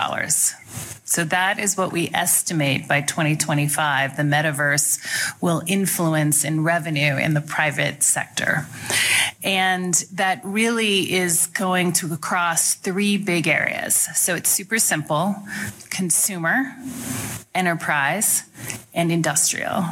So 1.07 1.23
that 1.23 1.57
is 1.57 1.77
what 1.77 1.93
we 1.93 2.09
estimate 2.13 2.87
by 2.87 2.99
2025 2.99 4.17
the 4.17 4.23
metaverse 4.23 4.99
will 5.41 5.63
influence 5.65 6.43
in 6.43 6.65
revenue 6.65 7.15
in 7.15 7.33
the 7.33 7.39
private 7.41 8.03
sector. 8.03 8.67
And 9.41 9.93
that 10.13 10.41
really 10.43 11.13
is 11.13 11.47
going 11.47 11.93
to 11.93 12.17
cross 12.17 12.75
three 12.75 13.15
big 13.15 13.47
areas. 13.47 13.95
So 13.95 14.35
it's 14.35 14.49
super 14.49 14.79
simple 14.79 15.35
consumer, 15.89 16.75
enterprise, 17.55 18.43
and 18.93 19.09
industrial. 19.09 19.85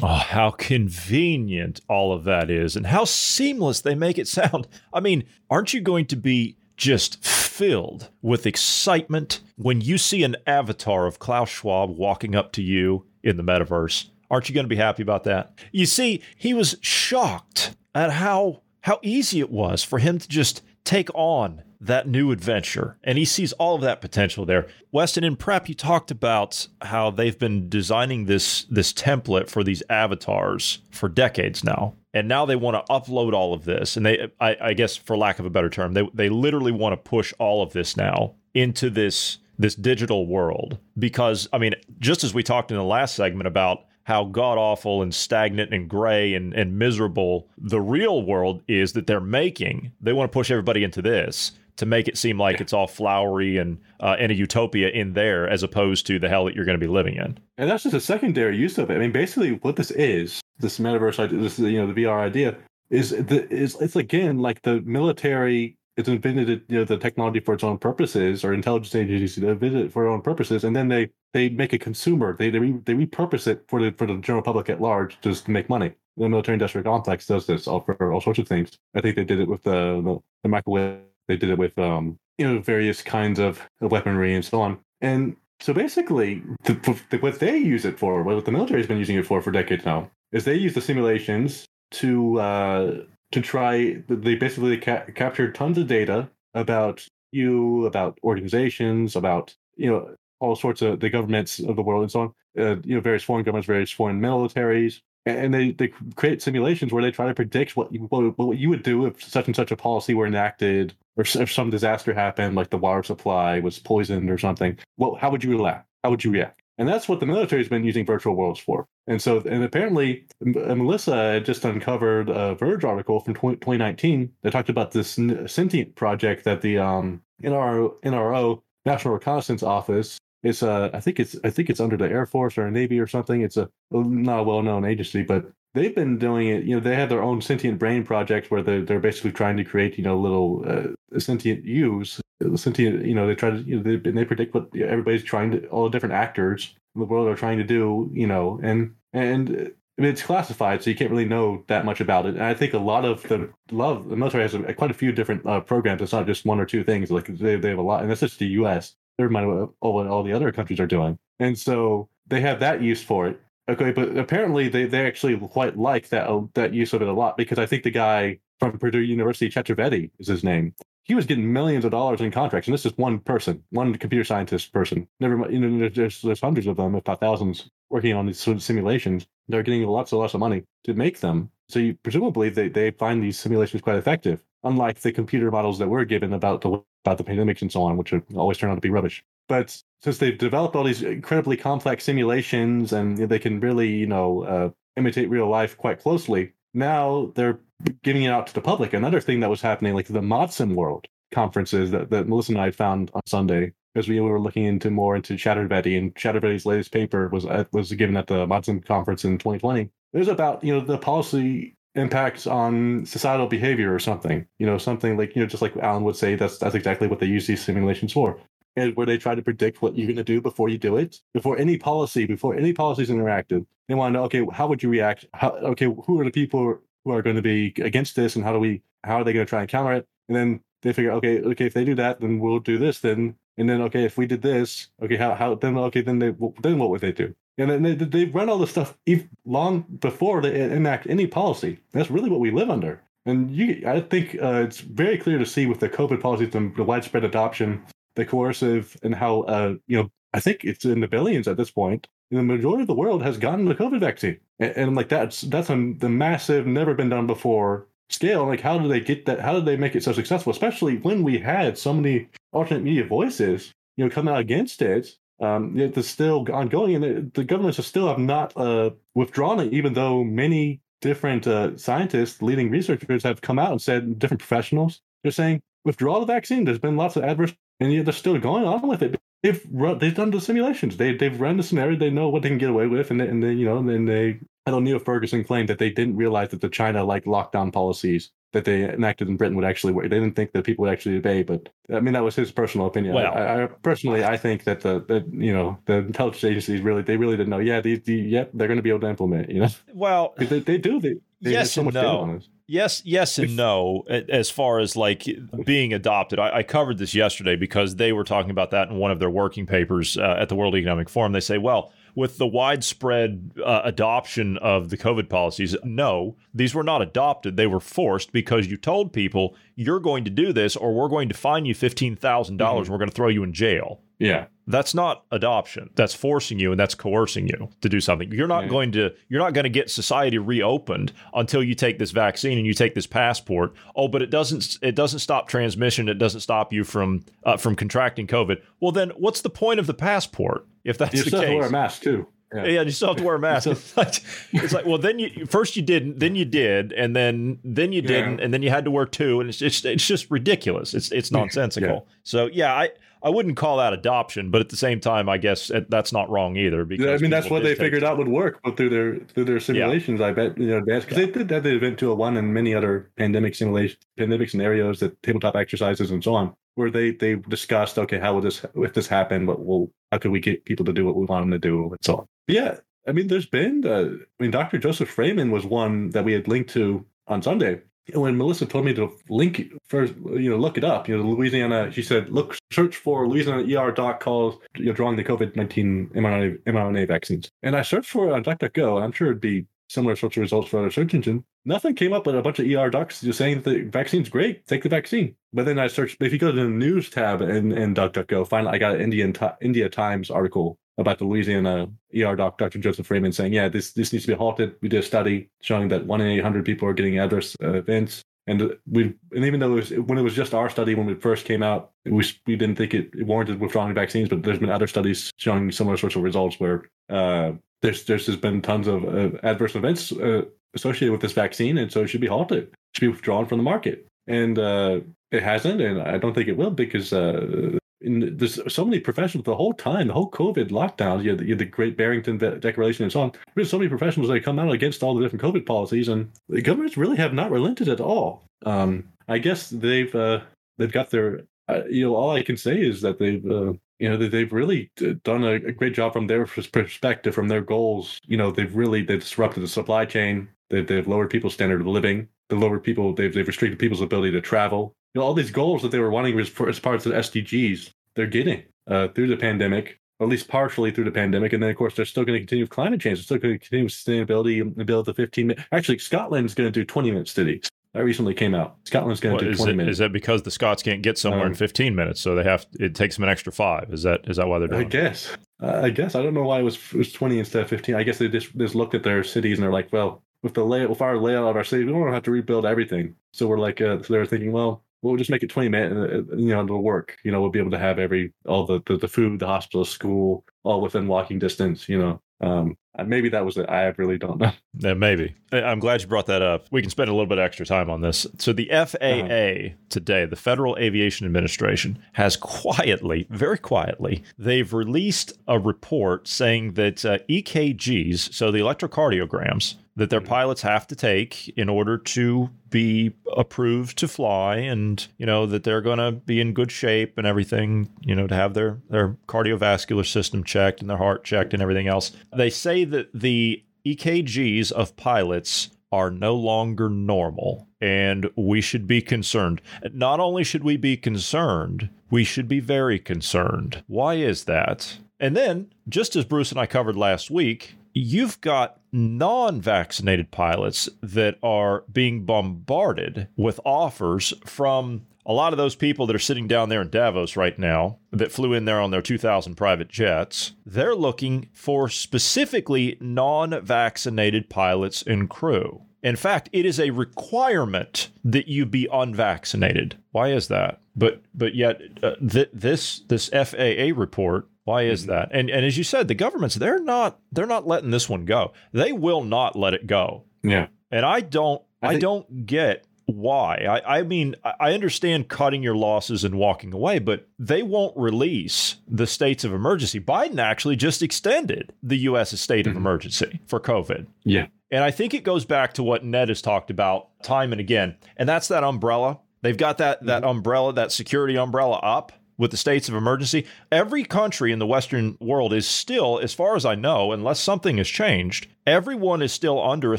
Oh, 0.00 0.06
how 0.06 0.50
convenient 0.50 1.80
all 1.88 2.12
of 2.12 2.24
that 2.24 2.50
is, 2.50 2.76
and 2.76 2.86
how 2.86 3.04
seamless 3.04 3.80
they 3.80 3.94
make 3.94 4.18
it 4.18 4.26
sound. 4.28 4.66
I 4.92 5.00
mean, 5.00 5.24
aren't 5.50 5.74
you 5.74 5.80
going 5.80 6.06
to 6.06 6.16
be 6.16 6.56
just 6.76 7.22
filled 7.22 8.08
with 8.22 8.46
excitement 8.46 9.40
when 9.56 9.80
you 9.80 9.98
see 9.98 10.24
an 10.24 10.36
avatar 10.46 11.06
of 11.06 11.18
Klaus 11.18 11.50
Schwab 11.50 11.90
walking 11.90 12.34
up 12.34 12.52
to 12.52 12.62
you 12.62 13.04
in 13.22 13.36
the 13.36 13.42
metaverse? 13.42 14.08
Aren't 14.30 14.48
you 14.48 14.54
going 14.54 14.64
to 14.64 14.68
be 14.68 14.76
happy 14.76 15.02
about 15.02 15.24
that? 15.24 15.58
You 15.72 15.84
see, 15.84 16.22
he 16.36 16.54
was 16.54 16.76
shocked 16.80 17.76
at 17.94 18.12
how 18.12 18.62
how 18.80 18.98
easy 19.02 19.40
it 19.40 19.50
was 19.50 19.84
for 19.84 19.98
him 19.98 20.18
to 20.18 20.28
just 20.28 20.62
take 20.84 21.08
on 21.14 21.62
that 21.82 22.06
new 22.06 22.30
adventure. 22.30 22.96
And 23.02 23.18
he 23.18 23.24
sees 23.24 23.52
all 23.54 23.74
of 23.74 23.80
that 23.82 24.00
potential 24.00 24.46
there. 24.46 24.68
Weston, 24.92 25.24
in 25.24 25.36
prep, 25.36 25.68
you 25.68 25.74
talked 25.74 26.10
about 26.10 26.68
how 26.80 27.10
they've 27.10 27.38
been 27.38 27.68
designing 27.68 28.26
this 28.26 28.64
this 28.64 28.92
template 28.92 29.50
for 29.50 29.64
these 29.64 29.82
avatars 29.90 30.78
for 30.90 31.08
decades 31.08 31.64
now. 31.64 31.94
And 32.14 32.28
now 32.28 32.46
they 32.46 32.56
want 32.56 32.76
to 32.76 32.92
upload 32.92 33.32
all 33.32 33.52
of 33.52 33.64
this. 33.64 33.96
And 33.96 34.06
they 34.06 34.30
I, 34.40 34.56
I 34.60 34.72
guess 34.74 34.96
for 34.96 35.16
lack 35.16 35.38
of 35.38 35.46
a 35.46 35.50
better 35.50 35.70
term, 35.70 35.94
they 35.94 36.08
they 36.14 36.28
literally 36.28 36.72
want 36.72 36.92
to 36.92 36.96
push 36.96 37.34
all 37.38 37.62
of 37.62 37.72
this 37.72 37.96
now 37.96 38.34
into 38.54 38.88
this 38.88 39.38
this 39.58 39.74
digital 39.74 40.26
world. 40.26 40.78
Because 40.98 41.48
I 41.52 41.58
mean, 41.58 41.74
just 41.98 42.22
as 42.22 42.32
we 42.32 42.44
talked 42.44 42.70
in 42.70 42.76
the 42.76 42.84
last 42.84 43.16
segment 43.16 43.48
about 43.48 43.86
how 44.04 44.24
god 44.24 44.58
awful 44.58 45.00
and 45.00 45.14
stagnant 45.14 45.72
and 45.72 45.88
gray 45.88 46.34
and, 46.34 46.52
and 46.54 46.76
miserable 46.76 47.46
the 47.56 47.80
real 47.80 48.22
world 48.22 48.60
is 48.66 48.94
that 48.94 49.06
they're 49.06 49.20
making. 49.20 49.92
They 50.00 50.12
want 50.12 50.30
to 50.30 50.36
push 50.36 50.50
everybody 50.50 50.82
into 50.82 51.00
this 51.00 51.52
to 51.76 51.86
make 51.86 52.08
it 52.08 52.18
seem 52.18 52.38
like 52.38 52.60
it's 52.60 52.72
all 52.72 52.86
flowery 52.86 53.56
and 53.58 53.78
uh, 54.00 54.16
and 54.18 54.30
a 54.32 54.34
utopia 54.34 54.88
in 54.88 55.12
there 55.14 55.48
as 55.48 55.62
opposed 55.62 56.06
to 56.06 56.18
the 56.18 56.28
hell 56.28 56.44
that 56.44 56.54
you're 56.54 56.64
going 56.64 56.78
to 56.78 56.84
be 56.84 56.90
living 56.90 57.14
in. 57.14 57.38
And 57.56 57.70
that's 57.70 57.82
just 57.82 57.94
a 57.94 58.00
secondary 58.00 58.56
use 58.56 58.78
of 58.78 58.90
it. 58.90 58.94
I 58.94 58.98
mean, 58.98 59.12
basically, 59.12 59.52
what 59.62 59.76
this 59.76 59.90
is, 59.92 60.40
this 60.58 60.78
metaverse 60.78 61.18
idea, 61.18 61.38
this 61.38 61.58
you 61.58 61.80
know 61.80 61.92
the 61.92 62.04
VR 62.04 62.20
idea, 62.20 62.56
is 62.90 63.10
the 63.10 63.48
is 63.52 63.76
it's 63.80 63.96
again 63.96 64.38
like 64.38 64.62
the 64.62 64.80
military. 64.82 65.76
It's 65.94 66.08
invented 66.08 66.48
you 66.68 66.78
know 66.78 66.84
the 66.84 66.96
technology 66.96 67.40
for 67.40 67.54
its 67.54 67.64
own 67.64 67.78
purposes, 67.78 68.44
or 68.44 68.54
intelligence 68.54 68.94
agencies 68.94 69.36
invented 69.36 69.86
it 69.86 69.92
for 69.92 70.04
their 70.04 70.12
own 70.12 70.22
purposes, 70.22 70.64
and 70.64 70.74
then 70.74 70.88
they 70.88 71.10
they 71.32 71.48
make 71.50 71.72
a 71.72 71.78
consumer. 71.78 72.36
They 72.36 72.50
they, 72.50 72.58
re, 72.58 72.72
they 72.84 72.94
repurpose 72.94 73.46
it 73.46 73.64
for 73.68 73.82
the 73.82 73.92
for 73.92 74.06
the 74.06 74.16
general 74.18 74.42
public 74.42 74.70
at 74.70 74.80
large 74.80 75.20
just 75.20 75.46
to 75.46 75.50
make 75.50 75.68
money. 75.68 75.92
The 76.16 76.28
military 76.28 76.54
industrial 76.54 76.84
complex 76.84 77.26
does 77.26 77.46
this 77.46 77.66
all 77.66 77.80
for 77.80 78.12
all 78.12 78.20
sorts 78.20 78.38
of 78.38 78.48
things. 78.48 78.78
I 78.94 79.00
think 79.00 79.16
they 79.16 79.24
did 79.24 79.40
it 79.40 79.48
with 79.48 79.62
the 79.62 80.00
the, 80.02 80.18
the 80.42 80.48
microwave 80.48 81.00
they 81.28 81.36
did 81.36 81.50
it 81.50 81.58
with 81.58 81.78
um, 81.78 82.18
you 82.38 82.46
know 82.46 82.60
various 82.60 83.02
kinds 83.02 83.38
of 83.38 83.60
weaponry 83.80 84.34
and 84.34 84.44
so 84.44 84.60
on. 84.60 84.78
And 85.00 85.36
so 85.60 85.72
basically, 85.72 86.42
the, 86.64 87.18
what 87.20 87.38
they 87.38 87.56
use 87.56 87.84
it 87.84 87.98
for, 87.98 88.22
what 88.22 88.44
the 88.44 88.52
military 88.52 88.80
has 88.80 88.88
been 88.88 88.98
using 88.98 89.16
it 89.16 89.26
for 89.26 89.40
for 89.40 89.50
decades 89.50 89.84
now, 89.84 90.10
is 90.32 90.44
they 90.44 90.56
use 90.56 90.74
the 90.74 90.80
simulations 90.80 91.66
to 91.92 92.40
uh, 92.40 92.96
to 93.32 93.40
try. 93.40 94.02
They 94.08 94.34
basically 94.34 94.76
ca- 94.78 95.04
capture 95.14 95.50
tons 95.52 95.78
of 95.78 95.86
data 95.86 96.28
about 96.54 97.06
you, 97.30 97.86
about 97.86 98.18
organizations, 98.24 99.16
about 99.16 99.54
you 99.76 99.90
know 99.90 100.16
all 100.40 100.56
sorts 100.56 100.82
of 100.82 100.98
the 100.98 101.08
governments 101.08 101.60
of 101.60 101.76
the 101.76 101.82
world 101.82 102.02
and 102.02 102.10
so 102.10 102.20
on. 102.20 102.34
Uh, 102.58 102.76
you 102.84 102.94
know, 102.94 103.00
various 103.00 103.22
foreign 103.22 103.44
governments, 103.44 103.66
various 103.66 103.90
foreign 103.90 104.20
militaries, 104.20 105.00
and 105.24 105.54
they, 105.54 105.70
they 105.70 105.88
create 106.16 106.42
simulations 106.42 106.92
where 106.92 107.02
they 107.02 107.10
try 107.10 107.26
to 107.26 107.34
predict 107.34 107.76
what 107.76 107.92
you, 107.92 108.00
what, 108.00 108.36
what 108.36 108.58
you 108.58 108.68
would 108.68 108.82
do 108.82 109.06
if 109.06 109.22
such 109.22 109.46
and 109.46 109.56
such 109.56 109.70
a 109.70 109.76
policy 109.76 110.14
were 110.14 110.26
enacted 110.26 110.94
or 111.16 111.24
if 111.24 111.52
some 111.52 111.70
disaster 111.70 112.12
happened 112.14 112.54
like 112.54 112.70
the 112.70 112.78
water 112.78 113.02
supply 113.02 113.60
was 113.60 113.78
poisoned 113.78 114.30
or 114.30 114.38
something 114.38 114.78
well 114.96 115.14
how 115.14 115.30
would 115.30 115.44
you 115.44 115.56
react? 115.58 115.88
How 116.04 116.10
would 116.10 116.24
you 116.24 116.30
react? 116.30 116.60
And 116.78 116.88
that's 116.88 117.08
what 117.08 117.20
the 117.20 117.26
military 117.26 117.62
has 117.62 117.68
been 117.68 117.84
using 117.84 118.04
virtual 118.04 118.34
worlds 118.34 118.58
for. 118.58 118.88
And 119.06 119.20
so 119.20 119.40
and 119.40 119.62
apparently 119.62 120.26
uh, 120.42 120.74
melissa 120.74 121.40
just 121.40 121.64
uncovered 121.64 122.28
a 122.28 122.54
verge 122.54 122.84
article 122.84 123.20
from 123.20 123.34
2019 123.34 124.32
that 124.42 124.52
talked 124.52 124.68
about 124.68 124.92
this 124.92 125.18
sentient 125.46 125.94
project 125.94 126.44
that 126.44 126.62
the 126.62 126.78
um, 126.78 127.22
NRO, 127.42 127.94
nro 128.02 128.62
national 128.84 129.14
reconnaissance 129.14 129.62
office 129.62 130.18
it's 130.42 130.62
uh, 130.62 130.90
I 130.92 131.00
think 131.00 131.20
it's 131.20 131.36
I 131.44 131.50
think 131.50 131.70
it's 131.70 131.80
under 131.80 131.96
the 131.96 132.08
Air 132.08 132.26
Force 132.26 132.58
or 132.58 132.70
Navy 132.70 132.98
or 132.98 133.06
something. 133.06 133.42
It's 133.42 133.56
a 133.56 133.68
not 133.92 134.40
a 134.40 134.42
well-known 134.42 134.84
agency, 134.84 135.22
but 135.22 135.46
they've 135.74 135.94
been 135.94 136.18
doing 136.18 136.48
it. 136.48 136.64
You 136.64 136.76
know, 136.76 136.80
they 136.80 136.94
have 136.94 137.08
their 137.08 137.22
own 137.22 137.40
sentient 137.40 137.78
brain 137.78 138.04
project 138.04 138.50
where 138.50 138.62
they're 138.62 138.82
they're 138.82 139.00
basically 139.00 139.32
trying 139.32 139.56
to 139.56 139.64
create 139.64 139.98
you 139.98 140.04
know 140.04 140.18
little 140.18 140.64
uh, 140.66 141.18
sentient 141.18 141.64
U's, 141.64 142.20
sentient. 142.56 143.04
You 143.04 143.14
know, 143.14 143.26
they 143.26 143.34
try 143.34 143.50
to 143.50 143.58
you 143.58 143.76
know 143.76 143.82
they, 143.82 144.08
and 144.08 144.18
they 144.18 144.24
predict 144.24 144.54
what 144.54 144.68
everybody's 144.76 145.24
trying 145.24 145.52
to 145.52 145.66
all 145.68 145.84
the 145.84 145.90
different 145.90 146.14
actors 146.14 146.74
in 146.94 147.00
the 147.00 147.06
world 147.06 147.28
are 147.28 147.36
trying 147.36 147.58
to 147.58 147.64
do. 147.64 148.10
You 148.12 148.26
know, 148.26 148.60
and 148.62 148.94
and 149.12 149.72
I 149.98 150.02
mean, 150.02 150.10
it's 150.10 150.22
classified, 150.22 150.82
so 150.82 150.90
you 150.90 150.96
can't 150.96 151.10
really 151.10 151.26
know 151.26 151.64
that 151.68 151.84
much 151.84 152.00
about 152.00 152.26
it. 152.26 152.34
And 152.34 152.42
I 152.42 152.54
think 152.54 152.72
a 152.72 152.78
lot 152.78 153.04
of 153.04 153.22
the 153.24 153.50
love 153.70 154.08
the 154.08 154.16
military 154.16 154.42
has 154.42 154.54
a, 154.54 154.74
quite 154.74 154.90
a 154.90 154.94
few 154.94 155.12
different 155.12 155.44
uh, 155.46 155.60
programs. 155.60 156.00
It's 156.00 156.12
not 156.12 156.26
just 156.26 156.44
one 156.44 156.60
or 156.60 156.66
two 156.66 156.82
things. 156.82 157.10
Like 157.10 157.26
they, 157.26 157.56
they 157.56 157.70
have 157.70 157.78
a 157.78 157.82
lot, 157.82 158.02
and 158.02 158.10
that's 158.10 158.20
just 158.20 158.38
the 158.38 158.46
U.S. 158.46 158.94
Never 159.18 159.30
mind 159.30 159.48
what 159.48 159.70
all, 159.80 159.94
what 159.94 160.06
all 160.06 160.22
the 160.22 160.32
other 160.32 160.50
countries 160.50 160.80
are 160.80 160.86
doing. 160.86 161.18
And 161.38 161.58
so 161.58 162.08
they 162.26 162.40
have 162.40 162.60
that 162.60 162.82
use 162.82 163.02
for 163.02 163.26
it. 163.26 163.40
Okay, 163.68 163.92
but 163.92 164.16
apparently 164.18 164.68
they, 164.68 164.86
they 164.86 165.06
actually 165.06 165.36
quite 165.38 165.76
like 165.76 166.08
that 166.08 166.28
uh, 166.28 166.42
that 166.54 166.74
use 166.74 166.92
of 166.92 167.02
it 167.02 167.08
a 167.08 167.12
lot 167.12 167.36
because 167.36 167.58
I 167.58 167.66
think 167.66 167.84
the 167.84 167.90
guy 167.90 168.40
from 168.58 168.78
Purdue 168.78 169.00
University, 169.00 169.48
Chaturvedi 169.48 170.10
is 170.18 170.28
his 170.28 170.42
name. 170.42 170.74
He 171.04 171.14
was 171.14 171.26
getting 171.26 171.52
millions 171.52 171.84
of 171.84 171.90
dollars 171.90 172.20
in 172.20 172.30
contracts, 172.30 172.68
and 172.68 172.74
this 172.74 172.86
is 172.86 172.96
one 172.96 173.18
person, 173.18 173.62
one 173.70 173.94
computer 173.96 174.24
scientist 174.24 174.72
person. 174.72 175.08
Never, 175.18 175.36
mind, 175.36 175.52
you 175.52 175.58
know, 175.58 175.88
there's, 175.88 176.22
there's 176.22 176.40
hundreds 176.40 176.68
of 176.68 176.76
them, 176.76 176.94
if 176.94 177.06
not 177.06 177.18
thousands, 177.18 177.68
working 177.90 178.14
on 178.14 178.26
these 178.26 178.38
sort 178.38 178.56
of 178.56 178.62
simulations. 178.62 179.26
They're 179.48 179.64
getting 179.64 179.84
lots 179.86 180.12
and 180.12 180.20
lots 180.20 180.34
of 180.34 180.40
money 180.40 180.62
to 180.84 180.94
make 180.94 181.18
them. 181.18 181.50
So 181.68 181.80
you, 181.80 181.94
presumably 182.02 182.50
they, 182.50 182.68
they 182.68 182.92
find 182.92 183.22
these 183.22 183.38
simulations 183.38 183.82
quite 183.82 183.96
effective, 183.96 184.44
unlike 184.62 185.00
the 185.00 185.10
computer 185.12 185.50
models 185.50 185.78
that 185.78 185.88
we're 185.88 186.04
given 186.04 186.32
about 186.32 186.60
the 186.60 186.82
about 187.04 187.18
the 187.18 187.24
pandemics 187.24 187.62
and 187.62 187.72
so 187.72 187.82
on, 187.82 187.96
which 187.96 188.14
always 188.36 188.58
turn 188.58 188.70
out 188.70 188.76
to 188.76 188.80
be 188.80 188.90
rubbish. 188.90 189.24
But 189.48 189.80
since 190.00 190.18
they've 190.18 190.36
developed 190.36 190.76
all 190.76 190.84
these 190.84 191.02
incredibly 191.02 191.56
complex 191.56 192.04
simulations 192.04 192.92
and 192.92 193.16
they 193.18 193.38
can 193.38 193.60
really, 193.60 193.88
you 193.88 194.06
know, 194.06 194.42
uh, 194.42 194.70
imitate 194.96 195.30
real 195.30 195.48
life 195.48 195.76
quite 195.76 196.00
closely, 196.00 196.52
now 196.74 197.32
they're 197.34 197.60
giving 198.02 198.22
it 198.22 198.30
out 198.30 198.46
to 198.48 198.54
the 198.54 198.60
public. 198.60 198.92
Another 198.92 199.20
thing 199.20 199.40
that 199.40 199.50
was 199.50 199.60
happening, 199.60 199.94
like 199.94 200.06
the 200.06 200.20
ModSim 200.20 200.74
World 200.74 201.06
conferences 201.32 201.90
that, 201.90 202.10
that 202.10 202.28
Melissa 202.28 202.52
and 202.52 202.60
I 202.60 202.70
found 202.70 203.10
on 203.14 203.22
Sunday, 203.26 203.72
because 203.94 204.08
we 204.08 204.20
were 204.20 204.40
looking 204.40 204.64
into 204.64 204.90
more 204.90 205.16
into 205.16 205.34
Chaturvedi, 205.34 205.98
and 205.98 206.14
Chaturvedi's 206.14 206.66
latest 206.66 206.92
paper 206.92 207.28
was 207.28 207.44
uh, 207.46 207.64
was 207.72 207.92
given 207.92 208.16
at 208.16 208.26
the 208.26 208.46
ModSim 208.46 208.84
conference 208.84 209.24
in 209.24 209.38
2020. 209.38 209.82
It 210.12 210.18
was 210.18 210.28
about 210.28 210.62
you 210.64 210.72
know 210.72 210.80
the 210.80 210.98
policy 210.98 211.76
impacts 211.94 212.46
on 212.46 213.04
societal 213.04 213.46
behavior 213.46 213.94
or 213.94 213.98
something. 213.98 214.46
You 214.58 214.66
know, 214.66 214.78
something 214.78 215.16
like 215.16 215.34
you 215.36 215.42
know, 215.42 215.48
just 215.48 215.62
like 215.62 215.76
Alan 215.76 216.04
would 216.04 216.16
say, 216.16 216.36
that's 216.36 216.58
that's 216.58 216.74
exactly 216.74 217.08
what 217.08 217.20
they 217.20 217.26
use 217.26 217.46
these 217.46 217.64
simulations 217.64 218.12
for. 218.12 218.38
And 218.76 218.96
where 218.96 219.06
they 219.06 219.18
try 219.18 219.34
to 219.34 219.42
predict 219.42 219.82
what 219.82 219.96
you're 219.96 220.06
going 220.06 220.16
to 220.16 220.24
do 220.24 220.40
before 220.40 220.70
you 220.70 220.78
do 220.78 220.96
it, 220.96 221.20
before 221.34 221.58
any 221.58 221.76
policy, 221.76 222.24
before 222.24 222.56
any 222.56 222.72
policy 222.72 223.02
is 223.02 223.10
interacted. 223.10 223.66
They 223.88 223.94
want 223.94 224.14
to 224.14 224.18
know, 224.18 224.24
okay, 224.24 224.46
how 224.52 224.66
would 224.66 224.82
you 224.82 224.88
react? 224.88 225.26
How, 225.34 225.50
okay, 225.50 225.84
who 225.84 226.20
are 226.20 226.24
the 226.24 226.30
people 226.30 226.78
who 227.04 227.12
are 227.12 227.20
going 227.20 227.36
to 227.36 227.42
be 227.42 227.74
against 227.76 228.16
this, 228.16 228.34
and 228.34 228.44
how 228.44 228.52
do 228.52 228.58
we, 228.58 228.80
how 229.04 229.16
are 229.16 229.24
they 229.24 229.32
going 229.34 229.44
to 229.44 229.50
try 229.50 229.60
and 229.60 229.68
counter 229.68 229.92
it? 229.92 230.08
And 230.28 230.36
then 230.36 230.60
they 230.80 230.92
figure, 230.92 231.12
okay, 231.12 231.40
okay, 231.40 231.66
if 231.66 231.74
they 231.74 231.84
do 231.84 231.94
that, 231.96 232.20
then 232.20 232.38
we'll 232.38 232.60
do 232.60 232.78
this. 232.78 233.00
Then 233.00 233.36
and 233.58 233.68
then 233.68 233.82
okay, 233.82 234.04
if 234.04 234.16
we 234.16 234.26
did 234.26 234.42
this, 234.42 234.88
okay, 235.02 235.16
how 235.16 235.34
how 235.34 235.54
then 235.54 235.76
okay, 235.76 236.00
then 236.00 236.18
they 236.18 236.34
then 236.62 236.78
what 236.78 236.90
would 236.90 237.00
they 237.00 237.12
do? 237.12 237.34
And 237.58 237.70
then 237.70 237.82
they 237.82 237.94
they 237.94 238.24
run 238.26 238.48
all 238.48 238.58
this 238.58 238.70
stuff 238.70 238.96
long 239.44 239.84
before 240.00 240.40
they 240.40 240.60
enact 240.60 241.06
any 241.06 241.26
policy. 241.26 241.78
That's 241.92 242.10
really 242.10 242.30
what 242.30 242.40
we 242.40 242.50
live 242.50 242.70
under. 242.70 243.02
And 243.26 243.50
you, 243.50 243.82
I 243.86 244.00
think 244.00 244.36
uh, 244.42 244.64
it's 244.66 244.80
very 244.80 245.16
clear 245.16 245.38
to 245.38 245.46
see 245.46 245.66
with 245.66 245.80
the 245.80 245.88
COVID 245.88 246.20
policies, 246.20 246.54
and 246.54 246.74
the 246.74 246.82
widespread 246.82 247.24
adoption, 247.24 247.82
the 248.14 248.24
coercive, 248.24 248.96
and 249.02 249.14
how 249.14 249.42
uh, 249.42 249.74
you 249.86 249.96
know 249.96 250.10
I 250.32 250.40
think 250.40 250.64
it's 250.64 250.84
in 250.84 251.00
the 251.00 251.08
billions 251.08 251.48
at 251.48 251.56
this 251.56 251.70
point. 251.70 252.08
And 252.30 252.38
the 252.38 252.44
majority 252.44 252.82
of 252.82 252.88
the 252.88 252.94
world 252.94 253.22
has 253.22 253.36
gotten 253.36 253.66
the 253.66 253.74
COVID 253.74 254.00
vaccine, 254.00 254.38
and, 254.58 254.76
and 254.76 254.96
like 254.96 255.08
that's 255.08 255.42
that's 255.42 255.70
on 255.70 255.98
the 255.98 256.08
massive, 256.08 256.66
never 256.66 256.94
been 256.94 257.10
done 257.10 257.26
before 257.26 257.88
scale. 258.08 258.46
Like, 258.46 258.60
how 258.60 258.78
do 258.78 258.88
they 258.88 259.00
get 259.00 259.26
that? 259.26 259.40
How 259.40 259.52
did 259.52 259.66
they 259.66 259.76
make 259.76 259.94
it 259.94 260.02
so 260.02 260.12
successful? 260.12 260.52
Especially 260.52 260.96
when 260.98 261.22
we 261.22 261.38
had 261.38 261.76
so 261.78 261.92
many 261.92 262.28
alternate 262.52 262.84
media 262.84 263.06
voices, 263.06 263.72
you 263.96 264.04
know, 264.04 264.10
coming 264.10 264.32
out 264.32 264.40
against 264.40 264.82
it 264.82 265.16
um, 265.42 265.76
it's 265.76 266.08
still 266.08 266.46
ongoing, 266.52 266.94
and 266.94 267.04
the, 267.04 267.30
the 267.34 267.44
governments 267.44 267.84
still 267.84 268.06
have 268.06 268.18
not 268.18 268.56
uh, 268.56 268.90
withdrawn 269.14 269.58
it, 269.58 269.72
even 269.72 269.92
though 269.92 270.22
many 270.22 270.80
different 271.00 271.48
uh, 271.48 271.76
scientists, 271.76 272.40
leading 272.40 272.70
researchers, 272.70 273.24
have 273.24 273.40
come 273.40 273.58
out 273.58 273.72
and 273.72 273.82
said, 273.82 274.20
different 274.20 274.38
professionals, 274.38 275.02
they're 275.22 275.32
saying, 275.32 275.60
withdraw 275.84 276.20
the 276.20 276.26
vaccine. 276.26 276.64
There's 276.64 276.78
been 276.78 276.96
lots 276.96 277.16
of 277.16 277.24
adverse, 277.24 277.52
and 277.82 277.92
yet 277.92 278.04
they're 278.04 278.12
still 278.12 278.38
going 278.38 278.64
on 278.64 278.86
with 278.86 279.02
it. 279.02 279.20
They've 279.42 279.60
run, 279.72 279.98
they've 279.98 280.14
done 280.14 280.30
the 280.30 280.40
simulations. 280.40 280.96
They 280.96 281.14
they've 281.16 281.40
run 281.40 281.56
the 281.56 281.62
scenario. 281.62 281.98
They 281.98 282.10
know 282.10 282.28
what 282.28 282.42
they 282.42 282.48
can 282.48 282.58
get 282.58 282.70
away 282.70 282.86
with, 282.86 283.10
and 283.10 283.20
they, 283.20 283.26
and 283.26 283.42
then 283.42 283.58
you 283.58 283.66
know, 283.66 283.78
and 283.78 283.88
then 283.88 284.04
they. 284.04 284.38
I 284.64 284.70
know 284.70 284.78
Neil 284.78 285.00
Ferguson 285.00 285.42
claimed 285.42 285.68
that 285.68 285.78
they 285.78 285.90
didn't 285.90 286.16
realize 286.16 286.50
that 286.50 286.60
the 286.60 286.68
China 286.68 287.02
like 287.02 287.24
lockdown 287.24 287.72
policies 287.72 288.30
that 288.52 288.64
they 288.64 288.84
enacted 288.88 289.28
in 289.28 289.36
Britain 289.36 289.56
would 289.56 289.64
actually 289.64 289.92
work. 289.92 290.04
They 290.04 290.20
didn't 290.20 290.36
think 290.36 290.52
that 290.52 290.64
people 290.64 290.84
would 290.84 290.92
actually 290.92 291.16
obey, 291.16 291.42
but 291.42 291.70
I 291.92 291.98
mean 291.98 292.14
that 292.14 292.22
was 292.22 292.36
his 292.36 292.52
personal 292.52 292.86
opinion. 292.86 293.14
Well, 293.14 293.32
I, 293.34 293.64
I 293.64 293.66
personally 293.82 294.22
I 294.22 294.36
think 294.36 294.62
that 294.64 294.82
the 294.82 295.04
that 295.08 295.26
you 295.32 295.52
know 295.52 295.78
the 295.86 295.94
intelligence 295.94 296.44
agencies 296.44 296.80
really 296.80 297.02
they 297.02 297.16
really 297.16 297.36
didn't 297.36 297.50
know. 297.50 297.58
Yeah, 297.58 297.80
these, 297.80 298.02
these 298.04 298.30
yep 298.30 298.50
they're 298.54 298.68
going 298.68 298.76
to 298.76 298.82
be 298.82 298.90
able 298.90 299.00
to 299.00 299.08
implement. 299.08 299.50
You 299.50 299.60
know, 299.60 299.68
well 299.92 300.34
they, 300.38 300.60
they 300.60 300.78
do. 300.78 301.00
They, 301.00 301.14
they 301.40 301.52
yes 301.52 301.72
so 301.72 301.82
and 301.82 301.94
no. 301.94 302.38
Yes, 302.72 303.02
yes 303.04 303.38
and 303.38 303.54
no. 303.54 304.04
As 304.08 304.48
far 304.48 304.78
as 304.78 304.96
like 304.96 305.28
being 305.66 305.92
adopted, 305.92 306.38
I, 306.38 306.58
I, 306.58 306.62
covered 306.62 306.96
this 306.96 307.14
yesterday 307.14 307.54
because 307.54 307.96
they 307.96 308.14
were 308.14 308.24
talking 308.24 308.50
about 308.50 308.70
that 308.70 308.88
in 308.88 308.96
one 308.96 309.10
of 309.10 309.18
their 309.18 309.28
working 309.28 309.66
papers 309.66 310.16
uh, 310.16 310.36
at 310.38 310.48
the 310.48 310.54
World 310.54 310.74
Economic 310.74 311.10
Forum. 311.10 311.32
They 311.32 311.40
say, 311.40 311.58
well, 311.58 311.92
with 312.14 312.38
the 312.38 312.46
widespread 312.46 313.50
uh, 313.62 313.82
adoption 313.84 314.56
of 314.56 314.88
the 314.88 314.96
COVID 314.96 315.28
policies, 315.28 315.76
no, 315.84 316.34
these 316.54 316.74
were 316.74 316.82
not 316.82 317.02
adopted. 317.02 317.58
They 317.58 317.66
were 317.66 317.78
forced 317.78 318.32
because 318.32 318.68
you 318.68 318.78
told 318.78 319.12
people 319.12 319.54
you're 319.74 320.00
going 320.00 320.24
to 320.24 320.30
do 320.30 320.54
this, 320.54 320.74
or 320.74 320.94
we're 320.94 321.10
going 321.10 321.28
to 321.28 321.34
fine 321.34 321.66
you 321.66 321.74
fifteen 321.74 322.16
thousand 322.16 322.54
mm-hmm. 322.54 322.64
dollars. 322.64 322.88
We're 322.88 322.96
going 322.96 323.10
to 323.10 323.14
throw 323.14 323.28
you 323.28 323.42
in 323.42 323.52
jail. 323.52 324.00
Yeah. 324.18 324.46
That's 324.66 324.94
not 324.94 325.24
adoption. 325.30 325.90
That's 325.94 326.14
forcing 326.14 326.58
you 326.58 326.70
and 326.70 326.78
that's 326.78 326.94
coercing 326.94 327.48
you 327.48 327.68
to 327.80 327.88
do 327.88 328.00
something. 328.00 328.30
You're 328.30 328.46
not 328.46 328.64
yeah. 328.64 328.68
going 328.68 328.92
to 328.92 329.12
you're 329.28 329.40
not 329.40 329.54
going 329.54 329.64
to 329.64 329.70
get 329.70 329.90
society 329.90 330.38
reopened 330.38 331.12
until 331.34 331.62
you 331.62 331.74
take 331.74 331.98
this 331.98 332.12
vaccine 332.12 332.58
and 332.58 332.66
you 332.66 332.74
take 332.74 332.94
this 332.94 333.06
passport. 333.06 333.74
Oh, 333.96 334.08
but 334.08 334.22
it 334.22 334.30
doesn't 334.30 334.78
it 334.82 334.94
doesn't 334.94 335.18
stop 335.18 335.48
transmission. 335.48 336.08
It 336.08 336.14
doesn't 336.14 336.40
stop 336.40 336.72
you 336.72 336.84
from 336.84 337.24
uh, 337.44 337.56
from 337.56 337.74
contracting 337.74 338.26
COVID. 338.26 338.62
Well, 338.80 338.92
then 338.92 339.10
what's 339.16 339.40
the 339.40 339.50
point 339.50 339.80
of 339.80 339.86
the 339.86 339.94
passport 339.94 340.66
if 340.84 340.96
that's 340.96 341.12
you 341.12 341.24
the 341.24 341.24
case? 341.24 341.32
You 341.32 341.38
still 341.38 341.40
have 341.40 341.50
to 341.50 341.56
wear 341.56 341.66
a 341.66 341.70
mask 341.70 342.02
too. 342.02 342.28
Yeah. 342.54 342.66
yeah, 342.66 342.82
you 342.82 342.90
still 342.90 343.08
have 343.08 343.16
to 343.16 343.22
wear 343.22 343.36
a 343.36 343.38
mask. 343.38 343.66
it's, 343.66 343.96
like, 343.96 344.22
it's 344.52 344.72
like, 344.72 344.84
well, 344.84 344.98
then 344.98 345.18
you 345.18 345.46
first 345.46 345.76
you 345.76 345.82
didn't, 345.82 346.18
then 346.18 346.34
you 346.34 346.44
did, 346.44 346.92
and 346.92 347.16
then 347.16 347.58
then 347.64 347.92
you 347.92 348.02
didn't, 348.02 348.38
yeah. 348.38 348.44
and 348.44 348.52
then 348.54 348.62
you 348.62 348.70
had 348.70 348.84
to 348.84 348.90
wear 348.90 349.06
two, 349.06 349.40
and 349.40 349.48
it's 349.48 349.62
it's, 349.62 349.84
it's 349.84 350.06
just 350.06 350.30
ridiculous. 350.30 350.94
It's 350.94 351.10
it's 351.12 351.30
nonsensical. 351.30 351.88
yeah. 351.88 352.14
So 352.24 352.46
yeah, 352.52 352.74
I 352.74 352.90
I 353.22 353.30
wouldn't 353.30 353.56
call 353.56 353.76
that 353.78 353.92
adoption, 353.92 354.50
but 354.50 354.60
at 354.60 354.68
the 354.68 354.76
same 354.76 354.98
time, 354.98 355.28
I 355.28 355.38
guess 355.38 355.70
eh, 355.70 355.82
that's 355.88 356.12
not 356.12 356.28
wrong 356.28 356.56
either. 356.56 356.84
Because 356.84 357.06
I 357.06 357.22
mean, 357.22 357.30
that's 357.30 357.48
what 357.48 357.62
they 357.62 357.74
figured 357.74 358.02
out 358.02 358.18
would 358.18 358.28
work, 358.28 358.60
but 358.64 358.76
through 358.76 358.90
their 358.90 359.18
through 359.20 359.44
their 359.44 359.60
simulations, 359.60 360.20
yeah. 360.20 360.26
I 360.26 360.32
bet 360.32 360.58
you 360.58 360.66
know 360.66 360.80
because 360.80 361.06
yeah. 361.10 361.26
they 361.26 361.30
did 361.30 361.48
that 361.48 361.62
the 361.62 361.74
Event 361.74 361.98
201 361.98 362.36
and 362.36 362.52
many 362.52 362.74
other 362.74 363.10
pandemic 363.16 363.54
simulation 363.54 363.98
pandemic 364.18 364.50
scenarios, 364.50 365.00
that 365.00 365.22
tabletop 365.22 365.54
exercises 365.54 366.10
and 366.10 366.22
so 366.22 366.34
on, 366.34 366.54
where 366.74 366.90
they 366.90 367.12
they 367.12 367.36
discussed, 367.36 367.98
okay, 367.98 368.18
how 368.18 368.34
will 368.34 368.40
this 368.40 368.64
if 368.74 368.92
this 368.92 369.06
happen? 369.06 369.46
What 369.46 369.64
will 369.64 369.92
how 370.10 370.18
could 370.18 370.30
we 370.30 370.40
get 370.40 370.64
people 370.64 370.84
to 370.84 370.92
do 370.92 371.06
what 371.06 371.16
we 371.16 371.24
want 371.24 371.44
them 371.44 371.50
to 371.52 371.58
do 371.58 371.90
and 371.90 371.98
so 372.02 372.16
on. 372.16 372.28
Yeah, 372.46 372.78
I 373.06 373.12
mean, 373.12 373.28
there's 373.28 373.46
been 373.46 373.86
uh, 373.86 374.10
I 374.38 374.42
mean, 374.42 374.50
Dr. 374.50 374.78
Joseph 374.78 375.14
Fraiman 375.14 375.50
was 375.50 375.64
one 375.64 376.10
that 376.10 376.24
we 376.24 376.32
had 376.32 376.48
linked 376.48 376.70
to 376.70 377.04
on 377.26 377.42
Sunday 377.42 377.82
when 378.14 378.36
Melissa 378.36 378.66
told 378.66 378.84
me 378.84 378.94
to 378.94 379.12
link 379.28 379.72
first, 379.88 380.14
you 380.34 380.50
know, 380.50 380.56
look 380.56 380.76
it 380.76 380.84
up. 380.84 381.08
You 381.08 381.16
know, 381.16 381.22
Louisiana. 381.22 381.90
She 381.92 382.02
said, 382.02 382.30
look, 382.30 382.58
search 382.72 382.96
for 382.96 383.28
Louisiana 383.28 383.62
ER 383.62 383.92
doc 383.92 384.20
calls 384.20 384.58
you 384.76 384.86
know, 384.86 384.92
drawing 384.92 385.16
the 385.16 385.24
COVID 385.24 385.56
nineteen 385.56 386.08
mRNA, 386.14 386.62
mRNA 386.64 387.08
vaccines, 387.08 387.50
and 387.62 387.76
I 387.76 387.82
searched 387.82 388.10
for 388.10 388.28
it 388.28 388.32
on 388.32 388.44
DuckDuckGo. 388.44 389.02
I'm 389.02 389.12
sure 389.12 389.28
it'd 389.28 389.40
be 389.40 389.66
similar 389.88 390.16
sorts 390.16 390.36
of 390.36 390.40
results 390.40 390.68
for 390.68 390.78
other 390.78 390.90
search 390.90 391.14
engine. 391.14 391.44
Nothing 391.64 391.94
came 391.94 392.12
up, 392.12 392.24
but 392.24 392.34
a 392.34 392.42
bunch 392.42 392.58
of 392.58 392.66
ER 392.66 392.90
docs 392.90 393.20
just 393.20 393.38
saying 393.38 393.60
that 393.60 393.70
the 393.70 393.82
vaccine's 393.82 394.28
great. 394.28 394.66
Take 394.66 394.82
the 394.82 394.88
vaccine. 394.88 395.36
But 395.52 395.66
then 395.66 395.78
I 395.78 395.86
searched. 395.86 396.16
If 396.20 396.32
you 396.32 396.38
go 396.38 396.50
to 396.50 396.56
the 396.56 396.68
news 396.68 397.10
tab 397.10 397.40
in, 397.42 397.72
in 397.72 397.94
DuckDuckGo, 397.94 398.48
finally 398.48 398.74
I 398.74 398.78
got 398.78 398.96
an 398.96 399.00
Indian 399.00 399.34
India 399.60 399.88
Times 399.88 400.30
article 400.30 400.78
about 400.98 401.18
the 401.18 401.24
Louisiana 401.24 401.88
ER 402.14 402.36
doc, 402.36 402.58
Dr. 402.58 402.78
Joseph 402.78 403.08
Fraiman, 403.08 403.34
saying, 403.34 403.52
yeah, 403.52 403.68
this 403.68 403.92
this 403.92 404.12
needs 404.12 404.24
to 404.24 404.32
be 404.32 404.36
halted. 404.36 404.76
We 404.80 404.88
did 404.88 405.00
a 405.00 405.02
study 405.02 405.50
showing 405.60 405.88
that 405.88 406.06
one 406.06 406.20
in 406.20 406.28
800 406.28 406.64
people 406.64 406.88
are 406.88 406.92
getting 406.92 407.18
adverse 407.18 407.56
uh, 407.62 407.74
events. 407.74 408.22
And 408.48 408.76
we, 408.90 409.14
and 409.30 409.44
even 409.44 409.60
though 409.60 409.72
it 409.72 409.74
was, 409.76 409.90
when 409.90 410.18
it 410.18 410.22
was 410.22 410.34
just 410.34 410.52
our 410.52 410.68
study 410.68 410.96
when 410.96 411.08
it 411.08 411.22
first 411.22 411.46
came 411.46 411.62
out, 411.62 411.92
we 412.04 412.24
we 412.46 412.56
didn't 412.56 412.76
think 412.76 412.92
it 412.92 413.24
warranted 413.24 413.60
withdrawing 413.60 413.94
vaccines. 413.94 414.28
But 414.28 414.42
there's 414.42 414.58
been 414.58 414.70
other 414.70 414.88
studies 414.88 415.30
showing 415.36 415.70
similar 415.70 415.96
sorts 415.96 416.16
of 416.16 416.22
results 416.22 416.58
where 416.58 416.84
uh, 417.08 417.52
there's 417.82 418.04
there's 418.04 418.26
just 418.26 418.40
been 418.40 418.60
tons 418.60 418.88
of 418.88 419.04
uh, 419.04 419.38
adverse 419.44 419.76
events 419.76 420.10
uh, 420.12 420.42
associated 420.74 421.12
with 421.12 421.20
this 421.20 421.32
vaccine, 421.32 421.78
and 421.78 421.92
so 421.92 422.02
it 422.02 422.08
should 422.08 422.20
be 422.20 422.26
halted, 422.26 422.64
it 422.64 422.74
should 422.94 423.02
be 423.02 423.08
withdrawn 423.08 423.46
from 423.46 423.58
the 423.58 423.64
market. 423.64 424.06
And 424.26 424.58
uh, 424.58 425.00
it 425.30 425.42
hasn't, 425.42 425.80
and 425.80 426.02
I 426.02 426.18
don't 426.18 426.34
think 426.34 426.48
it 426.48 426.56
will 426.56 426.70
because 426.70 427.12
uh, 427.12 427.78
in, 428.02 428.36
there's 428.36 428.60
so 428.72 428.84
many 428.84 429.00
professionals 429.00 429.44
the 429.44 429.56
whole 429.56 429.72
time, 429.72 430.08
the 430.08 430.12
whole 430.12 430.30
COVID 430.30 430.70
lockdown. 430.70 431.22
You 431.22 431.30
had, 431.30 431.40
you 431.40 431.48
had 431.50 431.58
the 431.58 431.64
Great 431.64 431.96
Barrington 431.96 432.38
De- 432.38 432.58
Declaration 432.58 433.04
and 433.04 433.12
so 433.12 433.20
on. 433.20 433.32
There's 433.54 433.70
so 433.70 433.78
many 433.78 433.88
professionals 433.88 434.28
that 434.28 434.44
come 434.44 434.58
out 434.58 434.72
against 434.72 435.02
all 435.02 435.14
the 435.14 435.22
different 435.22 435.42
COVID 435.42 435.66
policies, 435.66 436.08
and 436.08 436.30
the 436.48 436.62
governments 436.62 436.96
really 436.96 437.16
have 437.16 437.34
not 437.34 437.50
relented 437.50 437.88
at 437.88 438.00
all. 438.00 438.44
Um, 438.64 439.08
I 439.28 439.38
guess 439.38 439.70
they've 439.70 440.14
uh, 440.14 440.40
they've 440.78 440.92
got 440.92 441.10
their 441.10 441.42
uh, 441.68 441.82
you 441.88 442.04
know 442.04 442.14
all 442.14 442.30
I 442.30 442.42
can 442.42 442.56
say 442.56 442.80
is 442.80 443.00
that 443.02 443.18
they've 443.18 443.44
uh, 443.44 443.72
you 443.98 444.08
know 444.08 444.16
they've 444.16 444.52
really 444.52 444.90
done 445.24 445.44
a, 445.44 445.54
a, 445.54 445.72
great 445.72 445.94
job 445.94 446.12
from 446.12 446.26
their 446.26 446.46
perspective, 446.46 447.34
from 447.34 447.48
their 447.48 447.60
goals. 447.60 448.18
You 448.26 448.36
know 448.36 448.50
they've 448.50 448.74
really 448.74 449.02
they've 449.02 449.20
disrupted 449.20 449.62
the 449.62 449.68
supply 449.68 450.04
chain. 450.04 450.48
They've, 450.70 450.86
they've 450.86 451.06
lowered 451.06 451.30
people's 451.30 451.54
standard 451.54 451.80
of 451.80 451.86
living. 451.86 452.28
They 452.48 452.56
lowered 452.56 452.82
people. 452.82 453.14
They've 453.14 453.32
they've 453.32 453.46
restricted 453.46 453.78
people's 453.78 454.00
ability 454.00 454.32
to 454.32 454.40
travel. 454.40 454.94
You 455.14 455.20
know 455.20 455.26
all 455.26 455.34
these 455.34 455.50
goals 455.50 455.82
that 455.82 455.90
they 455.90 455.98
were 455.98 456.10
wanting 456.10 456.38
as, 456.40 456.50
as 456.66 456.80
parts 456.80 457.04
of 457.06 457.12
the 457.12 457.18
SDGs, 457.18 457.90
they're 458.16 458.26
getting 458.26 458.62
uh, 458.86 459.08
through 459.08 459.28
the 459.28 459.36
pandemic, 459.36 459.98
or 460.18 460.26
at 460.26 460.30
least 460.30 460.48
partially 460.48 460.90
through 460.90 461.04
the 461.04 461.10
pandemic. 461.10 461.52
And 461.52 461.62
then 461.62 461.70
of 461.70 461.76
course 461.76 461.94
they're 461.94 462.04
still 462.04 462.24
going 462.24 462.36
to 462.36 462.40
continue 462.40 462.64
with 462.64 462.70
climate 462.70 463.00
change. 463.00 463.18
They're 463.18 463.24
still 463.24 463.38
going 463.38 463.54
to 463.54 463.58
continue 463.58 463.84
with 463.84 463.92
sustainability 463.92 464.60
and 464.62 464.86
build 464.86 465.06
the 465.06 465.14
15 465.14 465.46
minute. 465.46 465.64
Actually, 465.72 465.98
Scotland's 465.98 466.54
going 466.54 466.66
to 466.66 466.72
do 466.72 466.84
20 466.84 467.10
minute 467.10 467.28
cities. 467.28 467.68
That 467.94 468.04
recently 468.04 468.32
came 468.32 468.54
out. 468.54 468.76
Scotland's 468.84 469.20
going 469.20 469.36
to 469.36 469.44
do 469.44 469.54
20 469.54 469.70
it, 469.70 469.76
minutes. 469.76 469.92
Is 469.92 469.98
that 469.98 470.12
because 470.12 470.42
the 470.42 470.50
Scots 470.50 470.82
can't 470.82 471.02
get 471.02 471.18
somewhere 471.18 471.42
um, 471.42 471.48
in 471.48 471.54
15 471.54 471.94
minutes, 471.94 472.22
so 472.22 472.34
they 472.34 472.42
have 472.42 472.64
it 472.80 472.94
takes 472.94 473.16
them 473.16 473.24
an 473.24 473.28
extra 473.28 473.52
five? 473.52 473.92
Is 473.92 474.02
that 474.04 474.22
is 474.28 474.38
that 474.38 474.48
why 474.48 474.58
they're 474.58 474.68
doing? 474.68 474.86
I 474.86 474.88
guess. 474.88 475.36
Uh, 475.62 475.82
I 475.82 475.90
guess 475.90 476.14
I 476.14 476.22
don't 476.22 476.32
know 476.32 476.44
why 476.44 476.60
it 476.60 476.62
was 476.62 476.76
it 476.76 476.94
was 476.94 477.12
20 477.12 477.38
instead 477.38 477.62
of 477.62 477.68
15. 477.68 477.94
I 477.94 478.02
guess 478.02 478.16
they 478.16 478.28
just 478.28 478.56
just 478.56 478.74
looked 478.74 478.94
at 478.94 479.02
their 479.02 479.22
cities 479.22 479.58
and 479.58 479.62
they're 479.62 479.72
like, 479.72 479.92
well, 479.92 480.22
with 480.42 480.54
the 480.54 480.64
layout, 480.64 480.88
with 480.88 481.02
our 481.02 481.18
layout 481.18 481.50
of 481.50 481.56
our 481.56 481.64
city, 481.64 481.84
we 481.84 481.92
don't 481.92 482.12
have 482.12 482.22
to 482.22 482.30
rebuild 482.30 482.64
everything. 482.64 483.14
So 483.34 483.46
we're 483.46 483.58
like, 483.58 483.82
uh, 483.82 484.02
so 484.02 484.14
they're 484.14 484.24
thinking, 484.24 484.52
well, 484.52 484.82
we'll 485.02 485.16
just 485.16 485.30
make 485.30 485.42
it 485.42 485.50
20 485.50 485.68
minutes, 485.68 486.30
and, 486.30 486.40
you 486.40 486.48
know, 486.48 486.64
it'll 486.64 486.82
work. 486.82 487.16
You 487.24 487.32
know, 487.32 487.40
we'll 487.40 487.50
be 487.50 487.58
able 487.58 487.72
to 487.72 487.78
have 487.78 487.98
every 487.98 488.32
all 488.46 488.66
the 488.66 488.80
the, 488.86 488.96
the 488.96 489.08
food, 489.08 489.40
the 489.40 489.46
hospital, 489.46 489.84
school, 489.84 490.44
all 490.62 490.80
within 490.80 491.08
walking 491.08 491.38
distance. 491.38 491.88
You 491.88 491.98
know, 491.98 492.20
um, 492.40 492.76
maybe 493.06 493.28
that 493.30 493.44
was 493.44 493.56
it. 493.56 493.68
I 493.68 493.86
really 493.96 494.18
don't 494.18 494.38
know. 494.38 494.52
Yeah, 494.78 494.94
maybe. 494.94 495.34
I'm 495.52 495.80
glad 495.80 496.00
you 496.00 496.08
brought 496.08 496.26
that 496.26 496.40
up. 496.40 496.66
We 496.70 496.80
can 496.80 496.90
spend 496.90 497.10
a 497.10 497.12
little 497.12 497.26
bit 497.26 497.38
extra 497.38 497.66
time 497.66 497.90
on 497.90 498.00
this. 498.00 498.26
So, 498.38 498.54
the 498.54 498.70
FAA 498.70 499.06
uh-huh. 499.06 499.74
today, 499.90 500.24
the 500.24 500.34
Federal 500.34 500.78
Aviation 500.78 501.26
Administration, 501.26 502.02
has 502.14 502.38
quietly, 502.38 503.26
very 503.28 503.58
quietly, 503.58 504.24
they've 504.38 504.72
released 504.72 505.34
a 505.46 505.58
report 505.58 506.26
saying 506.26 506.72
that 506.72 507.04
uh, 507.04 507.18
EKGs, 507.28 508.32
so 508.32 508.50
the 508.50 508.60
electrocardiograms, 508.60 509.74
that 509.96 510.10
their 510.10 510.20
hmm. 510.20 510.26
pilots 510.26 510.62
have 510.62 510.86
to 510.86 510.96
take 510.96 511.48
in 511.56 511.68
order 511.68 511.98
to 511.98 512.50
be 512.70 513.12
approved 513.36 513.98
to 513.98 514.08
fly 514.08 514.56
and 514.56 515.08
you 515.18 515.26
know 515.26 515.44
that 515.46 515.64
they're 515.64 515.80
going 515.80 515.98
to 515.98 516.12
be 516.12 516.40
in 516.40 516.54
good 516.54 516.72
shape 516.72 517.18
and 517.18 517.26
everything 517.26 517.88
you 518.00 518.14
know 518.14 518.26
to 518.26 518.34
have 518.34 518.54
their 518.54 518.78
their 518.88 519.16
cardiovascular 519.26 520.06
system 520.06 520.42
checked 520.42 520.80
and 520.80 520.88
their 520.88 520.96
heart 520.96 521.24
checked 521.24 521.52
and 521.52 521.62
everything 521.62 521.88
else. 521.88 522.12
They 522.34 522.50
say 522.50 522.84
that 522.84 523.12
the 523.12 523.62
EKGs 523.86 524.72
of 524.72 524.96
pilots 524.96 525.70
are 525.90 526.10
no 526.10 526.34
longer 526.34 526.88
normal 526.88 527.68
and 527.80 528.30
we 528.36 528.60
should 528.62 528.86
be 528.86 529.02
concerned. 529.02 529.60
Not 529.92 530.20
only 530.20 530.44
should 530.44 530.64
we 530.64 530.76
be 530.76 530.96
concerned 530.96 531.90
we 532.12 532.24
should 532.24 532.46
be 532.46 532.60
very 532.60 532.98
concerned. 532.98 533.82
Why 533.86 534.16
is 534.16 534.44
that? 534.44 534.98
And 535.18 535.34
then 535.34 535.72
just 535.88 536.14
as 536.14 536.26
Bruce 536.26 536.50
and 536.50 536.60
I 536.60 536.66
covered 536.66 536.94
last 536.94 537.30
week 537.30 537.74
you've 537.92 538.40
got 538.40 538.80
non 538.92 539.60
vaccinated 539.60 540.30
pilots 540.30 540.88
that 541.02 541.38
are 541.42 541.84
being 541.92 542.24
bombarded 542.24 543.28
with 543.36 543.60
offers 543.64 544.34
from 544.44 545.06
a 545.24 545.32
lot 545.32 545.52
of 545.52 545.56
those 545.56 545.74
people 545.74 546.06
that 546.06 546.16
are 546.16 546.20
sitting 546.20 546.48
down 546.48 546.68
there 546.68 546.82
in 546.82 546.90
Davos 546.90 547.36
right 547.36 547.58
now 547.58 547.98
that 548.10 548.32
flew 548.32 548.52
in 548.52 548.64
there 548.64 548.80
on 548.80 548.90
their 548.90 549.02
2,000 549.02 549.54
private 549.54 549.88
jets, 549.88 550.52
they're 550.66 550.96
looking 550.96 551.48
for 551.52 551.88
specifically 551.88 552.96
non 553.00 553.60
vaccinated 553.64 554.50
pilots 554.50 555.02
and 555.02 555.30
crew. 555.30 555.82
In 556.02 556.16
fact, 556.16 556.48
it 556.52 556.66
is 556.66 556.80
a 556.80 556.90
requirement 556.90 558.08
that 558.24 558.48
you 558.48 558.66
be 558.66 558.88
unvaccinated. 558.92 559.96
Why 560.10 560.32
is 560.32 560.48
that? 560.48 560.80
But 560.96 561.22
but 561.32 561.54
yet 561.54 561.80
uh, 562.02 562.16
th- 562.16 562.50
this 562.52 563.00
this 563.08 563.28
FAA 563.28 563.98
report 563.98 564.48
why 564.64 564.82
is 564.82 565.02
mm-hmm. 565.02 565.10
that? 565.12 565.30
And 565.32 565.50
and 565.50 565.64
as 565.64 565.76
you 565.76 565.84
said, 565.84 566.08
the 566.08 566.14
governments 566.14 566.54
they're 566.54 566.80
not 566.80 567.18
they're 567.30 567.46
not 567.46 567.66
letting 567.66 567.90
this 567.90 568.08
one 568.08 568.24
go. 568.24 568.52
They 568.72 568.92
will 568.92 569.24
not 569.24 569.56
let 569.56 569.74
it 569.74 569.86
go. 569.86 570.24
Yeah. 570.42 570.68
And 570.90 571.04
I 571.04 571.20
don't 571.20 571.62
I, 571.82 571.88
think- 571.88 571.96
I 571.96 572.00
don't 572.00 572.46
get 572.46 572.86
why. 573.06 573.56
I, 573.56 573.98
I 573.98 574.02
mean, 574.02 574.36
I 574.44 574.72
understand 574.72 575.28
cutting 575.28 575.62
your 575.62 575.74
losses 575.74 576.24
and 576.24 576.36
walking 576.36 576.72
away, 576.72 576.98
but 576.98 577.28
they 577.38 577.62
won't 577.62 577.96
release 577.96 578.76
the 578.88 579.06
states 579.06 579.44
of 579.44 579.52
emergency. 579.52 580.00
Biden 580.00 580.38
actually 580.38 580.76
just 580.76 581.02
extended 581.02 581.72
the 581.82 581.98
U.S. 581.98 582.38
state 582.40 582.66
of 582.66 582.72
mm-hmm. 582.72 582.78
emergency 582.78 583.40
for 583.46 583.60
COVID. 583.60 584.06
Yeah. 584.24 584.46
And 584.70 584.82
I 584.84 584.90
think 584.90 585.14
it 585.14 585.24
goes 585.24 585.44
back 585.44 585.74
to 585.74 585.82
what 585.82 586.04
Ned 586.04 586.28
has 586.28 586.40
talked 586.40 586.70
about 586.70 587.08
time 587.22 587.52
and 587.52 587.60
again, 587.60 587.96
and 588.16 588.28
that's 588.28 588.48
that 588.48 588.64
umbrella. 588.64 589.18
They've 589.42 589.56
got 589.56 589.78
that 589.78 589.98
mm-hmm. 589.98 590.06
that 590.06 590.24
umbrella, 590.24 590.72
that 590.74 590.92
security 590.92 591.36
umbrella 591.36 591.76
up 591.78 592.12
with 592.36 592.50
the 592.50 592.56
states 592.56 592.88
of 592.88 592.94
emergency. 592.94 593.46
Every 593.70 594.04
country 594.04 594.52
in 594.52 594.58
the 594.58 594.66
Western 594.66 595.16
world 595.20 595.52
is 595.52 595.66
still, 595.66 596.18
as 596.18 596.34
far 596.34 596.56
as 596.56 596.64
I 596.64 596.74
know, 596.74 597.12
unless 597.12 597.40
something 597.40 597.78
has 597.78 597.88
changed, 597.88 598.46
everyone 598.66 599.22
is 599.22 599.32
still 599.32 599.62
under 599.62 599.92
a 599.92 599.98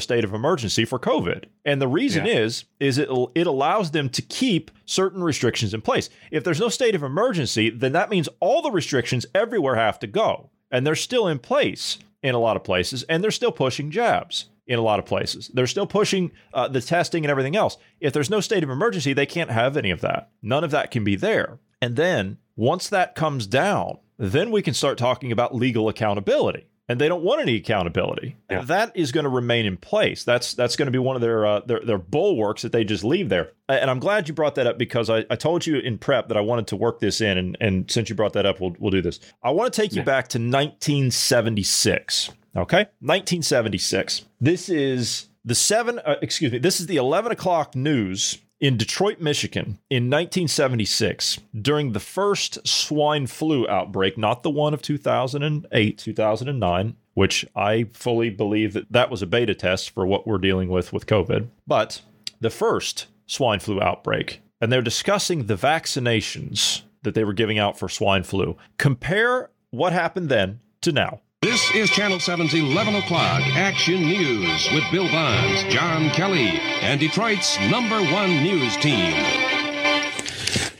state 0.00 0.24
of 0.24 0.34
emergency 0.34 0.84
for 0.84 0.98
COVID. 0.98 1.44
And 1.64 1.80
the 1.80 1.88
reason 1.88 2.26
yeah. 2.26 2.40
is, 2.40 2.64
is 2.80 2.98
it 2.98 3.08
it 3.34 3.46
allows 3.46 3.90
them 3.90 4.08
to 4.10 4.22
keep 4.22 4.70
certain 4.84 5.22
restrictions 5.22 5.74
in 5.74 5.80
place. 5.80 6.10
If 6.30 6.44
there's 6.44 6.60
no 6.60 6.68
state 6.68 6.94
of 6.94 7.02
emergency, 7.02 7.70
then 7.70 7.92
that 7.92 8.10
means 8.10 8.28
all 8.40 8.62
the 8.62 8.70
restrictions 8.70 9.26
everywhere 9.34 9.76
have 9.76 9.98
to 10.00 10.06
go, 10.06 10.50
and 10.70 10.86
they're 10.86 10.94
still 10.94 11.28
in 11.28 11.38
place 11.38 11.98
in 12.22 12.34
a 12.34 12.40
lot 12.40 12.56
of 12.56 12.64
places, 12.64 13.02
and 13.04 13.22
they're 13.22 13.30
still 13.30 13.52
pushing 13.52 13.90
jabs 13.90 14.46
in 14.66 14.78
a 14.78 14.82
lot 14.82 14.98
of 14.98 15.04
places. 15.04 15.50
They're 15.52 15.66
still 15.66 15.86
pushing 15.86 16.32
uh, 16.54 16.68
the 16.68 16.80
testing 16.80 17.24
and 17.24 17.30
everything 17.30 17.54
else. 17.54 17.76
If 18.00 18.12
there's 18.12 18.30
no 18.30 18.40
state 18.40 18.64
of 18.64 18.70
emergency, 18.70 19.12
they 19.12 19.26
can't 19.26 19.50
have 19.50 19.76
any 19.76 19.90
of 19.90 20.00
that. 20.00 20.30
None 20.42 20.64
of 20.64 20.70
that 20.70 20.90
can 20.90 21.04
be 21.04 21.16
there. 21.16 21.58
And 21.84 21.96
then 21.96 22.38
once 22.56 22.88
that 22.88 23.14
comes 23.14 23.46
down, 23.46 23.98
then 24.16 24.50
we 24.50 24.62
can 24.62 24.72
start 24.72 24.96
talking 24.96 25.30
about 25.30 25.54
legal 25.54 25.90
accountability. 25.90 26.66
And 26.88 26.98
they 26.98 27.08
don't 27.08 27.22
want 27.22 27.42
any 27.42 27.56
accountability. 27.56 28.36
Yeah. 28.50 28.62
That 28.62 28.96
is 28.96 29.12
going 29.12 29.24
to 29.24 29.30
remain 29.30 29.66
in 29.66 29.76
place. 29.76 30.24
That's 30.24 30.54
that's 30.54 30.76
going 30.76 30.86
to 30.86 30.92
be 30.92 30.98
one 30.98 31.14
of 31.14 31.20
their, 31.22 31.44
uh, 31.44 31.60
their 31.60 31.80
their 31.80 31.98
bulwarks 31.98 32.62
that 32.62 32.72
they 32.72 32.84
just 32.84 33.04
leave 33.04 33.28
there. 33.28 33.52
And 33.68 33.90
I'm 33.90 33.98
glad 33.98 34.28
you 34.28 34.34
brought 34.34 34.54
that 34.54 34.66
up 34.66 34.78
because 34.78 35.10
I, 35.10 35.26
I 35.28 35.36
told 35.36 35.66
you 35.66 35.78
in 35.78 35.98
prep 35.98 36.28
that 36.28 36.38
I 36.38 36.40
wanted 36.40 36.66
to 36.68 36.76
work 36.76 37.00
this 37.00 37.20
in, 37.22 37.36
and, 37.38 37.56
and 37.60 37.90
since 37.90 38.08
you 38.10 38.14
brought 38.14 38.34
that 38.34 38.46
up, 38.46 38.60
we'll 38.60 38.76
we'll 38.78 38.90
do 38.90 39.00
this. 39.02 39.20
I 39.42 39.50
want 39.50 39.72
to 39.72 39.80
take 39.80 39.94
you 39.94 40.02
back 40.02 40.28
to 40.28 40.38
1976. 40.38 42.30
Okay, 42.54 42.86
1976. 43.00 44.26
This 44.40 44.68
is 44.68 45.28
the 45.42 45.54
seven. 45.54 45.98
Uh, 46.00 46.16
excuse 46.20 46.52
me. 46.52 46.58
This 46.58 46.80
is 46.80 46.86
the 46.86 46.96
11 46.96 47.32
o'clock 47.32 47.74
news 47.74 48.38
in 48.60 48.76
Detroit, 48.76 49.20
Michigan, 49.20 49.78
in 49.90 50.04
1976, 50.04 51.40
during 51.60 51.92
the 51.92 52.00
first 52.00 52.66
swine 52.66 53.26
flu 53.26 53.68
outbreak, 53.68 54.16
not 54.16 54.42
the 54.42 54.50
one 54.50 54.72
of 54.72 54.82
2008, 54.82 55.98
2009, 55.98 56.96
which 57.14 57.46
I 57.54 57.88
fully 57.92 58.30
believe 58.30 58.72
that 58.72 58.90
that 58.90 59.10
was 59.10 59.22
a 59.22 59.26
beta 59.26 59.54
test 59.54 59.90
for 59.90 60.06
what 60.06 60.26
we're 60.26 60.38
dealing 60.38 60.68
with 60.68 60.92
with 60.92 61.06
COVID, 61.06 61.48
but 61.66 62.02
the 62.40 62.50
first 62.50 63.06
swine 63.26 63.60
flu 63.60 63.80
outbreak. 63.80 64.40
And 64.60 64.72
they're 64.72 64.82
discussing 64.82 65.46
the 65.46 65.56
vaccinations 65.56 66.82
that 67.02 67.14
they 67.14 67.24
were 67.24 67.32
giving 67.32 67.58
out 67.58 67.78
for 67.78 67.88
swine 67.88 68.22
flu. 68.22 68.56
Compare 68.78 69.50
what 69.70 69.92
happened 69.92 70.28
then 70.28 70.60
to 70.80 70.92
now. 70.92 71.20
This 71.44 71.70
is 71.74 71.90
Channel 71.90 72.16
7's 72.16 72.54
11 72.54 72.94
o'clock 72.94 73.42
Action 73.54 74.00
News 74.00 74.66
with 74.72 74.82
Bill 74.90 75.06
Bonds, 75.10 75.64
John 75.64 76.08
Kelly, 76.08 76.48
and 76.80 76.98
Detroit's 76.98 77.60
number 77.68 78.02
one 78.02 78.30
news 78.42 78.78
team. 78.78 79.53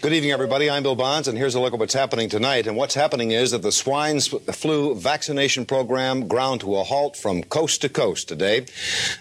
Good 0.05 0.13
evening, 0.13 0.33
everybody. 0.33 0.69
I'm 0.69 0.83
Bill 0.83 0.97
Bonds, 0.97 1.29
and 1.29 1.39
here's 1.39 1.55
a 1.55 1.61
look 1.61 1.73
at 1.73 1.79
what's 1.79 1.95
happening 1.95 2.29
tonight. 2.29 2.67
And 2.67 2.77
what's 2.77 2.95
happening 2.95 3.31
is 3.31 3.53
that 3.53 3.63
the 3.63 3.73
swine 3.73 4.21
flu 4.21 4.95
vaccination 4.95 5.65
program 5.65 6.29
ground 6.29 6.61
to 6.61 6.77
a 6.77 6.85
halt 6.85 7.17
from 7.17 7.43
coast 7.43 7.81
to 7.81 7.89
coast 7.89 8.29
today. 8.29 8.67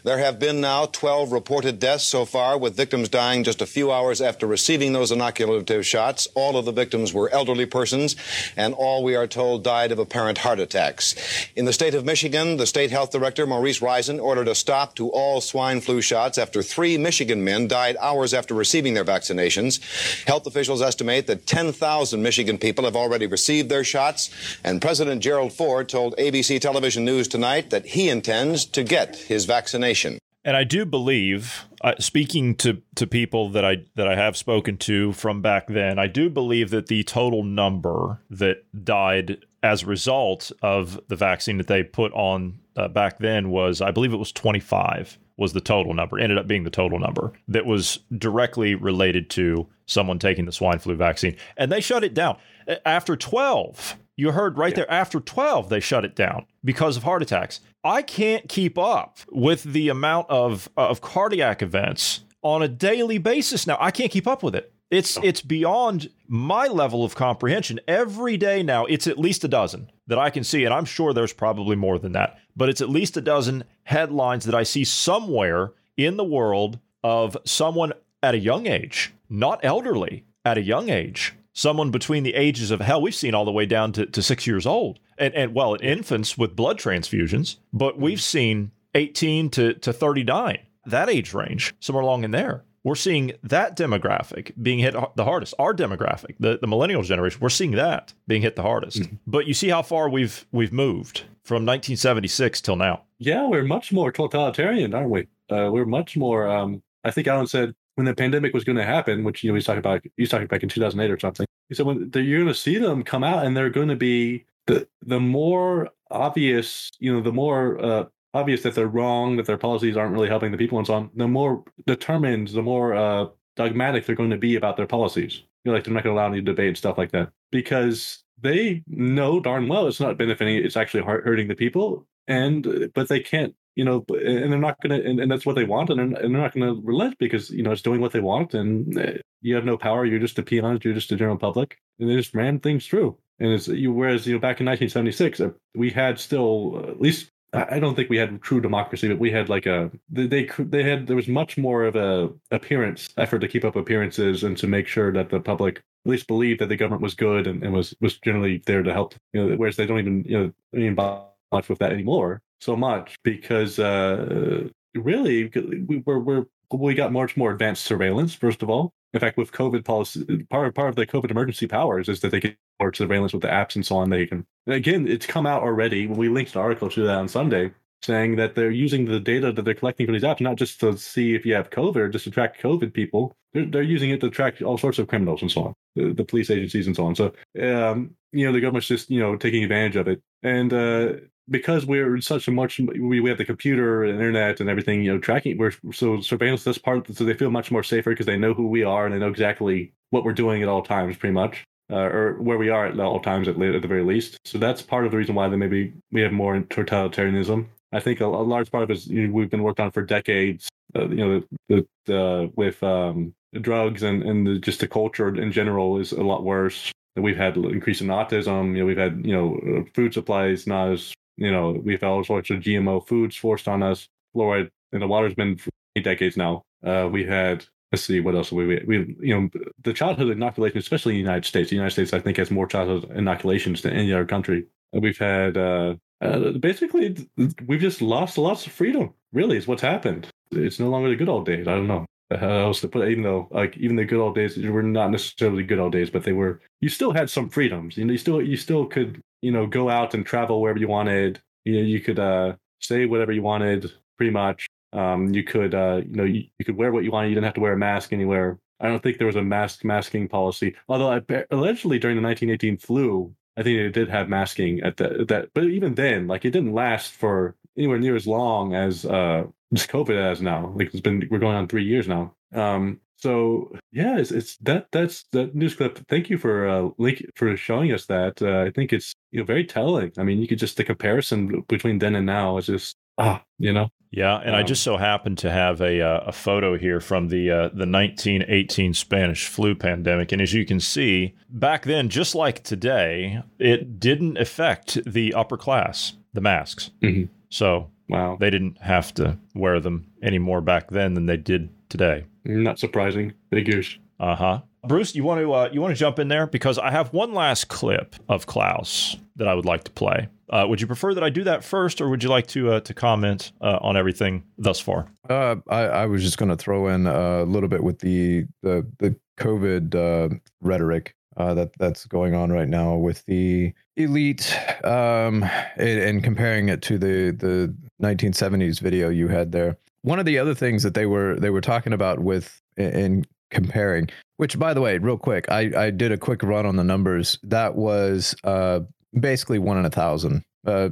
There 0.04 0.18
have 0.18 0.40
been 0.40 0.60
now 0.60 0.88
12 0.88 1.32
reported 1.32 1.80
deaths 1.80 2.04
so 2.04 2.26
far, 2.26 2.58
with 2.58 2.76
victims 2.76 3.08
dying 3.08 3.46
just 3.46 3.62
a 3.62 3.66
few 3.66 3.94
hours 3.94 4.20
after 4.20 4.46
receiving 4.46 4.92
those 4.92 5.10
inoculative 5.10 5.86
shots. 5.86 6.28
All 6.36 6.58
of 6.58 6.66
the 6.66 6.74
victims 6.74 7.14
were 7.14 7.30
elderly 7.30 7.66
persons, 7.66 8.18
and 8.58 8.74
all, 8.74 9.06
we 9.06 9.16
are 9.16 9.26
told, 9.26 9.64
died 9.64 9.94
of 9.94 10.00
apparent 10.00 10.40
heart 10.40 10.60
attacks. 10.60 11.16
In 11.56 11.64
the 11.64 11.72
state 11.72 11.96
of 11.96 12.04
Michigan, 12.04 12.58
the 12.58 12.68
state 12.68 12.92
health 12.92 13.12
director, 13.14 13.48
Maurice 13.48 13.80
Reizen, 13.80 14.22
ordered 14.22 14.50
a 14.50 14.56
stop 14.56 14.96
to 14.96 15.08
all 15.12 15.40
swine 15.40 15.80
flu 15.80 16.02
shots 16.02 16.38
after 16.38 16.62
three 16.62 16.98
Michigan 16.98 17.42
men 17.42 17.70
died 17.70 17.96
hours 18.02 18.34
after 18.34 18.54
receiving 18.54 18.96
their 18.96 19.06
vaccinations. 19.06 19.80
Health 20.28 20.46
officials 20.46 20.73
officials 20.74 20.82
estimate 20.82 21.28
that 21.28 21.46
10,000 21.46 22.22
Michigan 22.22 22.58
people 22.58 22.86
have 22.86 22.96
already 22.96 23.28
received 23.28 23.70
their 23.70 23.84
shots, 23.84 24.30
and 24.64 24.82
President 24.82 25.22
Gerald 25.22 25.54
Ford 25.54 25.88
told 25.88 26.16
ABC 26.18 26.60
television 26.60 27.06
news 27.06 27.28
tonight 27.28 27.70
that 27.70 27.86
he 27.86 28.10
intends 28.10 28.66
to 28.66 28.84
get 28.84 29.16
his 29.16 29.46
vaccination. 29.46 30.18
And 30.46 30.58
I 30.58 30.66
do 30.66 30.86
believe, 30.86 31.64
uh, 31.82 31.94
speaking 32.00 32.56
to, 32.56 32.82
to 32.96 33.08
people 33.08 33.50
that 33.50 33.64
I 33.64 33.86
that 33.96 34.08
I 34.10 34.16
have 34.16 34.36
spoken 34.36 34.78
to 34.80 35.14
from 35.14 35.42
back 35.42 35.68
then, 35.68 35.98
I 36.00 36.08
do 36.08 36.30
believe 36.30 36.70
that 36.72 36.88
the 36.88 37.04
total 37.04 37.44
number 37.44 38.20
that 38.30 38.58
died 38.84 39.38
as 39.62 39.84
a 39.84 39.86
result 39.86 40.52
of 40.62 41.00
the 41.08 41.16
vaccine 41.16 41.58
that 41.60 41.68
they 41.68 41.84
put 41.84 42.12
on 42.12 42.60
uh, 42.76 42.90
back 42.90 43.20
then 43.20 43.50
was, 43.50 43.80
I 43.80 43.92
believe 43.92 44.12
it 44.12 44.18
was 44.18 44.34
25 44.34 45.18
was 45.38 45.54
the 45.54 45.62
total 45.62 45.94
number. 45.94 46.20
Ended 46.20 46.38
up 46.38 46.48
being 46.48 46.64
the 46.64 46.70
total 46.70 47.00
number 47.00 47.34
that 47.48 47.66
was 47.66 48.00
directly 48.18 48.76
related 48.76 49.30
to 49.32 49.68
someone 49.86 50.20
taking 50.20 50.46
the 50.46 50.52
swine 50.52 50.80
flu 50.80 50.96
vaccine, 50.96 51.36
and 51.58 51.72
they 51.72 51.82
shut 51.82 52.04
it 52.04 52.14
down 52.14 52.38
after 52.86 53.16
12. 53.16 53.98
You 54.16 54.32
heard 54.32 54.58
right 54.58 54.76
there 54.76 54.90
after 54.92 55.20
12 55.20 55.70
they 55.70 55.80
shut 55.80 56.06
it 56.06 56.16
down 56.16 56.46
because 56.64 56.98
of 56.98 57.04
heart 57.04 57.24
attacks. 57.24 57.62
I 57.84 58.02
can't 58.02 58.48
keep 58.48 58.78
up 58.78 59.18
with 59.32 59.64
the 59.64 59.90
amount 59.90 60.30
of 60.30 60.70
of 60.78 61.02
cardiac 61.02 61.62
events 61.62 62.22
on 62.44 62.62
a 62.62 62.68
daily 62.68 63.18
basis 63.18 63.66
now. 63.66 63.78
I 63.80 63.92
can't 63.92 64.12
keep 64.12 64.28
up 64.28 64.44
with 64.44 64.56
it. 64.56 64.72
It's 64.92 65.18
it's 65.24 65.42
beyond 65.42 66.12
my 66.28 66.68
level 66.68 67.04
of 67.04 67.16
comprehension. 67.16 67.80
Every 67.88 68.38
day 68.38 68.62
now, 68.62 68.86
it's 68.86 69.08
at 69.08 69.18
least 69.18 69.44
a 69.44 69.48
dozen 69.48 69.90
that 70.06 70.20
I 70.20 70.30
can 70.30 70.44
see, 70.44 70.66
and 70.66 70.74
I'm 70.74 70.86
sure 70.86 71.14
there's 71.14 71.34
probably 71.34 71.76
more 71.76 71.98
than 71.98 72.12
that. 72.12 72.38
But 72.56 72.70
it's 72.70 72.82
at 72.82 72.90
least 72.90 73.18
a 73.18 73.22
dozen 73.22 73.64
headlines 73.84 74.46
that 74.46 74.56
I 74.56 74.64
see 74.64 74.84
somewhere 74.84 75.72
in 75.98 76.18
the 76.18 76.24
world 76.24 76.80
of 77.04 77.38
someone 77.46 77.94
at 78.22 78.36
a 78.36 78.40
young 78.40 78.68
age, 78.68 79.14
not 79.30 79.60
elderly, 79.64 80.24
at 80.46 80.58
a 80.58 80.62
young 80.62 80.90
age, 80.90 81.34
someone 81.54 81.92
between 81.92 82.24
the 82.24 82.34
ages 82.34 82.72
of 82.72 82.82
hell, 82.82 83.02
we've 83.02 83.16
seen 83.16 83.36
all 83.36 83.46
the 83.46 83.52
way 83.52 83.66
down 83.66 83.92
to, 83.94 84.06
to 84.06 84.22
six 84.22 84.48
years 84.48 84.66
old, 84.66 85.00
and, 85.18 85.34
and 85.36 85.54
well, 85.54 85.78
infants 85.82 86.38
with 86.38 86.56
blood 86.56 86.78
transfusions, 86.78 87.58
but 87.72 88.00
we've 88.00 88.22
seen 88.22 88.72
18 88.96 89.50
to, 89.52 89.74
to 89.76 89.94
39, 89.94 90.58
that 90.86 91.10
age 91.10 91.34
range, 91.34 91.74
somewhere 91.80 92.04
along 92.04 92.24
in 92.24 92.32
there. 92.32 92.64
We're 92.84 92.96
seeing 92.96 93.32
that 93.44 93.78
demographic 93.78 94.52
being 94.62 94.80
hit 94.80 94.94
the 95.16 95.24
hardest. 95.24 95.54
Our 95.58 95.74
demographic, 95.74 96.36
the, 96.38 96.58
the 96.60 96.68
millennial 96.68 97.02
generation, 97.02 97.40
we're 97.42 97.48
seeing 97.48 97.72
that 97.72 98.14
being 98.28 98.42
hit 98.42 98.58
the 98.58 98.62
hardest. 98.62 99.00
Mm-hmm. 99.00 99.16
But 99.26 99.48
you 99.48 99.54
see 99.54 99.70
how 99.70 99.84
far 99.84 100.10
we've 100.10 100.46
we've 100.52 100.74
moved 100.74 101.24
from 101.44 101.66
1976 101.66 102.62
till 102.62 102.76
now. 102.76 103.04
Yeah, 103.20 103.48
we're 103.48 103.64
much 103.64 103.92
more 103.92 104.12
totalitarian, 104.12 104.94
aren't 104.94 105.10
we? 105.10 105.28
Uh, 105.50 105.70
we're 105.72 105.86
much 105.86 106.18
more. 106.18 106.48
Um, 106.48 106.82
I 107.04 107.12
think 107.12 107.28
Alan 107.28 107.48
said 107.48 107.74
when 107.96 108.06
the 108.06 108.16
pandemic 108.16 108.54
was 108.54 108.64
going 108.64 108.78
to 108.78 108.86
happen, 108.86 109.24
which 109.24 109.44
you 109.44 109.52
know 109.52 109.56
he's 109.56 109.66
talking 109.66 109.80
about, 109.80 110.02
he's 110.18 110.30
talking 110.30 110.48
back 110.48 110.64
in 110.64 110.70
2008 110.70 111.12
or 111.12 111.20
something. 111.20 111.46
He 111.70 111.76
said 111.76 111.86
when 111.86 112.12
you're 112.14 112.42
going 112.42 112.48
to 112.48 112.54
see 112.54 112.78
them 112.78 113.04
come 113.04 113.24
out, 113.24 113.46
and 113.46 113.56
they're 113.56 113.70
going 113.70 113.90
to 113.90 113.96
be 113.96 114.46
the 114.68 114.88
the 115.06 115.20
more 115.20 115.90
obvious, 116.10 116.92
you 117.00 117.14
know, 117.14 117.22
the 117.22 117.32
more 117.32 117.84
uh, 117.84 118.06
obvious 118.34 118.62
that 118.64 118.76
they're 118.76 118.88
wrong, 118.88 119.36
that 119.38 119.46
their 119.46 119.58
policies 119.58 119.98
aren't 119.98 120.14
really 120.14 120.30
helping 120.30 120.52
the 120.52 120.58
people 120.58 120.78
and 120.78 120.88
so 120.88 120.94
on, 120.94 121.10
the 121.16 121.28
more 121.28 121.64
determined, 121.86 122.50
the 122.50 122.62
more 122.62 122.94
uh, 122.94 123.28
dogmatic 123.56 124.06
they're 124.06 124.16
going 124.16 124.30
to 124.30 124.38
be 124.38 124.56
about 124.56 124.78
their 124.78 124.88
policies. 124.88 125.44
You 125.64 125.72
know, 125.72 125.76
like 125.76 125.84
they're 125.84 125.94
not 125.94 126.04
going 126.04 126.16
to 126.16 126.22
allow 126.22 126.32
any 126.32 126.42
debate 126.42 126.70
and 126.70 126.78
stuff 126.78 126.98
like 126.98 127.12
that 127.12 127.32
because 127.52 128.23
they 128.44 128.84
know 128.88 129.40
darn 129.40 129.68
well 129.68 129.88
it's 129.88 130.00
not 130.00 130.18
benefiting; 130.18 130.58
it's 130.58 130.78
actually 130.78 131.04
hurting 131.04 131.48
the 131.48 131.56
people. 131.56 132.06
And 132.28 132.92
but 132.94 133.10
they 133.10 133.20
can't, 133.20 133.54
you 133.76 133.84
know, 133.84 134.06
and 134.10 134.52
they're 134.52 134.60
not 134.60 134.78
to, 134.82 134.94
and, 134.94 135.20
and, 135.20 135.32
that's 135.32 135.46
what 135.46 135.56
they 135.56 135.66
want, 135.66 135.90
and 135.90 136.00
they're, 136.00 136.24
and 136.24 136.34
they're 136.34 136.42
not 136.42 136.54
to 136.54 136.82
relent 136.84 137.18
because 137.18 137.50
you 137.50 137.64
know 137.64 137.72
it's 137.72 137.82
doing 137.82 138.00
what 138.00 138.14
they 138.14 138.22
want, 138.22 138.54
and 138.54 138.98
uh, 138.98 139.14
you 139.42 139.56
have 139.56 139.66
no 139.66 139.78
power. 139.78 140.06
You're 140.06 140.20
just 140.20 140.40
a 140.40 140.44
peon. 140.44 140.80
You're 140.84 140.94
just 140.94 141.12
a 141.12 141.18
general 141.18 141.38
public, 141.38 141.78
and 142.00 142.10
they 142.10 142.16
just 142.16 142.34
ram 142.34 142.60
things 142.60 142.88
through. 142.88 143.18
And 143.40 143.52
it's 143.52 143.68
you. 143.68 143.92
Whereas 143.92 144.26
you 144.26 144.34
know, 144.34 144.40
back 144.40 144.62
in 144.62 144.66
1976, 144.68 145.42
uh, 145.42 145.50
we 145.76 145.90
had 145.90 146.20
still 146.20 146.78
uh, 146.78 146.92
at 146.92 147.02
least 147.02 147.33
I 147.54 147.80
don't 147.80 147.94
think 147.96 148.10
we 148.10 148.18
had 148.18 148.42
true 148.42 148.60
democracy, 148.60 149.08
but 149.08 149.20
we 149.20 149.32
had 149.32 149.48
like 149.48 149.68
a 149.68 149.92
they 150.10 150.50
they 150.58 150.84
had 150.84 151.06
there 151.06 151.16
was 151.16 151.28
much 151.28 151.58
more 151.58 151.84
of 151.84 151.96
a 151.96 152.30
appearance 152.50 153.10
effort 153.18 153.40
to 153.40 153.48
keep 153.48 153.64
up 153.64 153.76
appearances 153.76 154.44
and 154.44 154.58
to 154.58 154.68
make 154.68 154.88
sure 154.88 155.12
that 155.12 155.30
the 155.30 155.40
public 155.40 155.78
at 155.78 156.10
least 156.10 156.28
believed 156.28 156.62
that 156.62 156.70
the 156.70 156.76
government 156.76 157.04
was 157.04 157.14
good 157.14 157.46
and, 157.46 157.64
and 157.64 157.72
was 157.72 157.94
was 158.02 158.18
generally 158.20 158.64
there 158.66 158.82
to 158.82 158.92
help. 158.92 159.14
You 159.34 159.50
know, 159.50 159.56
whereas 159.56 159.76
they 159.76 159.86
don't 159.86 160.00
even 160.00 160.24
you 160.24 160.40
know 160.40 160.80
even 160.80 160.96
much 160.96 161.70
with 161.70 161.80
that 161.80 161.92
anymore 161.92 162.42
so 162.60 162.76
much 162.76 163.16
because 163.24 163.78
uh, 163.78 164.68
really 164.96 165.52
we 165.88 166.02
we're, 166.06 166.20
we're 166.20 166.46
we 166.72 166.96
got 166.96 167.12
much 167.12 167.38
more 167.38 167.52
advanced 167.52 167.84
surveillance 167.84 168.34
first 168.34 168.64
of 168.64 168.70
all 168.70 168.94
in 169.14 169.20
fact, 169.20 169.38
with 169.38 169.52
COVID 169.52 169.86
policy, 169.86 170.44
part 170.50 170.74
part 170.74 170.90
of 170.90 170.96
the 170.96 171.06
COVID 171.06 171.30
emergency 171.30 171.68
powers 171.68 172.10
is 172.10 172.22
that 172.22 172.32
they 172.32 172.40
can 172.40 172.58
more 172.80 172.94
surveillance 172.94 173.34
with 173.34 173.42
the 173.42 173.48
apps 173.48 173.76
and 173.76 173.86
so 173.86 173.98
on. 173.98 174.10
They 174.10 174.26
can 174.26 174.46
again, 174.68 175.08
it's 175.08 175.26
come 175.26 175.46
out 175.46 175.64
already. 175.64 176.08
We 176.08 176.30
linked 176.30 176.56
an 176.56 176.62
article 176.62 176.90
to 176.90 177.04
that 177.04 177.18
on 177.18 177.28
Sunday 177.28 177.72
saying 178.04 178.36
that 178.36 178.54
they're 178.54 178.70
using 178.70 179.06
the 179.06 179.20
data 179.20 179.52
that 179.52 179.64
they're 179.64 179.74
collecting 179.74 180.06
from 180.06 180.14
these 180.14 180.24
apps 180.24 180.42
not 180.42 180.58
just 180.58 180.80
to 180.82 180.98
see 180.98 181.36
if 181.36 181.46
you 181.46 181.54
have 181.54 181.70
COVID 181.70 181.96
or 181.96 182.10
just 182.10 182.26
to 182.26 182.32
track 182.32 182.60
COVID 182.60 182.94
people. 182.94 183.36
They're, 183.54 183.66
they're 183.66 183.82
using 183.82 184.10
it 184.10 184.20
to 184.22 184.30
track 184.30 184.62
all 184.62 184.78
sorts 184.78 185.00
of 185.00 185.08
criminals 185.08 185.42
and 185.42 185.50
so 185.50 185.64
on, 185.68 185.74
the, 185.96 186.14
the 186.14 186.26
police 186.26 186.50
agencies 186.50 186.86
and 186.86 186.96
so 186.96 187.06
on. 187.06 187.16
So, 187.16 187.34
um, 187.62 188.16
you 188.34 188.46
know, 188.46 188.52
the 188.52 188.60
government's 188.60 188.88
just 188.88 189.10
you 189.10 189.20
know 189.20 189.38
taking 189.38 189.64
advantage 189.64 189.96
of 189.96 190.08
it, 190.08 190.22
and 190.42 190.74
uh, 190.74 191.14
because 191.50 191.86
we're 191.86 192.20
such 192.22 192.48
a 192.48 192.52
much 192.52 192.80
we, 192.80 193.20
we 193.20 193.30
have 193.30 193.38
the 193.38 193.46
computer 193.46 194.04
and 194.04 194.14
internet 194.14 194.60
and 194.60 194.70
everything 194.70 195.04
you 195.04 195.12
know 195.12 195.20
tracking 195.20 195.58
we're 195.58 195.74
so 195.92 196.22
surveillance 196.22 196.64
this 196.64 196.78
part 196.78 197.14
so 197.14 197.26
they 197.26 197.34
feel 197.34 197.52
much 197.52 197.70
more 197.70 197.84
safer 197.84 198.12
because 198.12 198.26
they 198.26 198.38
know 198.38 198.54
who 198.54 198.68
we 198.68 198.84
are 198.84 199.06
and 199.06 199.14
they 199.14 199.20
know 199.20 199.28
exactly 199.28 199.92
what 200.12 200.24
we're 200.24 200.32
doing 200.32 200.62
at 200.62 200.70
all 200.70 200.82
times 200.82 201.18
pretty 201.18 201.34
much 201.34 201.66
uh, 201.92 201.96
or 201.96 202.34
where 202.42 202.58
we 202.58 202.70
are 202.70 202.88
at 202.88 203.00
all 203.00 203.20
times 203.20 203.48
at, 203.48 203.62
at 203.62 203.82
the 203.82 203.88
very 203.88 204.04
least 204.04 204.38
so 204.46 204.58
that's 204.58 204.82
part 204.82 205.06
of 205.06 205.12
the 205.12 205.18
reason 205.18 205.36
why 205.36 205.48
they 205.48 205.56
maybe 205.56 205.94
we 206.12 206.22
have 206.22 206.32
more 206.32 206.60
totalitarianism 206.62 207.66
i 207.92 208.00
think 208.00 208.22
a, 208.22 208.26
a 208.26 208.28
large 208.28 208.72
part 208.72 208.84
of 208.84 208.90
it 208.90 208.98
is 208.98 209.08
you 209.08 209.28
know, 209.28 209.34
we've 209.34 209.50
been 209.50 209.64
worked 209.64 209.80
on 209.80 209.92
for 209.92 210.02
decades 210.02 210.70
uh, 210.96 211.08
you 211.10 211.16
know 211.16 211.44
the, 211.70 211.88
the, 212.06 212.52
with 212.56 212.82
um, 212.84 213.34
drugs 213.62 214.04
and 214.04 214.24
and 214.24 214.48
the, 214.48 214.60
just 214.60 214.80
the 214.80 214.88
culture 214.88 215.36
in 215.36 215.52
general 215.52 216.00
is 216.00 216.12
a 216.12 216.24
lot 216.24 216.44
worse 216.44 216.92
we've 217.16 217.38
had 217.38 217.56
increase 217.58 218.02
in 218.02 218.08
autism 218.08 218.74
you 218.74 218.80
know 218.80 218.86
we've 218.86 218.98
had 218.98 219.24
you 219.26 219.34
know 219.34 219.86
food 219.94 220.14
supplies 220.14 220.66
not 220.66 220.92
as 220.92 221.14
you 221.38 221.52
know, 221.52 221.72
we've 221.72 222.02
had 222.02 222.10
all 222.10 222.24
sorts 222.24 222.50
of 222.50 222.60
GMO 222.60 223.06
foods 223.06 223.36
forced 223.36 223.68
on 223.68 223.84
us. 223.84 224.08
Fluoride 224.36 224.70
in 224.92 225.00
the 225.00 225.08
water's 225.08 225.34
been 225.34 225.58
for 225.58 225.72
decades 226.02 226.38
now. 226.38 226.64
Uh, 226.84 227.08
we 227.12 227.26
had 227.26 227.66
let's 227.94 228.04
see 228.04 228.20
what 228.20 228.36
else 228.36 228.52
we, 228.52 228.84
we 228.86 229.16
you 229.22 229.40
know 229.40 229.50
the 229.84 229.94
childhood 229.94 230.30
inoculation, 230.30 230.78
especially 230.78 231.14
in 231.14 231.18
the 231.18 231.30
United 231.30 231.46
States. 231.46 231.70
The 231.70 231.76
United 231.76 231.92
States, 231.92 232.14
I 232.14 232.20
think, 232.20 232.38
has 232.38 232.52
more 232.52 232.68
childhood 232.68 233.10
inoculations 233.16 233.82
than 233.82 233.94
any 233.94 234.12
other 234.12 234.26
country. 234.26 234.66
We've 234.92 235.18
had 235.18 235.58
uh, 235.58 235.96
uh, 236.22 236.52
basically 236.60 237.30
we've 237.66 237.82
just 237.82 238.02
lost 238.02 238.38
lots 238.38 238.66
of 238.66 238.74
freedom. 238.74 239.14
Really, 239.32 239.58
is 239.58 239.68
what's 239.68 239.82
happened. 239.82 240.28
It's 240.52 240.80
no 240.80 240.90
longer 240.90 241.10
the 241.10 241.16
good 241.16 241.30
old 241.30 241.46
days. 241.46 241.68
I 241.68 241.76
don't 241.76 241.88
know 241.88 242.06
how 242.32 242.60
else 242.60 242.82
to 242.82 242.88
put 242.88 243.08
it. 243.08 243.12
Even 243.12 243.24
though 243.24 243.48
like 243.52 243.78
even 243.78 243.96
the 243.96 244.06
good 244.06 244.20
old 244.20 244.36
days 244.36 244.58
were 244.58 244.84
not 244.84 245.12
necessarily 245.12 245.64
good 245.64 245.80
old 245.80 245.94
days, 245.94 246.10
but 246.10 246.24
they 246.24 246.34
were. 246.34 246.62
You 246.82 246.90
still 246.90 247.14
had 247.14 247.30
some 247.30 247.50
freedoms. 247.50 247.96
You 247.96 248.06
know, 248.06 248.12
you 248.12 248.18
still 248.18 248.42
you 248.42 248.58
still 248.58 248.86
could 248.86 249.22
you 249.44 249.52
know, 249.52 249.68
go 249.68 249.90
out 249.90 250.14
and 250.14 250.26
travel 250.26 250.62
wherever 250.62 250.80
you 250.80 250.88
wanted. 250.88 251.42
You 251.66 251.74
know, 251.74 251.82
you 251.82 252.00
could 252.00 252.18
uh, 252.18 252.54
say 252.80 253.06
whatever 253.06 253.34
you 253.34 253.42
wanted, 253.42 253.92
pretty 254.18 254.32
much. 254.32 254.68
Um, 254.94 255.34
you 255.34 255.44
could, 255.44 255.74
uh, 255.74 256.02
you 256.06 256.16
know, 256.16 256.24
you, 256.24 256.46
you, 256.60 256.66
could 256.66 256.78
wear 256.78 256.92
what 256.92 257.04
you 257.04 257.12
wanted. 257.12 257.30
You 257.30 257.36
didn't 257.36 257.46
have 257.46 257.56
to 257.56 257.62
wear 257.62 257.74
a 257.74 257.78
mask 257.78 258.14
anywhere. 258.14 258.60
I 258.80 258.88
don't 258.88 259.02
think 259.02 259.18
there 259.18 259.28
was 259.28 259.36
a 259.36 259.44
mask 259.44 259.84
masking 259.84 260.28
policy. 260.28 260.76
Although 260.88 261.12
I, 261.12 261.22
allegedly 261.52 262.00
during 262.00 262.18
the 262.18 262.22
1918 262.22 262.78
flu, 262.78 263.34
I 263.58 263.64
think 263.64 263.80
it 263.80 263.92
did 263.92 264.10
have 264.10 264.30
masking 264.30 264.82
at 264.82 264.98
the, 264.98 265.26
that. 265.30 265.50
But 265.54 265.66
even 265.66 265.96
then, 265.96 266.28
like 266.28 266.46
it 266.46 266.52
didn't 266.52 266.74
last 266.74 267.12
for 267.12 267.56
anywhere 267.78 268.00
near 268.00 268.16
as 268.16 268.28
long 268.28 268.76
as 268.76 269.06
uh, 269.06 269.46
just 269.74 269.90
COVID 269.90 270.16
has 270.16 270.42
now. 270.42 270.74
Like 270.76 270.94
it's 270.94 271.02
been 271.02 271.28
we're 271.30 271.40
going 271.40 271.56
on 271.56 271.68
three 271.68 271.84
years 271.84 272.08
now. 272.08 272.36
Um, 272.54 273.00
so 273.18 273.72
yeah, 273.92 274.18
it's, 274.18 274.32
it's 274.32 274.58
that 274.58 274.88
that's 274.92 275.24
that 275.32 275.56
news 275.56 275.76
clip. 275.76 275.98
Thank 276.10 276.30
you 276.30 276.38
for 276.38 276.68
uh, 276.68 276.90
link 276.98 277.24
for 277.36 277.56
showing 277.56 277.92
us 277.94 278.06
that. 278.08 278.42
Uh, 278.42 278.64
I 278.68 278.72
think 278.72 278.92
it's 278.92 279.14
you 279.32 279.40
know 279.40 279.46
very 279.46 279.66
telling. 279.66 280.12
I 280.18 280.24
mean, 280.24 280.40
you 280.40 280.48
could 280.48 280.60
just 280.60 280.78
the 280.78 280.84
comparison 280.84 281.64
between 281.68 282.00
then 282.00 282.16
and 282.16 282.26
now 282.26 282.58
is 282.58 282.66
just 282.66 282.98
ah, 283.18 283.44
you 283.58 283.74
know. 283.74 283.90
Yeah, 284.12 284.38
and 284.38 284.52
um, 284.52 284.56
I 284.56 284.62
just 284.62 284.84
so 284.84 284.98
happen 284.98 285.36
to 285.38 285.50
have 285.50 285.82
a 285.82 286.00
uh, 286.00 286.26
a 286.28 286.32
photo 286.32 286.78
here 286.78 287.00
from 287.00 287.30
the 287.30 287.50
uh, 287.50 287.62
the 287.70 287.88
1918 287.88 288.94
Spanish 288.94 289.48
flu 289.48 289.74
pandemic, 289.74 290.32
and 290.32 290.40
as 290.40 290.54
you 290.54 290.66
can 290.66 290.80
see, 290.80 291.34
back 291.50 291.84
then, 291.86 292.10
just 292.10 292.36
like 292.36 292.62
today, 292.62 293.42
it 293.58 294.00
didn't 294.00 294.38
affect 294.38 295.00
the 295.12 295.34
upper 295.34 295.58
class, 295.58 296.14
the 296.32 296.42
masks. 296.42 296.92
Mm-hmm. 297.02 297.32
So 297.50 297.90
wow, 298.08 298.38
they 298.40 298.52
didn't 298.52 298.80
have 298.82 299.16
to 299.16 299.40
wear 299.56 299.80
them 299.80 300.06
any 300.22 300.38
more 300.38 300.62
back 300.62 300.92
then 300.92 301.16
than 301.16 301.26
they 301.26 301.38
did 301.38 301.70
today. 301.90 302.26
Not 302.46 302.78
surprising. 302.78 303.34
Figures. 303.50 303.98
Uh 304.20 304.36
huh. 304.36 304.62
Bruce, 304.88 305.16
you 305.16 305.24
want 305.24 305.42
to 305.42 305.54
uh, 305.54 305.70
you 305.72 305.82
want 305.82 305.92
to 305.92 306.00
jump 306.00 306.20
in 306.20 306.28
there 306.28 306.46
because 306.46 306.78
I 306.78 306.92
have 306.92 307.14
one 307.14 307.34
last 307.34 307.68
clip 307.68 308.16
of 308.30 308.46
Klaus 308.46 309.18
that 309.38 309.48
I 309.48 309.56
would 309.56 309.66
like 309.66 309.86
to 309.86 309.92
play. 309.92 310.28
Uh, 310.50 310.66
would 310.68 310.82
you 310.82 310.88
prefer 310.88 311.14
that 311.14 311.24
I 311.24 311.30
do 311.30 311.44
that 311.46 311.64
first, 311.64 312.02
or 312.02 312.10
would 312.10 312.24
you 312.24 312.30
like 312.30 312.48
to 312.48 312.74
uh, 312.74 312.80
to 312.82 312.94
comment 312.94 313.52
uh, 313.62 313.80
on 313.82 313.98
everything 313.98 314.44
thus 314.58 314.80
far? 314.80 315.08
Uh, 315.30 315.56
I, 315.70 315.82
I, 315.82 316.06
was 316.06 316.22
just 316.22 316.38
going 316.38 316.50
to 316.50 316.58
throw 316.58 316.88
in 316.88 317.08
a 317.08 317.44
little 317.44 317.70
bit 317.70 317.84
with 317.84 318.00
the 318.00 318.46
the 318.62 318.86
the 319.00 319.16
COVID 319.40 319.96
uh, 319.96 320.36
rhetoric 320.62 321.16
uh, 321.38 321.54
that 321.54 321.72
that's 321.80 322.06
going 322.06 322.36
on 322.36 322.52
right 322.52 322.68
now 322.68 322.96
with 322.96 323.26
the 323.26 323.74
elite, 323.96 324.58
um, 324.84 325.44
and, 325.78 326.00
and, 326.00 326.24
comparing 326.24 326.70
it 326.70 326.82
to 326.84 326.98
the 326.98 327.32
the 327.32 327.74
1970s 328.02 328.82
video 328.82 329.10
you 329.10 329.30
had 329.30 329.52
there 329.52 329.78
one 330.04 330.20
of 330.20 330.26
the 330.26 330.38
other 330.38 330.54
things 330.54 330.84
that 330.84 330.94
they 330.94 331.06
were 331.06 331.40
they 331.40 331.50
were 331.50 331.62
talking 331.62 331.94
about 331.94 332.20
with 332.20 332.62
in 332.78 333.26
comparing, 333.50 334.10
which 334.38 334.60
by 334.60 334.74
the 334.74 334.82
way, 334.82 334.98
real 334.98 335.18
quick, 335.18 335.50
I 335.50 335.72
I 335.76 335.90
did 335.90 336.12
a 336.12 336.18
quick 336.18 336.44
run 336.44 336.66
on 336.66 336.76
the 336.76 336.84
numbers. 336.84 337.40
That 337.44 337.76
was 337.76 338.36
uh 338.44 338.82
basically 339.20 339.60
one 339.60 339.78
in 339.78 339.86
a 339.86 339.90
thousand. 339.90 340.44
Uh, 340.66 340.90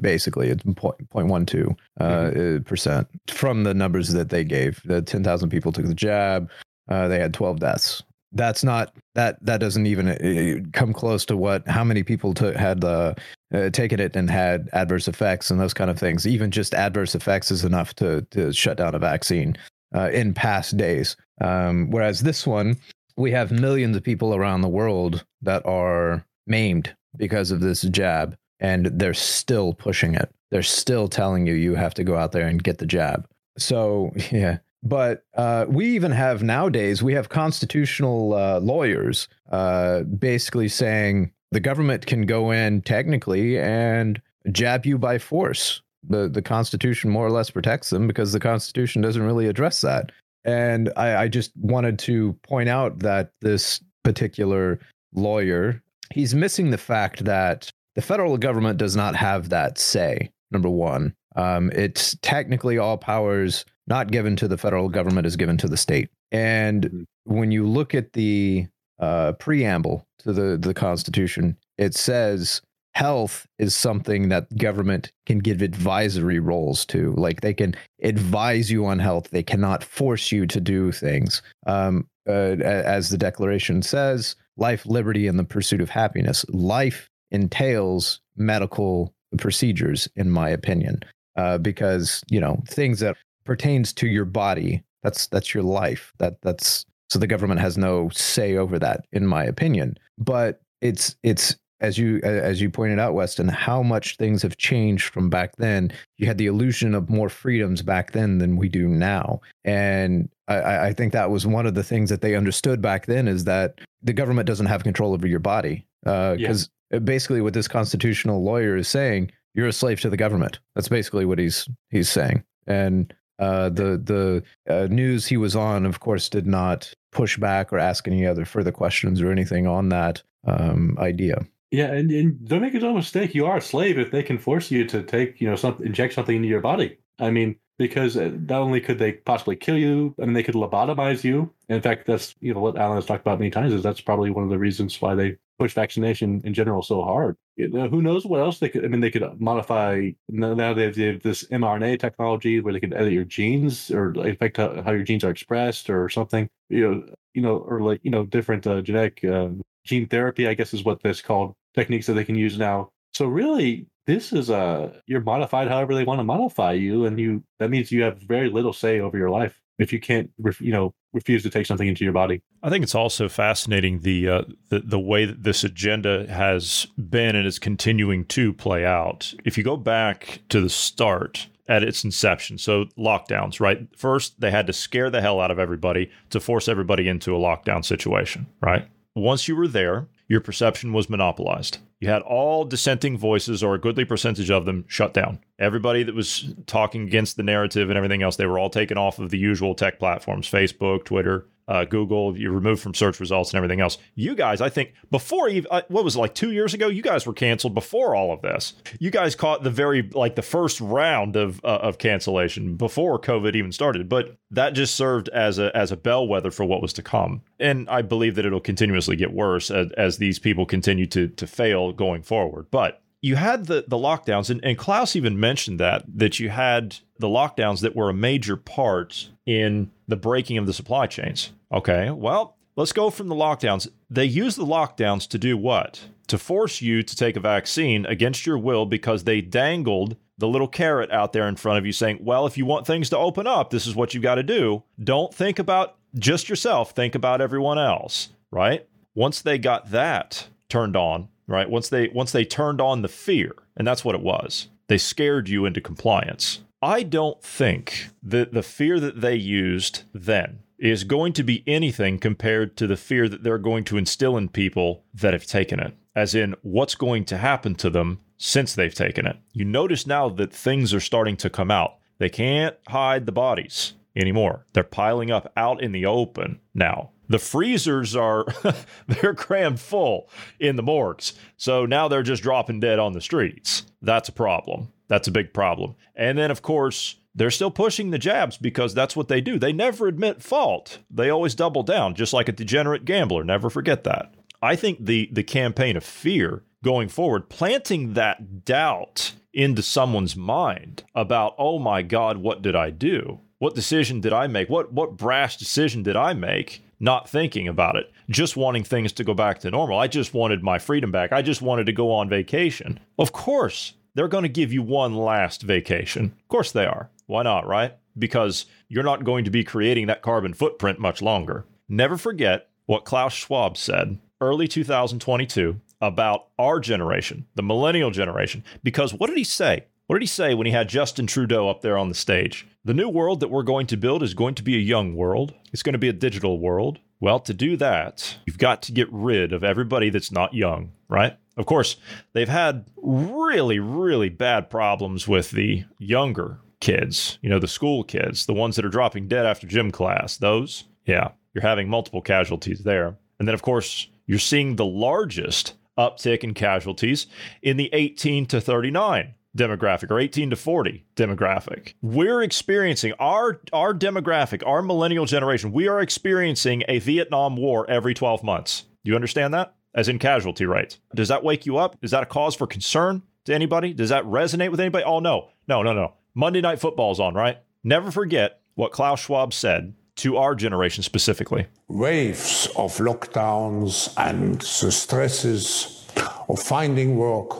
basically, 0.00 0.48
it's 0.48 0.62
point 0.76 1.08
point 1.08 1.28
one 1.28 1.46
two 1.46 1.74
uh, 2.00 2.58
percent 2.64 3.08
from 3.28 3.64
the 3.64 3.72
numbers 3.72 4.08
that 4.08 4.28
they 4.28 4.44
gave. 4.44 4.80
The 4.84 5.00
ten 5.00 5.24
thousand 5.24 5.50
people 5.50 5.72
took 5.72 5.86
the 5.86 5.94
jab. 5.94 6.50
Uh, 6.88 7.08
they 7.08 7.18
had 7.18 7.32
twelve 7.32 7.60
deaths. 7.60 8.02
That's 8.32 8.62
not 8.62 8.94
that 9.14 9.44
that 9.44 9.58
doesn't 9.58 9.86
even 9.86 10.08
uh, 10.08 10.68
come 10.72 10.92
close 10.92 11.24
to 11.26 11.36
what 11.36 11.66
how 11.66 11.82
many 11.82 12.02
people 12.02 12.34
took 12.34 12.54
had 12.56 12.84
uh, 12.84 13.14
uh, 13.54 13.70
taken 13.70 14.00
it 14.00 14.14
and 14.16 14.30
had 14.30 14.68
adverse 14.72 15.08
effects 15.08 15.50
and 15.50 15.58
those 15.58 15.74
kind 15.74 15.90
of 15.90 15.98
things. 15.98 16.26
Even 16.26 16.50
just 16.50 16.74
adverse 16.74 17.14
effects 17.14 17.50
is 17.50 17.64
enough 17.64 17.94
to 17.94 18.22
to 18.32 18.52
shut 18.52 18.76
down 18.76 18.94
a 18.94 18.98
vaccine 18.98 19.56
uh, 19.94 20.10
in 20.10 20.34
past 20.34 20.76
days. 20.76 21.16
Um, 21.40 21.90
whereas 21.90 22.20
this 22.20 22.46
one, 22.46 22.76
we 23.16 23.30
have 23.30 23.50
millions 23.50 23.96
of 23.96 24.02
people 24.02 24.34
around 24.34 24.60
the 24.60 24.68
world 24.68 25.24
that 25.42 25.64
are 25.64 26.24
maimed 26.46 26.94
because 27.16 27.50
of 27.50 27.60
this 27.60 27.82
jab 27.82 28.36
and 28.60 28.86
they're 28.86 29.14
still 29.14 29.74
pushing 29.74 30.14
it. 30.14 30.32
They're 30.50 30.62
still 30.62 31.08
telling 31.08 31.46
you 31.46 31.54
you 31.54 31.74
have 31.74 31.94
to 31.94 32.04
go 32.04 32.16
out 32.16 32.32
there 32.32 32.46
and 32.46 32.62
get 32.62 32.78
the 32.78 32.86
jab. 32.86 33.26
So, 33.58 34.12
yeah. 34.30 34.58
But 34.82 35.24
uh, 35.34 35.66
we 35.68 35.86
even 35.86 36.10
have 36.12 36.42
nowadays, 36.42 37.02
we 37.02 37.12
have 37.12 37.28
constitutional 37.28 38.34
uh, 38.34 38.60
lawyers 38.60 39.28
uh, 39.50 40.02
basically 40.02 40.68
saying 40.68 41.32
the 41.52 41.60
government 41.60 42.06
can 42.06 42.22
go 42.22 42.50
in 42.50 42.80
technically 42.82 43.58
and 43.58 44.20
jab 44.52 44.86
you 44.86 44.96
by 44.96 45.18
force. 45.18 45.82
The, 46.08 46.30
the 46.30 46.40
Constitution 46.40 47.10
more 47.10 47.26
or 47.26 47.30
less 47.30 47.50
protects 47.50 47.90
them 47.90 48.06
because 48.06 48.32
the 48.32 48.40
Constitution 48.40 49.02
doesn't 49.02 49.22
really 49.22 49.48
address 49.48 49.82
that. 49.82 50.12
And 50.46 50.90
I, 50.96 51.24
I 51.24 51.28
just 51.28 51.52
wanted 51.56 51.98
to 52.00 52.32
point 52.42 52.70
out 52.70 53.00
that 53.00 53.32
this 53.42 53.80
particular 54.02 54.80
lawyer, 55.12 55.82
he's 56.12 56.34
missing 56.34 56.70
the 56.70 56.78
fact 56.78 57.24
that 57.24 57.70
the 57.94 58.02
federal 58.02 58.36
government 58.38 58.78
does 58.78 58.96
not 58.96 59.16
have 59.16 59.48
that 59.48 59.78
say. 59.78 60.30
Number 60.50 60.68
one, 60.70 61.14
um, 61.36 61.70
it's 61.72 62.16
technically 62.22 62.78
all 62.78 62.98
powers 62.98 63.64
not 63.86 64.10
given 64.10 64.36
to 64.36 64.48
the 64.48 64.58
federal 64.58 64.88
government 64.88 65.26
is 65.26 65.36
given 65.36 65.56
to 65.58 65.68
the 65.68 65.76
state. 65.76 66.08
And 66.32 66.84
mm-hmm. 66.84 67.38
when 67.38 67.50
you 67.50 67.66
look 67.66 67.94
at 67.94 68.12
the 68.12 68.66
uh, 68.98 69.32
preamble 69.32 70.06
to 70.20 70.32
the 70.32 70.58
the 70.58 70.74
Constitution, 70.74 71.56
it 71.78 71.94
says 71.94 72.60
health 72.94 73.46
is 73.58 73.74
something 73.74 74.28
that 74.28 74.56
government 74.56 75.12
can 75.26 75.38
give 75.38 75.62
advisory 75.62 76.38
roles 76.38 76.84
to 76.86 77.12
like 77.12 77.40
they 77.40 77.54
can 77.54 77.74
advise 78.02 78.70
you 78.70 78.84
on 78.84 78.98
health 78.98 79.30
they 79.30 79.42
cannot 79.42 79.84
force 79.84 80.32
you 80.32 80.44
to 80.44 80.60
do 80.60 80.90
things 80.90 81.40
um, 81.66 82.06
uh, 82.28 82.56
as 82.62 83.08
the 83.08 83.16
declaration 83.16 83.80
says 83.80 84.34
life 84.60 84.86
liberty 84.86 85.26
and 85.26 85.38
the 85.38 85.44
pursuit 85.44 85.80
of 85.80 85.90
happiness 85.90 86.44
life 86.48 87.08
entails 87.30 88.20
medical 88.36 89.14
procedures, 89.38 90.08
in 90.16 90.30
my 90.30 90.48
opinion, 90.48 91.00
uh, 91.36 91.58
because 91.58 92.22
you 92.30 92.40
know 92.40 92.62
things 92.68 93.00
that 93.00 93.16
pertains 93.44 93.92
to 93.94 94.06
your 94.06 94.24
body. 94.24 94.82
That's 95.02 95.26
that's 95.28 95.54
your 95.54 95.62
life. 95.62 96.12
That 96.18 96.40
that's 96.42 96.84
so 97.08 97.18
the 97.18 97.26
government 97.26 97.60
has 97.60 97.76
no 97.76 98.08
say 98.10 98.56
over 98.56 98.78
that, 98.78 99.06
in 99.12 99.26
my 99.26 99.44
opinion. 99.44 99.96
But 100.18 100.60
it's 100.80 101.16
it's 101.22 101.56
as 101.80 101.96
you 101.96 102.20
as 102.22 102.60
you 102.60 102.70
pointed 102.70 102.98
out, 102.98 103.14
Weston, 103.14 103.48
how 103.48 103.82
much 103.82 104.16
things 104.16 104.42
have 104.42 104.58
changed 104.58 105.12
from 105.12 105.30
back 105.30 105.56
then. 105.56 105.92
You 106.18 106.26
had 106.26 106.38
the 106.38 106.46
illusion 106.46 106.94
of 106.94 107.08
more 107.08 107.28
freedoms 107.28 107.82
back 107.82 108.12
then 108.12 108.38
than 108.38 108.56
we 108.56 108.68
do 108.68 108.88
now, 108.88 109.40
and 109.64 110.28
I, 110.50 110.88
I 110.88 110.92
think 110.92 111.12
that 111.12 111.30
was 111.30 111.46
one 111.46 111.66
of 111.66 111.74
the 111.74 111.84
things 111.84 112.10
that 112.10 112.20
they 112.20 112.34
understood 112.34 112.82
back 112.82 113.06
then 113.06 113.28
is 113.28 113.44
that 113.44 113.80
the 114.02 114.12
government 114.12 114.46
doesn't 114.46 114.66
have 114.66 114.82
control 114.82 115.12
over 115.12 115.26
your 115.26 115.40
body. 115.40 115.86
Because 116.04 116.68
uh, 116.92 116.98
basically 116.98 117.40
what 117.40 117.54
this 117.54 117.68
constitutional 117.68 118.42
lawyer 118.42 118.76
is 118.76 118.88
saying 118.88 119.30
you're 119.54 119.68
a 119.68 119.72
slave 119.72 120.00
to 120.00 120.10
the 120.10 120.16
government. 120.16 120.60
That's 120.74 120.88
basically 120.88 121.24
what 121.24 121.38
he's 121.38 121.68
he's 121.90 122.08
saying. 122.08 122.44
And 122.66 123.12
uh, 123.38 123.68
the 123.70 123.98
the 123.98 124.42
uh, 124.72 124.86
news 124.86 125.26
he 125.26 125.36
was 125.36 125.56
on 125.56 125.86
of 125.86 126.00
course 126.00 126.28
did 126.28 126.46
not 126.46 126.92
push 127.12 127.36
back 127.36 127.72
or 127.72 127.78
ask 127.78 128.06
any 128.06 128.26
other 128.26 128.44
further 128.44 128.72
questions 128.72 129.20
or 129.20 129.30
anything 129.30 129.66
on 129.66 129.88
that 129.90 130.22
um, 130.46 130.96
idea. 130.98 131.46
Yeah 131.70 131.92
and, 131.92 132.10
and 132.10 132.48
don't 132.48 132.62
make 132.62 132.74
a 132.74 132.78
no 132.78 132.94
mistake. 132.94 133.34
You 133.34 133.46
are 133.46 133.58
a 133.58 133.62
slave 133.62 133.98
if 133.98 134.10
they 134.10 134.22
can 134.22 134.38
force 134.38 134.70
you 134.70 134.84
to 134.86 135.02
take 135.02 135.40
you 135.40 135.48
know 135.48 135.56
something 135.56 135.86
inject 135.86 136.14
something 136.14 136.36
into 136.36 136.48
your 136.48 136.60
body. 136.60 136.98
I 137.18 137.30
mean 137.30 137.56
because 137.80 138.14
uh, 138.14 138.30
not 138.46 138.60
only 138.60 138.78
could 138.78 138.98
they 138.98 139.12
possibly 139.12 139.56
kill 139.56 139.78
you, 139.78 140.14
I 140.20 140.26
mean, 140.26 140.34
they 140.34 140.42
could 140.42 140.54
lobotomize 140.54 141.24
you. 141.24 141.50
In 141.70 141.80
fact, 141.80 142.06
that's 142.06 142.34
you 142.40 142.52
know 142.52 142.60
what 142.60 142.76
Alan 142.76 142.96
has 142.96 143.06
talked 143.06 143.22
about 143.22 143.38
many 143.38 143.50
times 143.50 143.72
is 143.72 143.82
that's 143.82 144.02
probably 144.02 144.30
one 144.30 144.44
of 144.44 144.50
the 144.50 144.58
reasons 144.58 145.00
why 145.00 145.14
they 145.14 145.38
push 145.58 145.72
vaccination 145.72 146.42
in 146.44 146.52
general 146.52 146.82
so 146.82 147.02
hard. 147.02 147.38
You 147.56 147.70
know, 147.70 147.88
who 147.88 148.02
knows 148.02 148.26
what 148.26 148.40
else 148.40 148.58
they 148.58 148.68
could? 148.68 148.84
I 148.84 148.88
mean, 148.88 149.00
they 149.00 149.10
could 149.10 149.24
modify. 149.40 150.10
Now 150.28 150.74
they 150.74 150.82
have, 150.82 150.94
this 150.94 151.44
mRNA 151.44 152.00
technology 152.00 152.60
where 152.60 152.74
they 152.74 152.80
can 152.80 152.92
edit 152.92 153.14
your 153.14 153.24
genes 153.24 153.90
or 153.90 154.10
affect 154.10 154.58
how, 154.58 154.82
how, 154.82 154.90
your 154.90 155.02
genes 155.02 155.24
are 155.24 155.30
expressed 155.30 155.88
or 155.88 156.10
something. 156.10 156.50
You 156.68 156.82
know, 156.82 157.14
you 157.32 157.40
know, 157.40 157.56
or 157.56 157.80
like 157.80 158.00
you 158.02 158.10
know, 158.10 158.26
different 158.26 158.66
uh, 158.66 158.82
genetic 158.82 159.24
uh, 159.24 159.48
gene 159.86 160.06
therapy. 160.06 160.46
I 160.46 160.52
guess 160.52 160.74
is 160.74 160.84
what 160.84 161.02
this 161.02 161.22
called 161.22 161.54
techniques 161.74 162.08
that 162.08 162.12
they 162.12 162.24
can 162.24 162.34
use 162.34 162.58
now. 162.58 162.90
So 163.14 163.24
really, 163.24 163.86
this 164.06 164.32
is 164.32 164.50
a 164.50 164.56
uh, 164.56 164.92
you're 165.06 165.20
modified 165.20 165.68
however 165.68 165.94
they 165.94 166.04
want 166.04 166.20
to 166.20 166.24
modify 166.24 166.72
you, 166.72 167.06
and 167.06 167.18
you 167.18 167.42
that 167.58 167.70
means 167.70 167.92
you 167.92 168.02
have 168.02 168.18
very 168.18 168.50
little 168.50 168.72
say 168.72 169.00
over 169.00 169.16
your 169.16 169.30
life 169.30 169.60
if 169.80 169.92
you 169.92 169.98
can't, 169.98 170.30
you 170.60 170.72
know, 170.72 170.94
refuse 171.12 171.42
to 171.42 171.50
take 171.50 171.66
something 171.66 171.88
into 171.88 172.04
your 172.04 172.12
body. 172.12 172.42
I 172.62 172.68
think 172.68 172.84
it's 172.84 172.94
also 172.94 173.28
fascinating 173.28 174.00
the 174.00 174.28
uh, 174.28 174.42
the, 174.68 174.80
the 174.80 175.00
way 175.00 175.24
that 175.24 175.42
this 175.42 175.64
agenda 175.64 176.30
has 176.30 176.86
been 176.96 177.34
and 177.34 177.46
is 177.46 177.58
continuing 177.58 178.26
to 178.26 178.52
play 178.52 178.84
out. 178.84 179.34
If 179.44 179.58
you 179.58 179.64
go 179.64 179.76
back 179.76 180.40
to 180.50 180.60
the 180.60 180.68
start 180.68 181.48
at 181.66 181.82
its 181.82 182.04
inception, 182.04 182.58
so 182.58 182.84
lockdowns, 182.98 183.60
right? 183.60 183.88
First, 183.96 184.40
they 184.40 184.50
had 184.50 184.66
to 184.66 184.72
scare 184.72 185.08
the 185.08 185.20
hell 185.20 185.40
out 185.40 185.50
of 185.50 185.58
everybody 185.58 186.10
to 186.30 186.40
force 186.40 186.68
everybody 186.68 187.08
into 187.08 187.34
a 187.34 187.38
lockdown 187.38 187.84
situation, 187.84 188.46
right? 188.60 188.86
Once 189.14 189.48
you 189.48 189.56
were 189.56 189.68
there, 189.68 190.08
your 190.30 190.40
perception 190.40 190.92
was 190.92 191.10
monopolized. 191.10 191.78
You 191.98 192.08
had 192.08 192.22
all 192.22 192.64
dissenting 192.64 193.18
voices, 193.18 193.64
or 193.64 193.74
a 193.74 193.80
goodly 193.80 194.04
percentage 194.04 194.48
of 194.48 194.64
them, 194.64 194.84
shut 194.86 195.12
down. 195.12 195.40
Everybody 195.58 196.04
that 196.04 196.14
was 196.14 196.54
talking 196.66 197.02
against 197.02 197.36
the 197.36 197.42
narrative 197.42 197.90
and 197.90 197.96
everything 197.96 198.22
else, 198.22 198.36
they 198.36 198.46
were 198.46 198.58
all 198.58 198.70
taken 198.70 198.96
off 198.96 199.18
of 199.18 199.30
the 199.30 199.38
usual 199.38 199.74
tech 199.74 199.98
platforms 199.98 200.48
Facebook, 200.48 201.04
Twitter, 201.04 201.46
uh, 201.70 201.84
Google, 201.84 202.36
you 202.36 202.50
removed 202.50 202.82
from 202.82 202.94
search 202.94 203.20
results 203.20 203.50
and 203.50 203.56
everything 203.56 203.80
else. 203.80 203.96
You 204.16 204.34
guys, 204.34 204.60
I 204.60 204.68
think, 204.68 204.92
before 205.12 205.48
even 205.48 205.70
uh, 205.70 205.82
what 205.86 206.02
was 206.02 206.16
it, 206.16 206.18
like 206.18 206.34
two 206.34 206.50
years 206.50 206.74
ago, 206.74 206.88
you 206.88 207.00
guys 207.00 207.24
were 207.24 207.32
canceled 207.32 207.74
before 207.74 208.16
all 208.16 208.32
of 208.32 208.42
this. 208.42 208.74
You 208.98 209.12
guys 209.12 209.36
caught 209.36 209.62
the 209.62 209.70
very 209.70 210.02
like 210.02 210.34
the 210.34 210.42
first 210.42 210.80
round 210.80 211.36
of 211.36 211.64
uh, 211.64 211.78
of 211.80 211.98
cancellation 211.98 212.74
before 212.74 213.20
COVID 213.20 213.54
even 213.54 213.70
started. 213.70 214.08
But 214.08 214.36
that 214.50 214.70
just 214.70 214.96
served 214.96 215.28
as 215.28 215.60
a 215.60 215.74
as 215.76 215.92
a 215.92 215.96
bellwether 215.96 216.50
for 216.50 216.64
what 216.64 216.82
was 216.82 216.92
to 216.94 217.02
come. 217.02 217.42
And 217.60 217.88
I 217.88 218.02
believe 218.02 218.34
that 218.34 218.44
it'll 218.44 218.58
continuously 218.60 219.14
get 219.14 219.32
worse 219.32 219.70
as, 219.70 219.92
as 219.92 220.18
these 220.18 220.40
people 220.40 220.66
continue 220.66 221.06
to 221.06 221.28
to 221.28 221.46
fail 221.46 221.92
going 221.92 222.22
forward. 222.22 222.66
But 222.72 223.00
you 223.22 223.36
had 223.36 223.66
the 223.66 223.84
the 223.86 223.96
lockdowns, 223.96 224.50
and, 224.50 224.64
and 224.64 224.76
Klaus 224.76 225.14
even 225.14 225.38
mentioned 225.38 225.78
that 225.78 226.04
that 226.12 226.40
you 226.40 226.48
had 226.48 226.96
the 227.18 227.28
lockdowns 227.28 227.80
that 227.82 227.94
were 227.94 228.10
a 228.10 228.14
major 228.14 228.56
part 228.56 229.30
in 229.46 229.92
the 230.08 230.16
breaking 230.16 230.58
of 230.58 230.66
the 230.66 230.72
supply 230.72 231.06
chains. 231.06 231.52
Okay, 231.72 232.10
well, 232.10 232.56
let's 232.76 232.92
go 232.92 233.10
from 233.10 233.28
the 233.28 233.34
lockdowns. 233.34 233.88
They 234.08 234.24
use 234.24 234.56
the 234.56 234.66
lockdowns 234.66 235.28
to 235.28 235.38
do 235.38 235.56
what? 235.56 236.08
To 236.28 236.38
force 236.38 236.80
you 236.80 237.02
to 237.02 237.16
take 237.16 237.36
a 237.36 237.40
vaccine 237.40 238.06
against 238.06 238.46
your 238.46 238.58
will 238.58 238.86
because 238.86 239.24
they 239.24 239.40
dangled 239.40 240.16
the 240.38 240.48
little 240.48 240.68
carrot 240.68 241.10
out 241.12 241.32
there 241.32 241.46
in 241.46 241.56
front 241.56 241.78
of 241.78 241.86
you 241.86 241.92
saying, 241.92 242.18
well, 242.22 242.46
if 242.46 242.56
you 242.56 242.64
want 242.64 242.86
things 242.86 243.10
to 243.10 243.18
open 243.18 243.46
up, 243.46 243.70
this 243.70 243.86
is 243.86 243.94
what 243.94 244.14
you've 244.14 244.22
got 244.22 244.36
to 244.36 244.42
do. 244.42 244.82
Don't 245.02 245.34
think 245.34 245.58
about 245.58 245.96
just 246.18 246.48
yourself, 246.48 246.92
think 246.92 247.14
about 247.14 247.40
everyone 247.40 247.78
else, 247.78 248.30
right? 248.50 248.86
Once 249.14 249.42
they 249.42 249.58
got 249.58 249.90
that 249.90 250.48
turned 250.68 250.96
on, 250.96 251.28
right? 251.46 251.68
Once 251.68 251.88
they 251.88 252.08
once 252.08 252.32
they 252.32 252.44
turned 252.44 252.80
on 252.80 253.02
the 253.02 253.08
fear, 253.08 253.54
and 253.76 253.86
that's 253.86 254.04
what 254.04 254.14
it 254.14 254.22
was. 254.22 254.68
They 254.88 254.98
scared 254.98 255.48
you 255.48 255.66
into 255.66 255.80
compliance. 255.80 256.62
I 256.82 257.02
don't 257.02 257.40
think 257.42 258.08
that 258.22 258.52
the 258.52 258.62
fear 258.62 258.98
that 258.98 259.20
they 259.20 259.36
used 259.36 260.02
then 260.12 260.60
is 260.80 261.04
going 261.04 261.34
to 261.34 261.42
be 261.42 261.62
anything 261.66 262.18
compared 262.18 262.76
to 262.78 262.86
the 262.86 262.96
fear 262.96 263.28
that 263.28 263.44
they're 263.44 263.58
going 263.58 263.84
to 263.84 263.98
instill 263.98 264.36
in 264.36 264.48
people 264.48 265.04
that 265.14 265.34
have 265.34 265.46
taken 265.46 265.78
it, 265.78 265.94
as 266.16 266.34
in 266.34 266.56
what's 266.62 266.94
going 266.94 267.24
to 267.26 267.36
happen 267.36 267.74
to 267.74 267.90
them 267.90 268.18
since 268.38 268.74
they've 268.74 268.94
taken 268.94 269.26
it. 269.26 269.36
You 269.52 269.66
notice 269.66 270.06
now 270.06 270.30
that 270.30 270.52
things 270.52 270.94
are 270.94 271.00
starting 271.00 271.36
to 271.36 271.50
come 271.50 271.70
out. 271.70 271.98
They 272.18 272.30
can't 272.30 272.76
hide 272.88 273.26
the 273.26 273.32
bodies 273.32 273.92
anymore. 274.16 274.66
They're 274.72 274.82
piling 274.82 275.30
up 275.30 275.52
out 275.56 275.82
in 275.82 275.92
the 275.92 276.06
open 276.06 276.60
now. 276.74 277.10
The 277.28 277.38
freezers 277.38 278.16
are 278.16 278.46
they're 279.06 279.34
crammed 279.34 279.80
full 279.80 280.30
in 280.58 280.76
the 280.76 280.82
morgues. 280.82 281.34
So 281.56 281.86
now 281.86 282.08
they're 282.08 282.22
just 282.22 282.42
dropping 282.42 282.80
dead 282.80 282.98
on 282.98 283.12
the 283.12 283.20
streets. 283.20 283.86
That's 284.02 284.30
a 284.30 284.32
problem. 284.32 284.92
That's 285.08 285.28
a 285.28 285.32
big 285.32 285.52
problem. 285.52 285.94
And 286.16 286.38
then, 286.38 286.50
of 286.50 286.62
course, 286.62 287.16
they're 287.34 287.50
still 287.50 287.70
pushing 287.70 288.10
the 288.10 288.18
jabs 288.18 288.56
because 288.56 288.94
that's 288.94 289.16
what 289.16 289.28
they 289.28 289.40
do. 289.40 289.58
They 289.58 289.72
never 289.72 290.06
admit 290.06 290.42
fault. 290.42 290.98
They 291.10 291.30
always 291.30 291.54
double 291.54 291.82
down, 291.82 292.14
just 292.14 292.32
like 292.32 292.48
a 292.48 292.52
degenerate 292.52 293.04
gambler. 293.04 293.44
Never 293.44 293.70
forget 293.70 294.04
that. 294.04 294.34
I 294.62 294.76
think 294.76 295.04
the 295.04 295.28
the 295.32 295.42
campaign 295.42 295.96
of 295.96 296.04
fear 296.04 296.64
going 296.82 297.08
forward, 297.08 297.48
planting 297.48 298.14
that 298.14 298.64
doubt 298.64 299.32
into 299.52 299.82
someone's 299.82 300.36
mind 300.36 301.04
about, 301.14 301.54
oh 301.58 301.78
my 301.78 302.02
God, 302.02 302.38
what 302.38 302.62
did 302.62 302.76
I 302.76 302.90
do? 302.90 303.40
What 303.58 303.74
decision 303.74 304.20
did 304.20 304.32
I 304.32 304.46
make? 304.46 304.68
What 304.68 304.92
what 304.92 305.16
brash 305.16 305.56
decision 305.56 306.02
did 306.02 306.16
I 306.16 306.32
make? 306.34 306.82
Not 307.02 307.30
thinking 307.30 307.66
about 307.66 307.96
it, 307.96 308.12
just 308.28 308.56
wanting 308.56 308.84
things 308.84 309.12
to 309.12 309.24
go 309.24 309.32
back 309.32 309.60
to 309.60 309.70
normal. 309.70 309.98
I 309.98 310.06
just 310.06 310.34
wanted 310.34 310.62
my 310.62 310.78
freedom 310.78 311.10
back. 311.10 311.32
I 311.32 311.40
just 311.40 311.62
wanted 311.62 311.86
to 311.86 311.92
go 311.92 312.12
on 312.12 312.28
vacation. 312.28 313.00
Of 313.18 313.32
course, 313.32 313.94
they're 314.14 314.28
going 314.28 314.42
to 314.42 314.48
give 314.48 314.72
you 314.72 314.82
one 314.82 315.16
last 315.16 315.62
vacation. 315.62 316.36
Of 316.42 316.48
course 316.48 316.72
they 316.72 316.84
are. 316.84 317.08
Why 317.30 317.44
not, 317.44 317.64
right? 317.64 317.94
Because 318.18 318.66
you're 318.88 319.04
not 319.04 319.22
going 319.22 319.44
to 319.44 319.52
be 319.52 319.62
creating 319.62 320.08
that 320.08 320.20
carbon 320.20 320.52
footprint 320.52 320.98
much 320.98 321.22
longer. 321.22 321.64
Never 321.88 322.16
forget 322.16 322.68
what 322.86 323.04
Klaus 323.04 323.32
Schwab 323.32 323.76
said 323.76 324.18
early 324.40 324.66
2022 324.66 325.80
about 326.00 326.48
our 326.58 326.80
generation, 326.80 327.46
the 327.54 327.62
millennial 327.62 328.10
generation. 328.10 328.64
Because 328.82 329.14
what 329.14 329.28
did 329.28 329.38
he 329.38 329.44
say? 329.44 329.84
What 330.08 330.16
did 330.16 330.24
he 330.24 330.26
say 330.26 330.54
when 330.54 330.66
he 330.66 330.72
had 330.72 330.88
Justin 330.88 331.28
Trudeau 331.28 331.68
up 331.68 331.82
there 331.82 331.96
on 331.96 332.08
the 332.08 332.16
stage? 332.16 332.66
The 332.84 332.94
new 332.94 333.08
world 333.08 333.38
that 333.38 333.48
we're 333.50 333.62
going 333.62 333.86
to 333.86 333.96
build 333.96 334.24
is 334.24 334.34
going 334.34 334.56
to 334.56 334.64
be 334.64 334.74
a 334.74 334.80
young 334.80 335.14
world. 335.14 335.54
It's 335.72 335.84
going 335.84 335.92
to 335.92 336.00
be 336.00 336.08
a 336.08 336.12
digital 336.12 336.58
world. 336.58 336.98
Well, 337.20 337.38
to 337.38 337.54
do 337.54 337.76
that, 337.76 338.38
you've 338.44 338.58
got 338.58 338.82
to 338.82 338.92
get 338.92 339.06
rid 339.12 339.52
of 339.52 339.62
everybody 339.62 340.10
that's 340.10 340.32
not 340.32 340.52
young, 340.52 340.90
right? 341.08 341.36
Of 341.56 341.66
course, 341.66 341.94
they've 342.32 342.48
had 342.48 342.86
really, 342.96 343.78
really 343.78 344.30
bad 344.30 344.68
problems 344.68 345.28
with 345.28 345.52
the 345.52 345.84
younger 346.00 346.58
kids, 346.80 347.38
you 347.42 347.50
know, 347.50 347.58
the 347.58 347.68
school 347.68 348.04
kids, 348.04 348.46
the 348.46 348.54
ones 348.54 348.76
that 348.76 348.84
are 348.84 348.90
dropping 348.90 349.28
dead 349.28 349.46
after 349.46 349.66
gym 349.66 349.90
class. 349.90 350.36
Those, 350.36 350.84
yeah, 351.06 351.30
you're 351.54 351.62
having 351.62 351.88
multiple 351.88 352.22
casualties 352.22 352.82
there. 352.84 353.16
And 353.38 353.46
then, 353.46 353.54
of 353.54 353.62
course, 353.62 354.08
you're 354.26 354.38
seeing 354.38 354.76
the 354.76 354.84
largest 354.84 355.74
uptick 355.98 356.44
in 356.44 356.54
casualties 356.54 357.26
in 357.62 357.76
the 357.76 357.90
18 357.92 358.46
to 358.46 358.60
39 358.60 359.34
demographic 359.56 360.10
or 360.10 360.20
18 360.20 360.50
to 360.50 360.56
40 360.56 361.04
demographic. 361.16 361.94
We're 362.02 362.42
experiencing 362.42 363.12
our 363.18 363.60
our 363.72 363.92
demographic, 363.92 364.62
our 364.66 364.82
millennial 364.82 365.26
generation, 365.26 365.72
we 365.72 365.88
are 365.88 366.00
experiencing 366.00 366.84
a 366.88 367.00
Vietnam 367.00 367.56
war 367.56 367.88
every 367.90 368.14
12 368.14 368.42
months. 368.42 368.84
Do 369.04 369.10
you 369.10 369.14
understand 369.16 369.52
that? 369.54 369.74
As 369.92 370.08
in 370.08 370.20
casualty 370.20 370.66
rates. 370.66 371.00
Does 371.14 371.28
that 371.28 371.42
wake 371.42 371.66
you 371.66 371.78
up? 371.78 371.96
Is 372.00 372.12
that 372.12 372.22
a 372.22 372.26
cause 372.26 372.54
for 372.54 372.68
concern 372.68 373.22
to 373.46 373.54
anybody? 373.54 373.92
Does 373.92 374.10
that 374.10 374.24
resonate 374.24 374.70
with 374.70 374.80
anybody? 374.80 375.04
Oh 375.04 375.18
no. 375.18 375.48
No, 375.66 375.82
no, 375.82 375.92
no. 375.92 376.14
Monday 376.34 376.60
night 376.60 376.80
football's 376.80 377.18
on, 377.18 377.34
right? 377.34 377.58
Never 377.82 378.10
forget 378.10 378.60
what 378.74 378.92
Klaus 378.92 379.20
Schwab 379.20 379.52
said 379.52 379.94
to 380.16 380.36
our 380.36 380.54
generation 380.54 381.02
specifically. 381.02 381.66
Waves 381.88 382.68
of 382.76 382.96
lockdowns 382.98 384.12
and 384.16 384.60
the 384.60 384.92
stresses 384.92 386.06
of 386.48 386.58
finding 386.58 387.16
work 387.16 387.50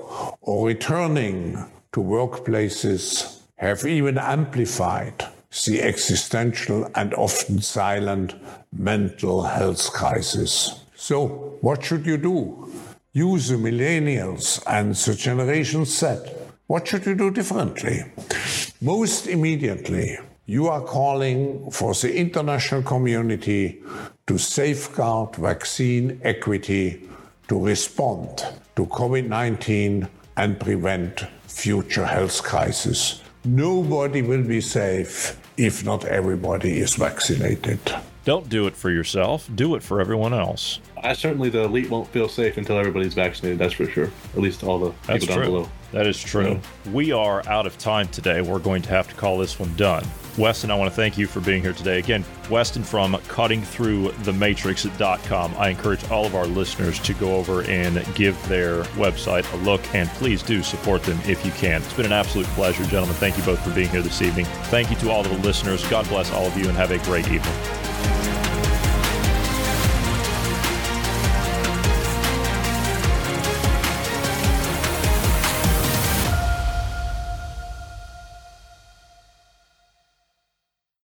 or 0.43 0.67
returning 0.67 1.55
to 1.93 2.01
workplaces 2.01 3.41
have 3.57 3.85
even 3.85 4.19
amplified 4.19 5.27
the 5.67 5.83
existential 5.83 6.89
and 6.95 7.13
often 7.15 7.61
silent 7.61 8.35
mental 8.73 9.43
health 9.43 9.93
crisis. 9.93 10.85
So, 10.95 11.59
what 11.61 11.83
should 11.85 12.07
you 12.07 12.19
do? 12.19 12.73
Use 13.13 13.49
the 13.49 13.57
millennials 13.57 14.63
and 14.67 14.95
the 14.95 15.15
Generation 15.15 15.85
Z. 15.85 16.19
What 16.69 16.87
should 16.87 17.05
you 17.05 17.17
do 17.17 17.33
differently? 17.33 18.05
Most 18.83 19.27
immediately, 19.27 20.19
you 20.47 20.69
are 20.69 20.81
calling 20.81 21.71
for 21.71 21.93
the 21.93 22.17
international 22.17 22.83
community 22.83 23.83
to 24.27 24.39
safeguard 24.39 25.37
vaccine 25.37 26.19
equity 26.25 27.07
to 27.49 27.63
respond 27.63 28.43
to 28.77 28.87
COVID 28.87 29.29
19 29.29 30.09
and 30.39 30.59
prevent 30.59 31.27
future 31.47 32.07
health 32.07 32.43
crises. 32.43 33.21
Nobody 33.45 34.23
will 34.23 34.45
be 34.45 34.63
safe 34.63 35.39
if 35.59 35.85
not 35.85 36.07
everybody 36.07 36.81
is 36.81 36.95
vaccinated. 36.95 37.81
Don't 38.25 38.49
do 38.49 38.67
it 38.67 38.77
for 38.77 38.91
yourself, 38.91 39.49
do 39.55 39.75
it 39.75 39.83
for 39.83 40.01
everyone 40.01 40.35
else. 40.35 40.81
I 41.03 41.15
certainly 41.15 41.49
the 41.49 41.63
elite 41.63 41.89
won't 41.89 42.09
feel 42.09 42.29
safe 42.29 42.59
until 42.59 42.79
everybody's 42.79 43.15
vaccinated. 43.15 43.59
That's 43.59 43.73
for 43.73 43.87
sure. 43.87 44.11
At 44.35 44.41
least 44.41 44.63
all 44.63 44.79
the 44.79 44.93
That's 45.07 45.25
people 45.25 45.37
true. 45.37 45.45
down 45.45 45.53
below. 45.53 45.69
That 45.93 46.07
is 46.07 46.23
true. 46.23 46.61
We 46.93 47.13
are 47.13 47.47
out 47.49 47.67
of 47.67 47.79
time 47.79 48.09
today. 48.09 48.43
We're 48.43 48.59
going 48.59 48.83
to 48.83 48.91
have 48.91 49.09
to 49.09 49.15
call 49.15 49.39
this 49.39 49.59
one 49.59 49.75
done. 49.77 50.05
Weston, 50.39 50.71
I 50.71 50.75
want 50.75 50.91
to 50.91 50.97
thank 50.97 51.19
you 51.19 51.27
for 51.27 51.41
being 51.41 51.63
here 51.63 51.73
today. 51.73 51.99
Again, 51.99 52.25
Weston 52.49 52.83
from 52.83 53.15
cuttingthroughthematrix.com. 53.15 55.55
I 55.57 55.69
encourage 55.69 56.11
all 56.11 56.27
of 56.27 56.35
our 56.35 56.47
listeners 56.47 56.99
to 57.01 57.15
go 57.15 57.37
over 57.37 57.63
and 57.65 58.03
give 58.15 58.37
their 58.49 58.83
website 58.95 59.51
a 59.53 59.57
look, 59.59 59.83
and 59.95 60.09
please 60.11 60.43
do 60.43 60.63
support 60.63 61.03
them 61.03 61.19
if 61.27 61.45
you 61.45 61.53
can. 61.53 61.83
It's 61.83 61.93
been 61.93 62.07
an 62.07 62.13
absolute 62.13 62.47
pleasure, 62.49 62.85
gentlemen. 62.85 63.17
Thank 63.17 63.37
you 63.37 63.45
both 63.45 63.63
for 63.63 63.75
being 63.75 63.91
here 63.91 64.03
this 64.03 64.23
evening. 64.23 64.47
Thank 64.67 64.91
you 64.91 64.97
to 64.97 65.11
all 65.11 65.21
of 65.21 65.29
the 65.29 65.39
listeners. 65.39 65.87
God 65.89 66.09
bless 66.09 66.33
all 66.33 66.47
of 66.47 66.57
you, 66.57 66.69
and 66.69 66.77
have 66.77 66.91
a 66.91 66.99
great 66.99 67.29
evening. 67.29 68.20